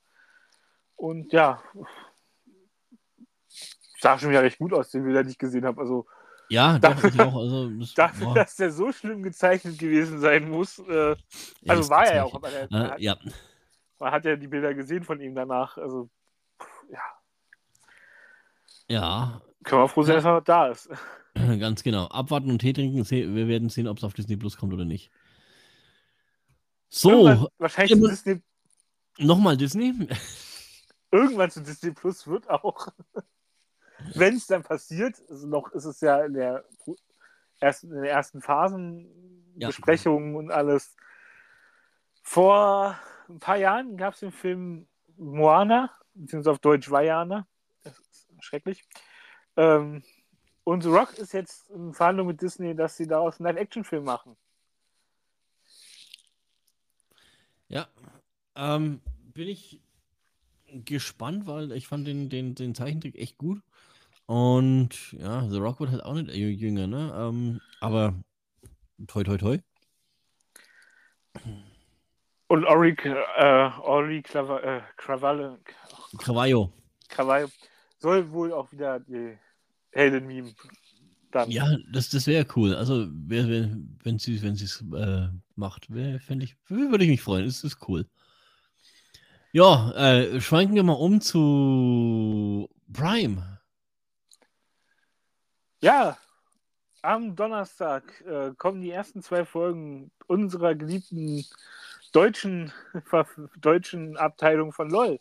Und 0.95 1.33
ja, 1.33 1.61
sah 4.01 4.17
schon 4.17 4.29
wieder 4.29 4.41
recht 4.43 4.57
gut 4.57 4.73
aus, 4.73 4.89
den 4.91 5.03
Bilder, 5.03 5.23
die 5.23 5.31
ich 5.31 5.37
gesehen 5.37 5.65
habe. 5.65 5.79
Also 5.81 6.05
Ja, 6.49 6.79
doch, 6.79 7.03
ich 7.03 7.19
auch. 7.19 7.35
Also, 7.35 7.69
das, 7.69 7.93
dafür, 7.93 8.27
boah, 8.27 8.35
dass 8.35 8.55
der 8.55 8.71
so 8.71 8.91
schlimm 8.91 9.23
gezeichnet 9.23 9.77
gewesen 9.79 10.19
sein 10.19 10.49
muss, 10.49 10.79
äh, 10.79 11.11
ja, 11.11 11.15
also 11.67 11.81
ist 11.83 11.89
war 11.89 12.05
er 12.05 12.15
ja 12.15 12.23
auch, 12.23 12.41
man, 12.41 12.51
Äh, 12.53 12.67
hat, 12.71 12.99
ja, 12.99 13.17
man 13.99 14.11
hat 14.11 14.25
ja 14.25 14.35
die 14.35 14.47
Bilder 14.47 14.73
gesehen 14.73 15.03
von 15.03 15.21
ihm 15.21 15.35
danach. 15.35 15.77
Also 15.77 16.09
ja, 16.91 16.99
ja, 18.87 19.41
können 19.63 19.81
wir 19.83 19.87
froh 19.87 20.03
sein, 20.03 20.15
Ja. 20.15 20.17
dass 20.17 20.25
er 20.25 20.33
noch 20.33 20.43
da 20.43 20.67
ist. 20.67 20.89
ganz 21.59 21.83
genau. 21.83 22.07
Abwarten 22.07 22.49
und 22.49 22.59
Tee 22.59 22.73
trinken. 22.73 23.09
Wir 23.09 23.47
werden 23.47 23.69
sehen, 23.69 23.87
ob 23.87 23.97
es 23.97 24.03
auf 24.03 24.13
Disney 24.13 24.35
Plus 24.35 24.57
kommt 24.57 24.73
oder 24.73 24.83
nicht. 24.85 25.11
So, 26.89 27.27
Irgendwann, 27.27 27.47
wahrscheinlich 27.57 27.91
zu 27.93 27.97
immer- 27.99 28.09
Disney, 28.09 28.41
nochmal 29.17 29.55
Disney. 29.55 29.93
irgendwann 31.11 31.49
zu 31.51 31.61
Disney 31.61 31.91
Plus 31.91 32.27
wird 32.27 32.49
auch, 32.49 32.87
wenn 34.15 34.35
es 34.35 34.47
dann 34.47 34.63
passiert, 34.63 35.21
also 35.29 35.47
noch 35.47 35.71
ist 35.71 35.85
es 35.85 36.01
ja 36.01 36.23
in 36.25 36.33
der 36.33 36.65
ersten, 37.59 37.87
in 37.91 37.97
den 37.97 38.05
ersten 38.05 38.41
Phasen 38.41 39.07
Ja. 39.55 39.67
Besprechungen 39.67 40.35
und 40.35 40.51
alles. 40.51 40.95
Vor 42.23 42.97
ein 43.29 43.39
paar 43.39 43.57
Jahren 43.57 43.97
gab 43.97 44.13
es 44.13 44.19
den 44.21 44.31
Film 44.31 44.87
Moana, 45.17 45.91
beziehungsweise 46.13 46.51
auf 46.51 46.59
Deutsch 46.59 46.89
Vajana. 46.89 47.47
Das 47.83 47.97
ist 47.99 48.27
schrecklich. 48.39 48.83
Ähm, 49.57 50.03
und 50.63 50.83
The 50.83 50.89
Rock 50.89 51.17
ist 51.17 51.33
jetzt 51.33 51.69
in 51.71 51.93
Verhandlung 51.93 52.27
mit 52.27 52.41
Disney, 52.41 52.75
dass 52.75 52.95
sie 52.97 53.07
daraus 53.07 53.39
einen 53.39 53.47
Live-Action-Film 53.47 54.03
machen. 54.03 54.37
Ja, 57.67 57.87
ähm, 58.55 59.01
bin 59.33 59.47
ich 59.47 59.81
gespannt, 60.65 61.47
weil 61.47 61.71
ich 61.71 61.87
fand 61.87 62.07
den, 62.07 62.29
den, 62.29 62.55
den 62.55 62.75
Zeichentrick 62.75 63.15
echt 63.15 63.37
gut. 63.37 63.61
Und 64.31 65.11
ja, 65.19 65.45
The 65.49 65.57
Rock 65.57 65.81
wird 65.81 65.91
halt 65.91 66.05
auch 66.05 66.13
nicht 66.13 66.29
jü- 66.29 66.55
jünger, 66.55 66.87
ne? 66.87 67.13
Ähm, 67.13 67.59
aber 67.81 68.15
toi, 69.05 69.23
toi, 69.25 69.37
toi. 69.37 69.59
Und 72.47 72.63
Ori, 72.63 72.95
äh, 73.03 73.69
Ori 73.81 74.21
Clava, 74.21 74.61
äh, 74.61 74.81
Cravalle, 74.95 75.59
Cavallo. 76.17 76.71
Cavallo 77.09 77.49
soll 77.99 78.31
wohl 78.31 78.53
auch 78.53 78.71
wieder 78.71 79.01
die 79.01 79.37
Helden-Meme 79.91 80.53
dann. 81.31 81.51
Ja, 81.51 81.65
das, 81.91 82.07
das 82.07 82.25
wäre 82.25 82.47
cool. 82.55 82.73
Also, 82.73 83.07
wär, 83.11 83.49
wär, 83.49 83.69
wenn 84.03 84.17
sie 84.17 84.41
wenn 84.41 84.53
es 84.53 84.81
äh, 84.95 85.27
macht, 85.57 85.93
wär, 85.93 86.21
ich, 86.39 86.55
würde 86.69 87.03
ich 87.03 87.09
mich 87.09 87.21
freuen. 87.21 87.43
Das 87.43 87.65
ist 87.65 87.85
cool. 87.89 88.07
Ja, 89.51 89.91
äh, 89.91 90.39
schwenken 90.39 90.75
wir 90.75 90.83
mal 90.83 90.93
um 90.93 91.19
zu 91.19 92.69
Prime. 92.93 93.60
Ja, 95.81 96.17
am 97.01 97.35
Donnerstag 97.35 98.21
äh, 98.21 98.53
kommen 98.55 98.81
die 98.81 98.91
ersten 98.91 99.21
zwei 99.23 99.45
Folgen 99.45 100.11
unserer 100.27 100.75
geliebten 100.75 101.43
deutschen, 102.11 102.71
deutschen 103.57 104.17
Abteilung 104.17 104.71
von 104.71 104.89
LOL. 104.89 105.19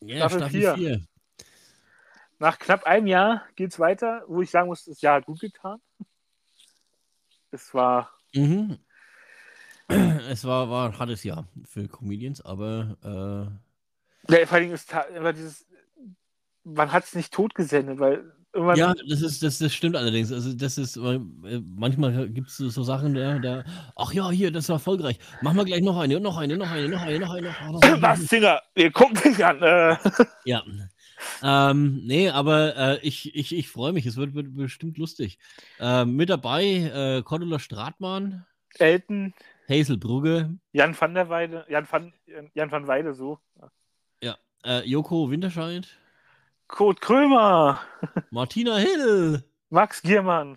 Ja, 0.00 0.28
Staffel 0.28 0.38
Staffel 0.38 0.60
vier. 0.60 0.74
4. 0.74 1.00
Nach 2.38 2.58
knapp 2.58 2.84
einem 2.84 3.06
Jahr 3.06 3.46
geht's 3.56 3.78
weiter, 3.78 4.24
wo 4.26 4.42
ich 4.42 4.50
sagen 4.50 4.68
muss, 4.68 4.84
das 4.84 5.00
Jahr 5.00 5.16
hat 5.16 5.26
gut 5.26 5.40
getan. 5.40 5.80
Es 7.50 7.72
war, 7.74 8.10
Mhm. 8.34 8.78
Es 10.28 10.44
war, 10.44 10.70
war 10.70 10.88
ein 10.88 10.98
hartes 10.98 11.22
Jahr 11.22 11.46
für 11.66 11.86
Comedians, 11.86 12.40
aber 12.40 12.96
äh, 14.28 14.32
ja, 14.32 14.46
vor 14.46 14.56
allem 14.56 14.72
ist 14.72 14.94
immer 15.14 15.32
dieses, 15.32 15.66
man 16.64 16.92
hat 16.92 17.04
es 17.04 17.14
nicht 17.14 17.32
tot 17.32 17.54
gesendet, 17.54 17.98
weil 17.98 18.32
ja, 18.54 18.92
das 19.08 19.22
ist, 19.22 19.42
das, 19.42 19.58
das 19.58 19.72
stimmt 19.74 19.96
allerdings. 19.96 20.30
Also 20.30 20.52
das 20.52 20.78
ist, 20.78 20.96
äh, 20.96 21.20
manchmal 21.74 22.28
gibt 22.28 22.48
es 22.48 22.56
so 22.56 22.82
Sachen, 22.82 23.14
der, 23.14 23.38
der, 23.38 23.64
ach 23.96 24.12
ja, 24.12 24.30
hier, 24.30 24.50
das 24.50 24.68
war 24.68 24.76
erfolgreich. 24.76 25.18
Machen 25.40 25.56
wir 25.56 25.64
gleich 25.64 25.82
noch 25.82 25.98
eine, 25.98 26.20
noch 26.20 26.36
eine, 26.36 26.56
noch 26.56 26.70
eine, 26.70 26.88
noch 26.88 27.00
eine, 27.02 27.18
noch 27.18 27.30
eine, 27.32 27.48
noch 27.48 27.82
eine. 27.82 28.02
Was, 28.02 28.20
Singer, 28.20 28.60
wir 28.74 28.90
gucken 28.90 29.20
dich 29.22 29.44
an. 29.44 29.62
Äh, 29.62 29.96
Ja. 30.44 30.62
Ähm, 31.42 32.00
nee, 32.04 32.30
aber 32.30 32.76
äh, 32.76 32.98
ich, 33.02 33.34
ich, 33.34 33.54
ich 33.54 33.68
freue 33.68 33.92
mich. 33.92 34.06
Es 34.06 34.16
wird, 34.16 34.34
wird 34.34 34.54
bestimmt 34.54 34.98
lustig. 34.98 35.38
Ähm, 35.78 36.16
mit 36.16 36.30
dabei 36.30 36.64
äh, 36.64 37.22
Cordula 37.22 37.58
Stratmann, 37.58 38.44
Elton, 38.78 39.32
Hazel 39.68 39.98
Brugge, 39.98 40.58
Jan 40.72 40.96
van 41.00 41.14
der 41.14 41.28
Weide, 41.28 41.64
Jan 41.68 41.86
van, 41.90 42.12
Jan 42.54 42.70
van 42.70 42.86
Weide, 42.86 43.14
so. 43.14 43.38
äh, 44.64 44.82
Joko 44.84 45.30
Winterscheid, 45.30 45.88
Kurt 46.72 47.02
Krömer, 47.02 47.80
Martina 48.30 48.78
Hill, 48.78 49.44
Max 49.68 50.00
Giermann, 50.00 50.56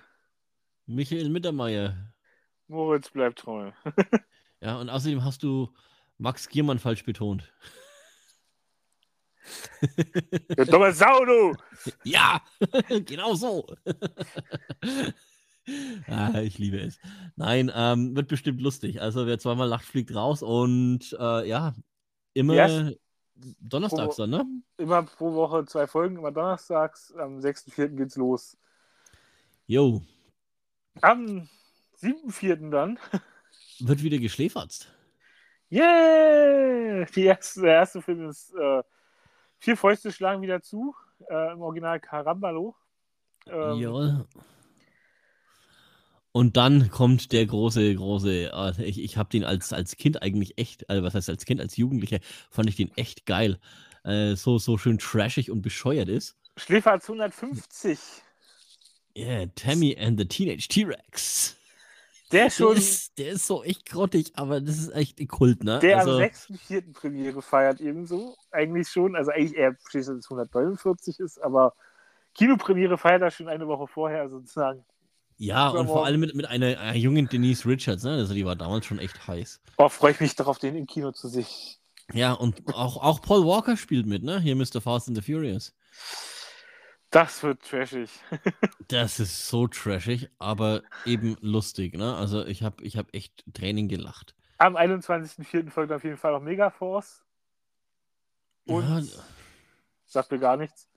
Michael 0.86 1.28
Mittermeier. 1.30 2.13
Moritz 2.68 3.09
bleibt 3.09 3.39
treu. 3.39 3.72
Ja, 4.61 4.78
und 4.80 4.89
außerdem 4.89 5.24
hast 5.24 5.43
du 5.43 5.76
Max 6.18 6.47
Giermann 6.47 6.80
falsch 6.80 7.03
betont. 7.03 7.53
Der 10.57 10.66
dumme 10.66 10.91
Sau, 10.93 11.26
du! 11.26 11.55
Ja, 12.03 12.41
genau 13.05 13.36
so. 13.36 13.68
ah, 16.07 16.39
ich 16.41 16.57
liebe 16.57 16.80
es. 16.80 16.97
Nein, 17.36 17.70
ähm, 17.76 18.16
wird 18.16 18.30
bestimmt 18.30 18.61
lustig. 18.61 19.01
Also 19.01 19.28
wer 19.28 19.38
zweimal 19.38 19.68
lacht, 19.68 19.86
fliegt 19.86 20.16
raus 20.16 20.41
und 20.41 21.16
äh, 21.20 21.47
ja, 21.47 21.76
immer 22.34 22.55
Erst- 22.55 22.97
donnerstags 23.60 24.16
dann, 24.16 24.30
ne? 24.30 24.46
Immer 24.78 25.04
pro 25.04 25.34
Woche 25.34 25.66
zwei 25.66 25.88
Folgen, 25.88 26.18
immer 26.18 26.32
donnerstags. 26.32 27.14
Am 27.16 27.40
6.4. 27.40 27.96
geht's 27.96 28.16
los. 28.16 28.58
Jo, 29.68 30.02
Am 31.02 31.50
7.4. 32.02 32.70
dann. 32.70 33.00
wird 33.80 34.04
wieder 34.04 34.18
geschläferzt. 34.18 34.92
Yeah! 35.72 37.06
Die 37.06 37.24
erste, 37.26 37.62
der 37.62 37.74
erste 37.74 38.02
Film 38.02 38.30
ist 38.30 38.54
äh, 38.54 38.84
Vier 39.60 39.78
Fäuste 39.78 40.12
schlagen 40.12 40.42
wieder 40.42 40.62
zu. 40.62 40.96
Äh, 41.30 41.54
Im 41.54 41.62
Original 41.62 42.00
Carambalo. 42.00 42.76
Ähm, 43.48 43.80
Jawohl. 43.80 44.26
Und 46.36 46.58
dann 46.58 46.90
kommt 46.92 47.32
der 47.32 47.46
große, 47.46 47.96
große, 47.96 48.52
äh, 48.52 48.84
ich, 48.84 49.02
ich 49.02 49.16
habe 49.16 49.30
den 49.30 49.46
als, 49.46 49.72
als 49.72 49.96
Kind 49.96 50.22
eigentlich 50.22 50.58
echt, 50.58 50.90
also 50.90 51.02
was 51.02 51.16
heißt 51.16 51.30
als 51.30 51.46
Kind, 51.46 51.62
als 51.62 51.78
Jugendlicher, 51.78 52.20
fand 52.50 52.68
ich 52.68 52.76
den 52.76 52.92
echt 52.98 53.26
geil. 53.26 53.58
Äh, 54.04 54.36
so, 54.36 54.58
so 54.58 54.78
schön 54.78 54.98
trashig 54.98 55.50
und 55.50 55.62
bescheuert 55.62 56.10
ist. 56.10 56.36
Schläferz 56.58 57.10
150. 57.10 57.98
Yeah, 59.16 59.46
Tammy 59.56 59.98
and 59.98 60.20
the 60.20 60.28
Teenage 60.28 60.68
T-Rex. 60.68 61.56
Der 62.34 62.44
Der 62.44 62.52
schon, 62.52 62.76
ist, 62.76 63.18
der 63.18 63.32
ist 63.32 63.48
so 63.48 63.64
echt 63.64 63.86
grottig, 63.86 64.34
aber 64.36 64.60
das 64.60 64.78
ist 64.78 64.90
echt 64.90 65.22
ein 65.22 65.30
Kult, 65.30 65.64
ne? 65.64 65.80
der 65.80 66.00
also, 66.00 66.18
am 66.18 66.22
6.4. 66.22 66.92
Premiere 66.92 67.42
feiert 67.42 67.80
ebenso. 67.80 68.36
Eigentlich 68.52 68.90
schon. 68.90 69.16
Also 69.16 69.32
eigentlich 69.32 69.56
eher 69.56 69.78
schließlich 69.90 70.26
149 70.26 71.18
ist, 71.22 71.42
aber 71.42 71.76
Kinopremiere 72.34 72.98
feiert 72.98 73.22
er 73.22 73.32
schon 73.32 73.48
eine 73.48 73.70
Woche 73.70 73.88
vorher 73.88 74.28
sozusagen. 74.28 74.84
Ja, 75.38 75.70
und 75.70 75.88
vor 75.88 76.06
allem 76.06 76.22
mit, 76.22 76.36
mit 76.36 76.46
einer, 76.46 76.80
einer 76.80 76.96
jungen 76.96 77.28
Denise 77.28 77.66
Richards, 77.66 78.04
ne? 78.04 78.12
Also 78.12 78.34
die 78.34 78.46
war 78.46 78.56
damals 78.56 78.86
schon 78.86 79.00
echt 79.00 79.28
heiß. 79.28 79.62
Oh, 79.78 79.90
freue 79.90 80.12
ich 80.12 80.20
mich 80.20 80.36
darauf, 80.36 80.58
den 80.60 80.76
im 80.76 80.88
Kino 80.88 81.12
zu 81.12 81.28
sehen. 81.28 81.48
Ja, 82.14 82.34
und 82.34 82.74
auch, 82.74 82.98
auch 82.98 83.22
Paul 83.22 83.46
Walker 83.46 83.78
spielt 83.78 84.06
mit, 84.06 84.24
ne? 84.24 84.40
Hier 84.40 84.56
Mr. 84.56 84.80
Fast 84.82 85.08
and 85.08 85.18
the 85.18 85.24
Furious. 85.24 85.74
Das 87.10 87.42
wird 87.44 87.62
trashig. 87.64 88.10
Das 88.88 89.20
ist 89.20 89.48
so 89.48 89.68
trashig, 89.68 90.30
aber 90.38 90.84
eben 91.06 91.38
lustig, 91.42 91.98
ne? 91.98 92.16
Also 92.16 92.46
ich 92.46 92.62
habe 92.62 92.84
ich 92.84 92.98
hab 92.98 93.14
echt 93.14 93.44
Training 93.54 93.88
gelacht. 93.88 94.36
Am 94.58 94.78
21.04. 94.78 95.70
folgt 95.72 95.92
auf 95.92 96.04
jeden 96.04 96.18
Fall 96.18 96.34
noch 96.34 96.42
Megaforce. 96.42 97.24
Und 98.68 98.84
Ja, 98.84 99.24
sagt 100.06 100.32
mir 100.32 100.40
gar 100.40 100.58
nichts. 100.58 100.88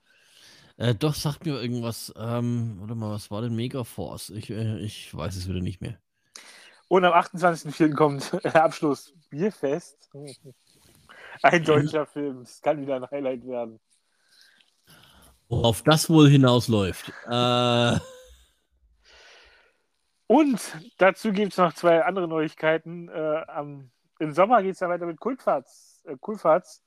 Äh, 0.79 0.95
doch, 0.95 1.13
sagt 1.13 1.45
mir 1.45 1.61
irgendwas. 1.61 2.13
Ähm, 2.17 2.77
warte 2.79 2.95
mal, 2.95 3.11
was 3.11 3.29
war 3.29 3.41
denn 3.41 3.55
Megaforce? 3.55 4.29
Ich, 4.29 4.49
äh, 4.49 4.79
ich 4.79 5.13
weiß 5.15 5.35
es 5.35 5.49
wieder 5.49 5.59
nicht 5.59 5.81
mehr. 5.81 5.99
Und 6.87 7.03
am 7.03 7.13
28.04. 7.13 7.93
kommt 7.93 8.31
der 8.43 8.63
Abschluss 8.63 9.13
Bierfest. 9.29 10.09
Ein 11.43 11.63
deutscher 11.65 12.05
Film. 12.05 12.39
Das 12.39 12.61
kann 12.61 12.81
wieder 12.81 12.95
ein 12.95 13.09
Highlight 13.11 13.45
werden. 13.45 13.79
Worauf 15.49 15.81
das 15.83 16.09
wohl 16.09 16.29
hinausläuft. 16.29 17.11
Äh, 17.29 17.97
Und 20.27 20.61
dazu 20.97 21.31
gibt 21.31 21.53
es 21.53 21.57
noch 21.57 21.73
zwei 21.73 22.03
andere 22.03 22.27
Neuigkeiten. 22.27 23.09
Äh, 23.09 23.43
am, 23.47 23.91
Im 24.19 24.31
Sommer 24.31 24.61
geht 24.61 24.75
es 24.75 24.79
ja 24.79 24.87
weiter 24.87 25.07
mit 25.07 25.19
Kultfahrts. 25.19 26.03
Äh, 26.05 26.17
Kultfahrts. 26.17 26.83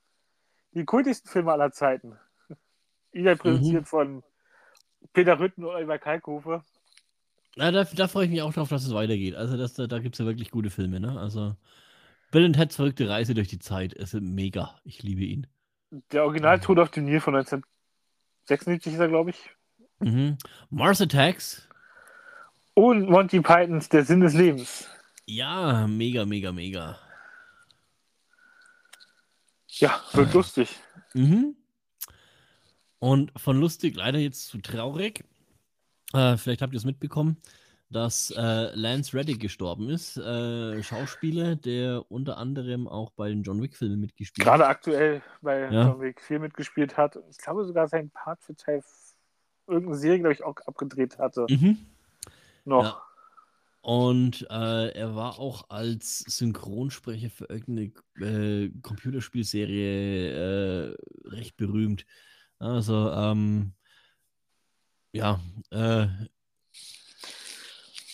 Die 0.73 0.85
kultigsten 0.85 1.31
Filme 1.31 1.53
aller 1.53 1.73
Zeiten. 1.73 2.19
Wieder 3.13 3.37
präsentiert 3.37 3.89
von 3.89 4.23
Peter 5.13 5.39
Rütten 5.39 5.65
und 5.65 5.71
Oliver 5.71 5.99
Kalkofe. 5.99 6.63
Ja, 7.57 7.71
da, 7.71 7.85
da 7.85 8.09
freue 8.09 8.25
ich 8.25 8.31
mich 8.31 8.43
auch 8.43 8.53
drauf, 8.53 8.71
dass 8.71 8.85
es 8.85 8.95
weitergeht. 8.95 9.35
Also 9.35 9.57
das, 9.57 9.75
da, 9.75 9.87
da 9.87 9.99
gibt 9.99 10.15
es 10.15 10.19
ja 10.19 10.25
wirklich 10.25 10.51
gute 10.51 10.71
Filme, 10.71 11.01
ne? 11.01 11.21
Also 11.21 11.55
Bill 12.31 12.47
and 12.47 12.57
Ted's 12.57 12.77
verrückte 12.77 13.09
Reise 13.09 13.35
durch 13.35 13.49
die 13.49 13.59
Zeit 13.59 13.93
ist 13.93 14.15
mega. 14.15 14.81
Ich 14.85 15.03
liebe 15.03 15.23
ihn. 15.23 15.47
Der 16.13 16.25
Original 16.25 16.59
Tod 16.61 16.79
auf 16.79 16.91
dem 16.91 17.05
Nil 17.05 17.21
von 17.21 17.35
1976 17.35 18.95
ist 18.95 18.99
er, 18.99 19.09
glaube 19.09 19.31
ich. 19.31 19.51
Mhm. 19.99 20.39
Mars 20.71 21.03
Attacks. 21.03 21.69
Und 22.75 23.11
Monty 23.11 23.41
Pythons 23.43 23.91
Der 23.91 24.05
Sinn 24.05 24.21
des 24.21 24.33
Lebens. 24.33 24.89
Ja, 25.27 25.87
mega, 25.87 26.25
mega, 26.25 26.53
mega. 26.53 26.99
Ja, 29.69 30.01
wird 30.13 30.33
lustig. 30.33 30.75
Mhm. 31.13 31.55
Und 33.03 33.33
von 33.37 33.59
lustig 33.59 33.97
leider 33.97 34.21
jetzt 34.21 34.47
zu 34.47 34.59
traurig. 34.59 35.25
Äh, 36.15 36.37
vielleicht 36.37 36.63
habt 36.63 36.73
ihr 36.73 36.77
es 36.77 36.85
mitbekommen, 36.85 37.37
dass 37.91 38.31
äh, 38.31 38.73
Lance 38.77 39.17
Reddick 39.17 39.41
gestorben 39.41 39.91
ist. 39.91 40.19
Äh, 40.19 40.81
Schauspieler, 40.85 41.57
der 41.57 42.09
unter 42.13 42.37
anderem 42.37 42.87
auch 42.87 43.11
bei 43.11 43.29
den 43.29 43.43
John 43.43 43.61
Wick-Filmen 43.61 43.99
mitgespielt 43.99 44.47
Gerade 44.47 44.69
aktuell 44.69 45.21
bei 45.41 45.63
Ja. 45.63 45.89
John 45.89 46.01
Wick 46.01 46.21
4 46.21 46.39
mitgespielt 46.39 46.97
hat. 46.97 47.19
Ich 47.29 47.39
glaube 47.39 47.65
sogar 47.65 47.89
seinen 47.89 48.11
Part 48.11 48.41
für 48.41 48.55
Teil 48.55 48.85
irgendeine 49.67 49.99
Serie, 49.99 50.21
glaube 50.21 50.35
ich, 50.35 50.45
auch 50.45 50.55
abgedreht 50.65 51.19
hatte. 51.19 51.47
Mhm. 51.51 51.79
Noch. 52.65 52.85
Ja. 52.85 53.03
Und 53.81 54.47
äh, 54.49 54.91
er 54.91 55.17
war 55.17 55.41
auch 55.41 55.71
als 55.71 56.21
Synchronsprecher 56.21 57.31
für 57.31 57.47
irgendeine 57.47 57.91
äh, 58.21 58.71
Computerspielserie 58.81 60.93
äh, 60.93 60.97
recht 61.25 61.57
berühmt. 61.57 62.07
Also, 62.63 63.11
ähm, 63.11 63.73
ja, 65.11 65.41
äh, 65.73 66.07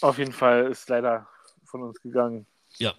Auf 0.00 0.16
jeden 0.16 0.32
Fall 0.32 0.70
ist 0.70 0.88
leider 0.88 1.28
von 1.64 1.82
uns 1.82 2.00
gegangen. 2.00 2.46
ja. 2.78 2.94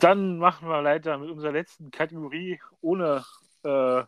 Dann 0.00 0.38
machen 0.38 0.68
wir 0.68 0.82
weiter 0.82 1.16
mit 1.16 1.30
unserer 1.30 1.52
letzten 1.52 1.92
Kategorie, 1.92 2.60
ohne 2.80 3.24
äh, 3.62 4.02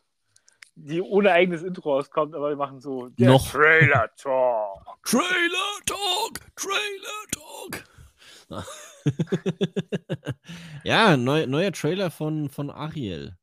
die 0.75 1.01
ohne 1.01 1.31
eigenes 1.31 1.63
Intro 1.63 1.97
auskommt, 1.97 2.35
aber 2.35 2.49
wir 2.49 2.57
machen 2.57 2.81
so 2.81 3.09
Noch. 3.17 3.49
Trailer 3.49 4.11
Talk. 4.17 5.05
Trailer 5.05 5.79
Talk! 5.87 6.41
Trailer 6.57 7.85
Talk! 8.51 8.75
ja, 10.85 11.17
neu, 11.17 11.47
neuer 11.47 11.73
Trailer 11.73 12.11
von, 12.11 12.49
von 12.49 12.71
Ariel 12.71 13.39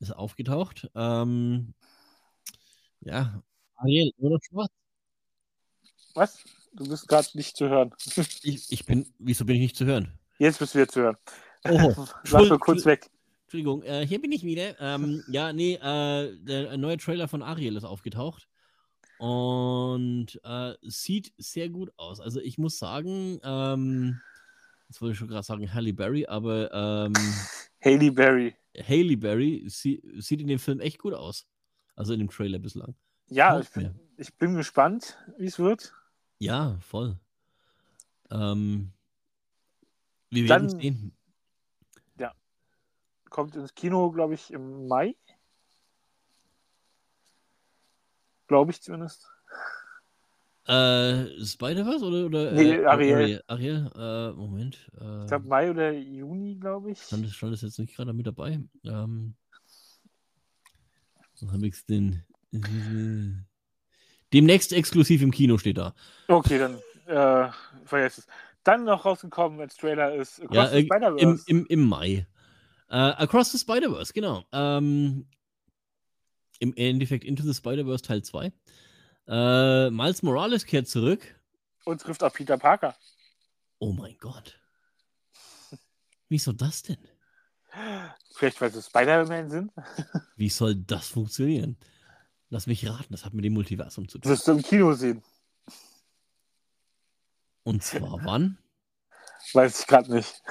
ist 0.00 0.12
aufgetaucht. 0.12 0.90
Ähm, 0.94 1.74
ja, 3.00 3.42
Ariel, 3.76 4.12
oder 4.18 4.38
schwarz? 4.42 4.72
Was? 6.14 6.44
Du 6.72 6.88
bist 6.88 7.08
gerade 7.08 7.28
nicht 7.34 7.56
zu 7.56 7.68
hören. 7.68 7.94
Ich, 8.42 8.72
ich 8.72 8.84
bin, 8.86 9.12
wieso 9.18 9.44
bin 9.44 9.56
ich 9.56 9.62
nicht 9.62 9.76
zu 9.76 9.84
hören? 9.84 10.18
Jetzt 10.38 10.58
bist 10.58 10.74
du 10.74 10.78
wieder 10.78 10.88
zu 10.88 11.00
hören. 11.02 11.16
Oh, 11.68 12.06
Lass 12.30 12.48
mal 12.48 12.58
kurz 12.58 12.84
weg. 12.86 13.10
Entschuldigung, 13.44 13.82
äh, 13.82 14.06
hier 14.06 14.20
bin 14.20 14.32
ich 14.32 14.44
wieder. 14.44 14.80
Ähm, 14.80 15.24
ja, 15.28 15.52
nee, 15.52 15.74
äh, 15.74 16.36
der 16.38 16.76
neue 16.76 16.96
Trailer 16.98 17.28
von 17.28 17.42
Ariel 17.42 17.76
ist 17.76 17.84
aufgetaucht. 17.84 18.48
Und 19.18 20.40
äh, 20.44 20.74
sieht 20.82 21.32
sehr 21.36 21.68
gut 21.68 21.92
aus. 21.96 22.20
Also 22.20 22.40
ich 22.40 22.56
muss 22.56 22.78
sagen, 22.78 23.38
ähm, 23.42 24.20
jetzt 24.88 25.02
wollte 25.02 25.12
ich 25.12 25.18
schon 25.18 25.28
gerade 25.28 25.42
sagen 25.42 25.74
Halle 25.74 25.92
Berry, 25.92 26.26
aber 26.26 26.72
ähm, 26.72 27.12
Haley 27.84 28.10
Berry. 28.10 28.54
Haley 28.76 29.16
Berry 29.16 29.64
sie, 29.68 30.02
sieht 30.18 30.40
in 30.40 30.46
dem 30.46 30.58
Film 30.58 30.80
echt 30.80 30.98
gut 30.98 31.14
aus. 31.14 31.46
Also 31.96 32.12
in 32.12 32.20
dem 32.20 32.30
Trailer 32.30 32.58
bislang. 32.58 32.94
Ja, 33.28 33.58
ich 33.60 33.70
bin, 33.70 33.98
ich 34.16 34.34
bin 34.34 34.54
gespannt, 34.54 35.16
wie 35.38 35.46
es 35.46 35.58
wird. 35.58 35.92
Ja, 36.38 36.78
voll. 36.80 37.18
Ähm, 38.30 38.92
wir 40.30 40.48
werden 40.48 40.68
Dann- 40.68 40.80
sehen. 40.80 41.16
Kommt 43.30 43.54
ins 43.54 43.72
Kino, 43.76 44.10
glaube 44.10 44.34
ich, 44.34 44.52
im 44.52 44.88
Mai. 44.88 45.14
Glaube 48.48 48.72
ich 48.72 48.82
zumindest. 48.82 49.30
Äh, 50.70 51.44
Spider-Verse 51.44 52.04
oder, 52.04 52.26
oder 52.26 52.52
Nee, 52.52 52.74
äh, 52.76 52.84
Ariel. 52.86 53.42
Ariel, 53.48 53.90
äh, 53.96 54.30
Moment. 54.32 54.78
Äh, 55.00 55.22
Ich 55.22 55.26
glaube, 55.28 55.48
Mai 55.48 55.70
oder 55.70 55.90
Juni, 55.92 56.54
glaube 56.56 56.92
ich. 56.92 57.02
stand, 57.02 57.24
das- 57.26 57.32
stand 57.34 57.52
das 57.52 57.62
jetzt 57.62 57.78
nicht 57.80 57.96
gerade 57.96 58.12
mit 58.12 58.26
dabei? 58.26 58.60
Ähm, 58.84 59.34
dann 61.40 61.52
habe 61.52 61.66
ich 61.66 61.74
es 61.74 61.86
denn. 61.86 62.22
Demnächst 64.32 64.72
exklusiv 64.72 65.22
im 65.22 65.30
Kino 65.32 65.58
steht 65.58 65.78
da. 65.78 65.94
Okay, 66.28 66.58
dann 66.58 66.76
äh, 67.06 67.50
vergesst 67.84 68.18
es. 68.18 68.26
Dann 68.62 68.84
noch 68.84 69.04
rausgekommen 69.04 69.58
als 69.60 69.76
Trailer 69.76 70.14
ist 70.14 70.40
Across 70.40 70.56
Ja, 70.56 70.68
the 70.68 70.76
äh, 70.78 70.84
Spider-Verse. 70.84 71.44
Im, 71.48 71.58
im, 71.60 71.66
Im 71.66 71.88
Mai. 71.88 72.26
Äh, 72.90 72.94
Across 72.96 73.52
the 73.52 73.58
Spider-Verse, 73.58 74.12
genau. 74.12 74.44
Ähm, 74.52 75.26
Im 76.60 76.74
Endeffekt 76.76 77.24
Into 77.24 77.42
the 77.42 77.54
Spider-Verse 77.54 78.04
Teil 78.04 78.22
2. 78.22 78.52
Äh, 79.28 79.90
Miles 79.90 80.22
Morales 80.22 80.64
kehrt 80.66 80.88
zurück. 80.88 81.22
Und 81.84 82.00
trifft 82.00 82.22
auch 82.22 82.32
Peter 82.32 82.58
Parker. 82.58 82.94
Oh 83.78 83.92
mein 83.92 84.16
Gott. 84.18 84.58
Wieso 86.28 86.52
das 86.52 86.82
denn? 86.82 86.98
Vielleicht, 88.34 88.60
weil 88.60 88.72
sie 88.72 88.82
Spider-Man 88.82 89.50
sind. 89.50 89.72
Wie 90.36 90.48
soll 90.48 90.74
das 90.74 91.08
funktionieren? 91.08 91.76
Lass 92.48 92.66
mich 92.66 92.86
raten, 92.88 93.12
das 93.12 93.24
hat 93.24 93.32
mit 93.32 93.44
dem 93.44 93.52
Multiversum 93.54 94.08
zu 94.08 94.18
Das 94.18 94.24
tun. 94.24 94.32
wirst 94.32 94.48
du 94.48 94.52
im 94.52 94.62
Kino 94.62 94.92
sehen. 94.92 95.22
Und 97.62 97.82
zwar 97.84 98.24
wann? 98.24 98.58
Weiß 99.52 99.80
ich 99.80 99.86
gerade 99.86 100.12
nicht. 100.14 100.42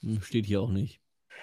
Hm, 0.00 0.20
Steht 0.22 0.46
hier 0.46 0.60
auch 0.60 0.70
nicht. 0.70 1.00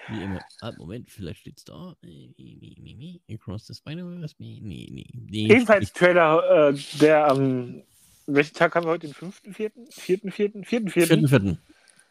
Wie 0.09 0.23
immer. 0.23 0.39
Ah, 0.61 0.71
Moment, 0.77 1.09
vielleicht 1.09 1.41
steht's 1.41 1.63
da. 1.63 1.95
Äh. 2.03 3.19
Across 3.33 3.67
the 3.67 3.73
Spider-Verse? 3.73 4.35
Nee, 4.39 4.59
nee, 4.61 5.07
nee. 5.13 5.61
steht- 5.61 5.93
Trailer, 5.93 6.69
äh, 6.69 6.77
der 6.99 7.27
am. 7.27 7.83
welchen 8.25 8.55
Tag 8.55 8.75
haben 8.75 8.85
wir 8.85 8.91
heute? 8.91 9.07
Den 9.07 9.15
5.4.? 9.15 9.71
4.4.? 9.91 10.65
4.4. 10.65 10.89
Vierten, 10.89 11.27
vierten. 11.27 11.61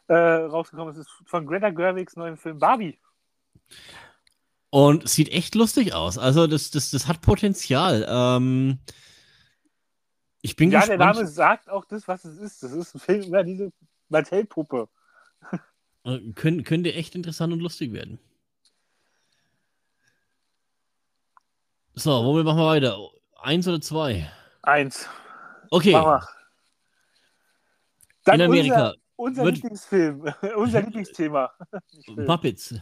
Äh, 0.08 0.14
rausgekommen 0.14 0.94
ist, 0.94 1.00
ist 1.00 1.10
von 1.26 1.46
Greta 1.46 1.70
Gerwigs 1.70 2.16
neuen 2.16 2.36
Film 2.36 2.58
Barbie. 2.58 2.98
Und 4.70 5.08
sieht 5.08 5.30
echt 5.30 5.54
lustig 5.54 5.94
aus. 5.94 6.16
Also, 6.16 6.46
das, 6.46 6.70
das, 6.70 6.90
das 6.90 7.08
hat 7.08 7.20
Potenzial. 7.20 8.06
Ähm, 8.08 8.78
ich 10.42 10.56
bin 10.56 10.70
ja, 10.70 10.80
der 10.86 10.96
gespannt. 10.96 11.16
Name 11.16 11.28
sagt 11.28 11.68
auch 11.68 11.84
das, 11.84 12.06
was 12.08 12.24
es 12.24 12.38
ist. 12.38 12.62
Das 12.62 12.72
ist 12.72 12.94
ein 12.94 13.00
Film 13.00 13.22
über 13.24 13.44
diese 13.44 13.72
Mattel-Puppe. 14.08 14.88
Äh, 16.04 16.18
können, 16.34 16.64
könnte 16.64 16.92
echt 16.94 17.14
interessant 17.14 17.52
und 17.52 17.60
lustig 17.60 17.92
werden. 17.92 18.18
So, 21.94 22.24
womit 22.24 22.44
machen 22.44 22.58
wir 22.58 22.66
weiter? 22.66 22.96
Eins 23.36 23.66
oder 23.68 23.80
zwei? 23.80 24.30
Eins. 24.62 25.06
Okay. 25.70 25.92
Dann 28.24 28.40
In 28.40 28.46
Amerika 28.46 28.94
Unser, 29.16 29.42
unser 29.42 29.44
wird- 29.44 29.54
Lieblingsfilm. 29.56 30.34
unser 30.56 30.82
Lieblingsthema. 30.82 31.52
Puppets. 32.26 32.74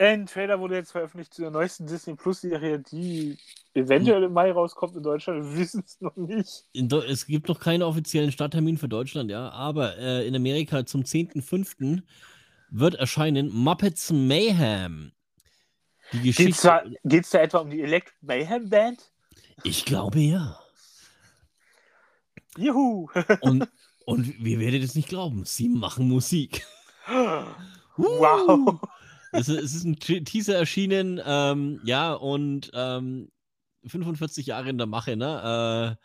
Ein 0.00 0.26
Trailer 0.26 0.60
wurde 0.60 0.76
jetzt 0.76 0.92
veröffentlicht 0.92 1.34
zu 1.34 1.42
der 1.42 1.50
neuesten 1.50 1.86
Disney 1.86 2.14
Plus 2.14 2.42
Serie, 2.42 2.78
die 2.78 3.36
eventuell 3.74 4.22
im 4.22 4.32
Mai 4.32 4.52
rauskommt 4.52 4.96
in 4.96 5.02
Deutschland. 5.02 5.44
Wir 5.44 5.58
wissen 5.58 5.82
es 5.84 6.00
noch 6.00 6.14
nicht. 6.16 6.64
Es 7.08 7.26
gibt 7.26 7.48
noch 7.48 7.58
keinen 7.58 7.82
offiziellen 7.82 8.30
Starttermin 8.30 8.78
für 8.78 8.88
Deutschland, 8.88 9.28
ja, 9.28 9.50
aber 9.50 9.98
äh, 9.98 10.26
in 10.26 10.36
Amerika 10.36 10.86
zum 10.86 11.02
10.05. 11.02 12.02
wird 12.70 12.94
erscheinen 12.94 13.50
Muppets 13.52 14.12
Mayhem. 14.12 15.10
Die 16.12 16.20
Geht 16.20 16.30
es 16.30 16.36
Geschichte. 16.36 16.66
da, 16.68 16.82
geht's 17.04 17.30
da 17.30 17.40
etwa 17.40 17.58
um 17.58 17.70
die 17.70 17.82
Elect 17.82 18.14
Mayhem 18.20 18.68
Band? 18.70 19.10
Ich 19.64 19.84
glaube 19.84 20.20
ja. 20.20 20.60
Juhu! 22.56 23.08
Und, 23.40 23.68
und 24.06 24.44
wir 24.44 24.60
werdet 24.60 24.84
es 24.84 24.94
nicht 24.94 25.08
glauben, 25.08 25.44
sie 25.44 25.68
machen 25.68 26.08
Musik. 26.08 26.64
wow! 27.96 28.80
Es 29.32 29.48
ist, 29.48 29.62
es 29.62 29.74
ist 29.74 29.84
ein 29.84 29.98
Te- 29.98 30.24
Teaser 30.24 30.56
erschienen, 30.56 31.20
ähm, 31.24 31.80
ja, 31.84 32.12
und 32.12 32.70
ähm, 32.74 33.30
45 33.84 34.46
Jahre 34.46 34.70
in 34.70 34.78
der 34.78 34.86
Mache, 34.86 35.16
ne? 35.16 35.96
Äh, 35.98 36.04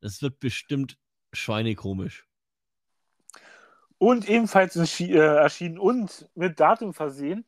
das 0.00 0.22
wird 0.22 0.38
bestimmt 0.38 0.96
schweinekomisch. 1.32 2.26
Und 3.98 4.28
ebenfalls 4.28 4.76
äh, 5.00 5.12
erschienen 5.12 5.78
und 5.78 6.28
mit 6.34 6.60
Datum 6.60 6.94
versehen 6.94 7.44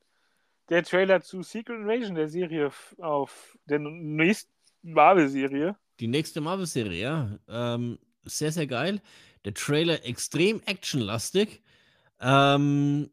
der 0.68 0.84
Trailer 0.84 1.20
zu 1.20 1.42
Secret 1.42 1.80
Invasion, 1.80 2.14
der 2.14 2.28
Serie 2.28 2.70
auf 2.98 3.58
der 3.64 3.80
nächsten 3.80 4.52
Marvel-Serie. 4.82 5.76
Die 5.98 6.08
nächste 6.08 6.40
Marvel-Serie, 6.40 7.00
ja. 7.00 7.38
Ähm, 7.48 7.98
sehr, 8.24 8.52
sehr 8.52 8.66
geil. 8.66 9.02
Der 9.44 9.54
Trailer 9.54 10.04
extrem 10.04 10.62
actionlastig. 10.64 11.60
Ähm, 12.20 13.10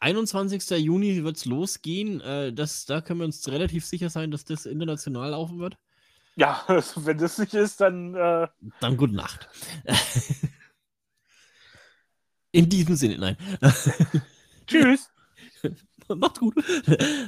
21. 0.00 0.70
Juni 0.78 1.22
wird 1.22 1.36
es 1.36 1.44
losgehen. 1.44 2.20
Äh, 2.20 2.52
das, 2.52 2.86
da 2.86 3.00
können 3.00 3.20
wir 3.20 3.26
uns 3.26 3.46
relativ 3.48 3.84
sicher 3.84 4.10
sein, 4.10 4.30
dass 4.30 4.44
das 4.44 4.66
international 4.66 5.30
laufen 5.30 5.58
wird. 5.58 5.76
Ja, 6.36 6.64
also 6.68 7.06
wenn 7.06 7.18
das 7.18 7.38
nicht 7.38 7.54
ist, 7.54 7.80
dann. 7.80 8.14
Äh... 8.14 8.48
Dann 8.80 8.96
gute 8.96 9.14
Nacht. 9.14 9.48
In 12.52 12.68
diesem 12.68 12.96
Sinne, 12.96 13.18
nein. 13.18 13.36
Tschüss. 14.66 15.08
Macht's 16.08 16.40
gut. 16.40 16.56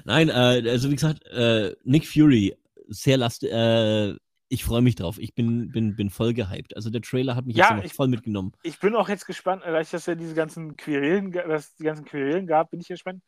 Nein, 0.04 0.28
äh, 0.28 0.68
also 0.68 0.90
wie 0.90 0.96
gesagt, 0.96 1.24
äh, 1.26 1.76
Nick 1.84 2.08
Fury, 2.08 2.56
sehr 2.88 3.18
last, 3.18 3.44
äh, 3.44 4.16
ich 4.52 4.64
freue 4.64 4.82
mich 4.82 4.96
drauf. 4.96 5.18
Ich 5.18 5.34
bin, 5.34 5.72
bin, 5.72 5.96
bin 5.96 6.10
voll 6.10 6.34
gehypt. 6.34 6.76
Also 6.76 6.90
der 6.90 7.00
Trailer 7.00 7.34
hat 7.36 7.46
mich 7.46 7.56
Ja, 7.56 7.74
jetzt 7.76 7.86
ich- 7.86 7.92
voll 7.94 8.08
mitgenommen. 8.08 8.52
Ich 8.62 8.78
bin 8.80 8.94
auch 8.94 9.08
jetzt 9.08 9.26
gespannt, 9.26 9.62
weil 9.64 9.74
es 9.80 9.92
ja 10.06 10.14
diese 10.14 10.34
ganzen 10.34 10.76
Querelen, 10.76 11.32
dass 11.32 11.74
die 11.76 11.84
ganzen 11.84 12.04
Querelen 12.04 12.46
gab, 12.46 12.70
bin 12.70 12.80
ich 12.80 12.88
gespannt. 12.88 13.22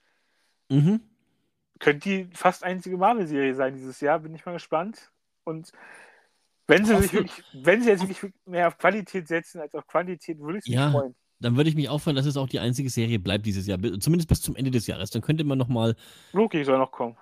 Mhm. 0.69 1.01
Könnte 1.79 2.09
die 2.09 2.29
fast 2.35 2.63
einzige 2.63 2.97
Marvel-Serie 2.99 3.55
sein 3.55 3.75
dieses 3.75 4.01
Jahr, 4.01 4.19
bin 4.21 4.35
ich 4.35 4.45
mal 4.45 4.53
gespannt. 4.53 5.11
Und 5.45 5.73
wenn 6.67 6.85
sie 6.85 6.95
sich 7.01 7.13
wirklich, 7.15 7.43
wenn 7.55 7.83
sie 7.83 7.89
jetzt 7.89 8.07
wirklich 8.09 8.33
mehr 8.45 8.69
auf 8.69 8.77
Qualität 8.77 9.27
setzen 9.27 9.61
als 9.61 9.75
auf 9.75 9.87
Quantität, 9.87 10.39
würde 10.41 10.59
ich 10.59 10.67
mich 10.67 10.75
Ja. 10.75 10.91
freuen. 10.91 11.15
Dann 11.41 11.57
würde 11.57 11.69
ich 11.71 11.75
mich 11.77 11.89
auch 11.89 11.99
freuen, 12.01 12.17
dass 12.17 12.27
es 12.27 12.37
auch 12.37 12.49
die 12.49 12.61
einzige 12.61 12.89
Serie 12.91 13.19
bleibt 13.19 13.45
dieses 13.47 13.67
Jahr. 13.67 13.79
Zumindest 14.01 14.29
bis 14.29 14.41
zum 14.43 14.57
Ende 14.57 14.71
des 14.71 14.87
Jahres. 14.87 15.11
Dann 15.11 15.21
könnte 15.23 15.45
man 15.45 15.57
nochmal 15.59 15.97
Loki 16.33 16.65
soll 16.65 16.79
noch 16.79 16.93
kommen. 16.93 17.17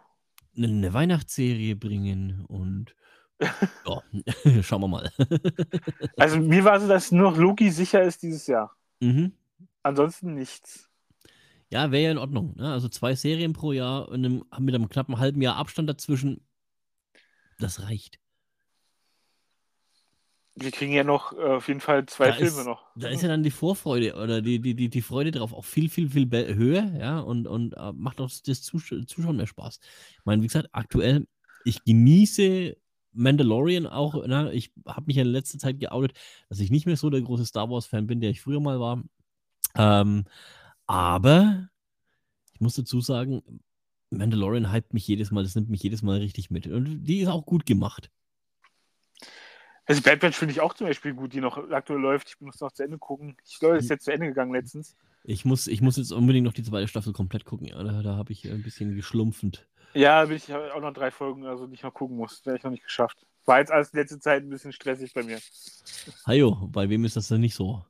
eine 0.57 0.92
Weihnachtsserie 0.92 1.76
bringen 1.76 2.44
und 2.46 2.94
ja, 3.86 4.62
schauen 4.62 4.80
wir 4.82 4.88
mal. 4.88 5.11
Also 6.16 6.38
mir 6.38 6.64
war 6.64 6.80
so, 6.80 6.88
dass 6.88 7.11
nur 7.12 7.30
noch 7.30 7.36
Loki 7.38 7.70
sicher 7.70 8.03
ist 8.03 8.22
dieses 8.22 8.47
Jahr. 8.47 8.74
mhm. 9.01 9.32
Ansonsten 9.84 10.34
nichts. 10.34 10.88
Ja, 11.70 11.90
wäre 11.90 12.05
ja 12.05 12.11
in 12.12 12.18
Ordnung. 12.18 12.55
Ne? 12.57 12.70
Also 12.70 12.88
zwei 12.88 13.14
Serien 13.16 13.53
pro 13.53 13.72
Jahr 13.72 14.09
und 14.09 14.24
einem, 14.24 14.45
mit 14.61 14.74
einem 14.74 14.88
knappen 14.88 15.18
halben 15.18 15.43
Jahr 15.43 15.57
Abstand 15.57 15.88
dazwischen. 15.88 16.47
Das 17.59 17.82
reicht. 17.82 18.18
Wir 20.55 20.70
kriegen 20.70 20.93
ja 20.93 21.03
noch 21.03 21.32
äh, 21.32 21.36
auf 21.40 21.66
jeden 21.68 21.80
Fall 21.80 22.05
zwei 22.07 22.26
Da 22.28 22.34
Filme 22.34 22.61
ist- 22.61 22.66
noch. 22.66 22.90
Da 22.95 23.09
ist 23.09 23.22
ja 23.22 23.28
dann 23.28 23.43
die 23.43 23.51
Vorfreude 23.51 24.14
oder 24.16 24.43
die, 24.43 24.61
die, 24.61 24.74
die, 24.74 24.90
die 24.90 25.03
Freude 25.03 25.30
drauf 25.30 25.53
auch 25.55 25.64
viel, 25.64 25.88
viel, 25.88 26.11
viel 26.11 26.28
höher, 26.55 26.93
ja, 26.99 27.20
und, 27.20 27.49
und 27.49 27.72
äh, 27.74 27.93
macht 27.95 28.20
auch 28.20 28.30
das 28.45 28.62
Zusch 28.62 28.95
Zuschauen 29.07 29.36
mehr 29.36 29.47
Spaß. 29.47 29.80
Ich 30.12 30.24
meine, 30.26 30.43
wie 30.43 30.47
gesagt, 30.49 30.68
aktuell, 30.72 31.26
ich 31.64 31.82
genieße 31.84 32.76
Mandalorian 33.12 33.86
auch, 33.86 34.26
ne? 34.26 34.52
ich 34.52 34.72
habe 34.86 35.06
mich 35.06 35.16
ja 35.16 35.22
in 35.22 35.28
letzter 35.28 35.58
Zeit 35.58 35.80
geoutet, 35.80 36.16
dass 36.48 36.60
ich 36.60 36.70
nicht 36.70 36.86
mehr 36.86 36.96
so 36.96 37.10
der 37.10 37.20
große 37.20 37.46
Star 37.46 37.70
Wars-Fan 37.70 38.06
bin, 38.06 38.20
der 38.20 38.30
ich 38.30 38.40
früher 38.40 38.60
mal 38.60 38.80
war. 38.80 39.02
Ähm, 39.74 40.24
aber 40.86 41.68
ich 42.54 42.60
muss 42.60 42.74
dazu 42.74 43.00
sagen, 43.00 43.42
Mandalorian 44.10 44.72
hypt 44.72 44.94
mich 44.94 45.06
jedes 45.06 45.30
Mal, 45.30 45.42
das 45.42 45.54
nimmt 45.54 45.70
mich 45.70 45.82
jedes 45.82 46.02
Mal 46.02 46.18
richtig 46.18 46.50
mit. 46.50 46.66
Und 46.66 47.04
die 47.04 47.20
ist 47.20 47.28
auch 47.28 47.46
gut 47.46 47.66
gemacht. 47.66 48.10
Also 49.84 50.00
Bad 50.02 50.20
Batch 50.20 50.36
finde 50.36 50.52
ich 50.52 50.60
auch 50.60 50.74
zum 50.74 50.86
Beispiel 50.86 51.14
gut, 51.14 51.32
die 51.32 51.40
noch 51.40 51.70
aktuell 51.70 52.00
läuft. 52.00 52.28
Ich 52.28 52.40
muss 52.40 52.60
noch 52.60 52.72
zu 52.72 52.84
Ende 52.84 52.98
gucken. 52.98 53.36
Ich 53.44 53.58
glaube, 53.58 53.76
das 53.76 53.84
ist 53.84 53.90
jetzt 53.90 54.04
zu 54.04 54.12
Ende 54.12 54.28
gegangen 54.28 54.52
letztens. 54.52 54.96
Ich 55.24 55.44
muss, 55.44 55.66
ich 55.66 55.80
muss 55.80 55.96
jetzt 55.96 56.12
unbedingt 56.12 56.44
noch 56.44 56.52
die 56.52 56.62
zweite 56.62 56.88
Staffel 56.88 57.12
komplett 57.12 57.44
gucken. 57.44 57.66
Ja, 57.66 57.82
da 57.82 58.02
da 58.02 58.16
habe 58.16 58.32
ich 58.32 58.48
ein 58.48 58.62
bisschen 58.62 58.94
geschlumpfend. 58.94 59.66
Ja, 59.95 60.24
bin 60.24 60.36
ich 60.36 60.53
auch 60.53 60.80
noch 60.80 60.93
drei 60.93 61.11
Folgen, 61.11 61.47
also 61.47 61.66
die 61.66 61.74
ich 61.74 61.82
noch 61.82 61.93
gucken 61.93 62.16
muss. 62.16 62.45
Wäre 62.45 62.57
ich 62.57 62.62
noch 62.62 62.70
nicht 62.70 62.84
geschafft. 62.84 63.18
War 63.45 63.59
jetzt 63.59 63.70
alles 63.70 63.90
in 63.90 63.99
letzter 63.99 64.20
Zeit 64.20 64.43
ein 64.43 64.49
bisschen 64.49 64.72
stressig 64.72 65.12
bei 65.12 65.22
mir. 65.22 65.38
Hajo, 66.26 66.68
bei 66.70 66.88
wem 66.88 67.05
ist 67.05 67.16
das 67.16 67.28
denn 67.28 67.40
nicht 67.40 67.55
so? 67.55 67.84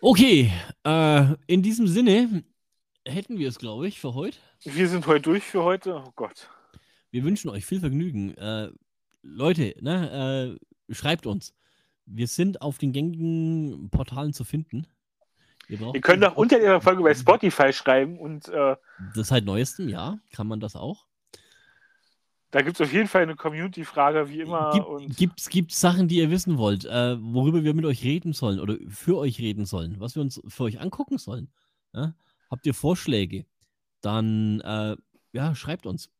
Okay, 0.00 0.52
äh, 0.84 1.34
in 1.46 1.62
diesem 1.62 1.86
Sinne 1.86 2.44
hätten 3.04 3.38
wir 3.38 3.48
es, 3.48 3.58
glaube 3.58 3.88
ich, 3.88 4.00
für 4.00 4.14
heute. 4.14 4.38
Wir 4.64 4.88
sind 4.88 5.06
heute 5.06 5.22
durch 5.22 5.44
für 5.44 5.62
heute. 5.62 6.02
Oh 6.04 6.12
Gott. 6.16 6.48
Wir 7.10 7.24
wünschen 7.24 7.48
euch 7.50 7.64
viel 7.64 7.80
Vergnügen. 7.80 8.36
Äh, 8.36 8.70
Leute, 9.22 9.74
ne, 9.80 10.58
äh, 10.88 10.94
schreibt 10.94 11.26
uns. 11.26 11.54
Wir 12.04 12.26
sind 12.26 12.62
auf 12.62 12.78
den 12.78 12.92
gängigen 12.92 13.90
Portalen 13.90 14.32
zu 14.32 14.44
finden. 14.44 14.86
Ihr, 15.68 15.80
Ihr 15.94 16.00
könnt 16.00 16.24
auch 16.24 16.36
unter 16.36 16.60
ihrer 16.60 16.80
Folge 16.80 17.02
bei 17.02 17.14
Spotify 17.14 17.72
schreiben 17.72 18.18
und 18.18 18.48
äh, 18.48 18.76
Das 19.14 19.28
seit 19.28 19.44
neuestem, 19.44 19.88
ja, 19.88 20.18
kann 20.32 20.46
man 20.46 20.60
das 20.60 20.76
auch. 20.76 21.06
da 22.52 22.62
gibt 22.62 22.78
es 22.80 22.86
auf 22.86 22.92
jeden 22.92 23.08
Fall 23.08 23.22
eine 23.22 23.34
Community-Frage, 23.36 24.28
wie 24.28 24.40
immer. 24.42 24.70
Gibt, 24.72 24.86
und 24.86 25.16
gibt's, 25.16 25.48
gibt's 25.48 25.80
Sachen, 25.80 26.06
die 26.08 26.18
ihr 26.18 26.30
wissen 26.30 26.56
wollt, 26.58 26.84
äh, 26.84 27.16
worüber 27.20 27.64
wir 27.64 27.74
mit 27.74 27.84
euch 27.84 28.04
reden 28.04 28.32
sollen 28.32 28.60
oder 28.60 28.76
für 28.88 29.16
euch 29.18 29.40
reden 29.40 29.66
sollen, 29.66 29.98
was 29.98 30.14
wir 30.14 30.22
uns 30.22 30.40
für 30.46 30.64
euch 30.64 30.80
angucken 30.80 31.18
sollen? 31.18 31.48
Ja? 31.92 32.14
Habt 32.50 32.64
ihr 32.64 32.74
Vorschläge? 32.74 33.44
Dann 34.02 34.60
äh, 34.60 34.96
ja, 35.32 35.54
schreibt 35.56 35.84
uns. 35.86 36.10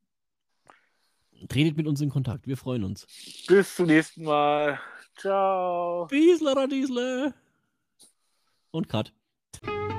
Tretet 1.48 1.76
mit 1.76 1.86
uns 1.86 2.00
in 2.00 2.08
Kontakt. 2.10 2.46
Wir 2.48 2.56
freuen 2.56 2.82
uns. 2.82 3.06
bis 3.46 3.76
zum 3.76 3.86
nächsten 3.86 4.24
Mal. 4.24 4.80
Ciao. 5.16 6.08
Diesler, 6.10 6.66
Diesler. 6.66 7.32
Und 8.72 8.88
Cut. 8.88 9.12
you 9.64 9.95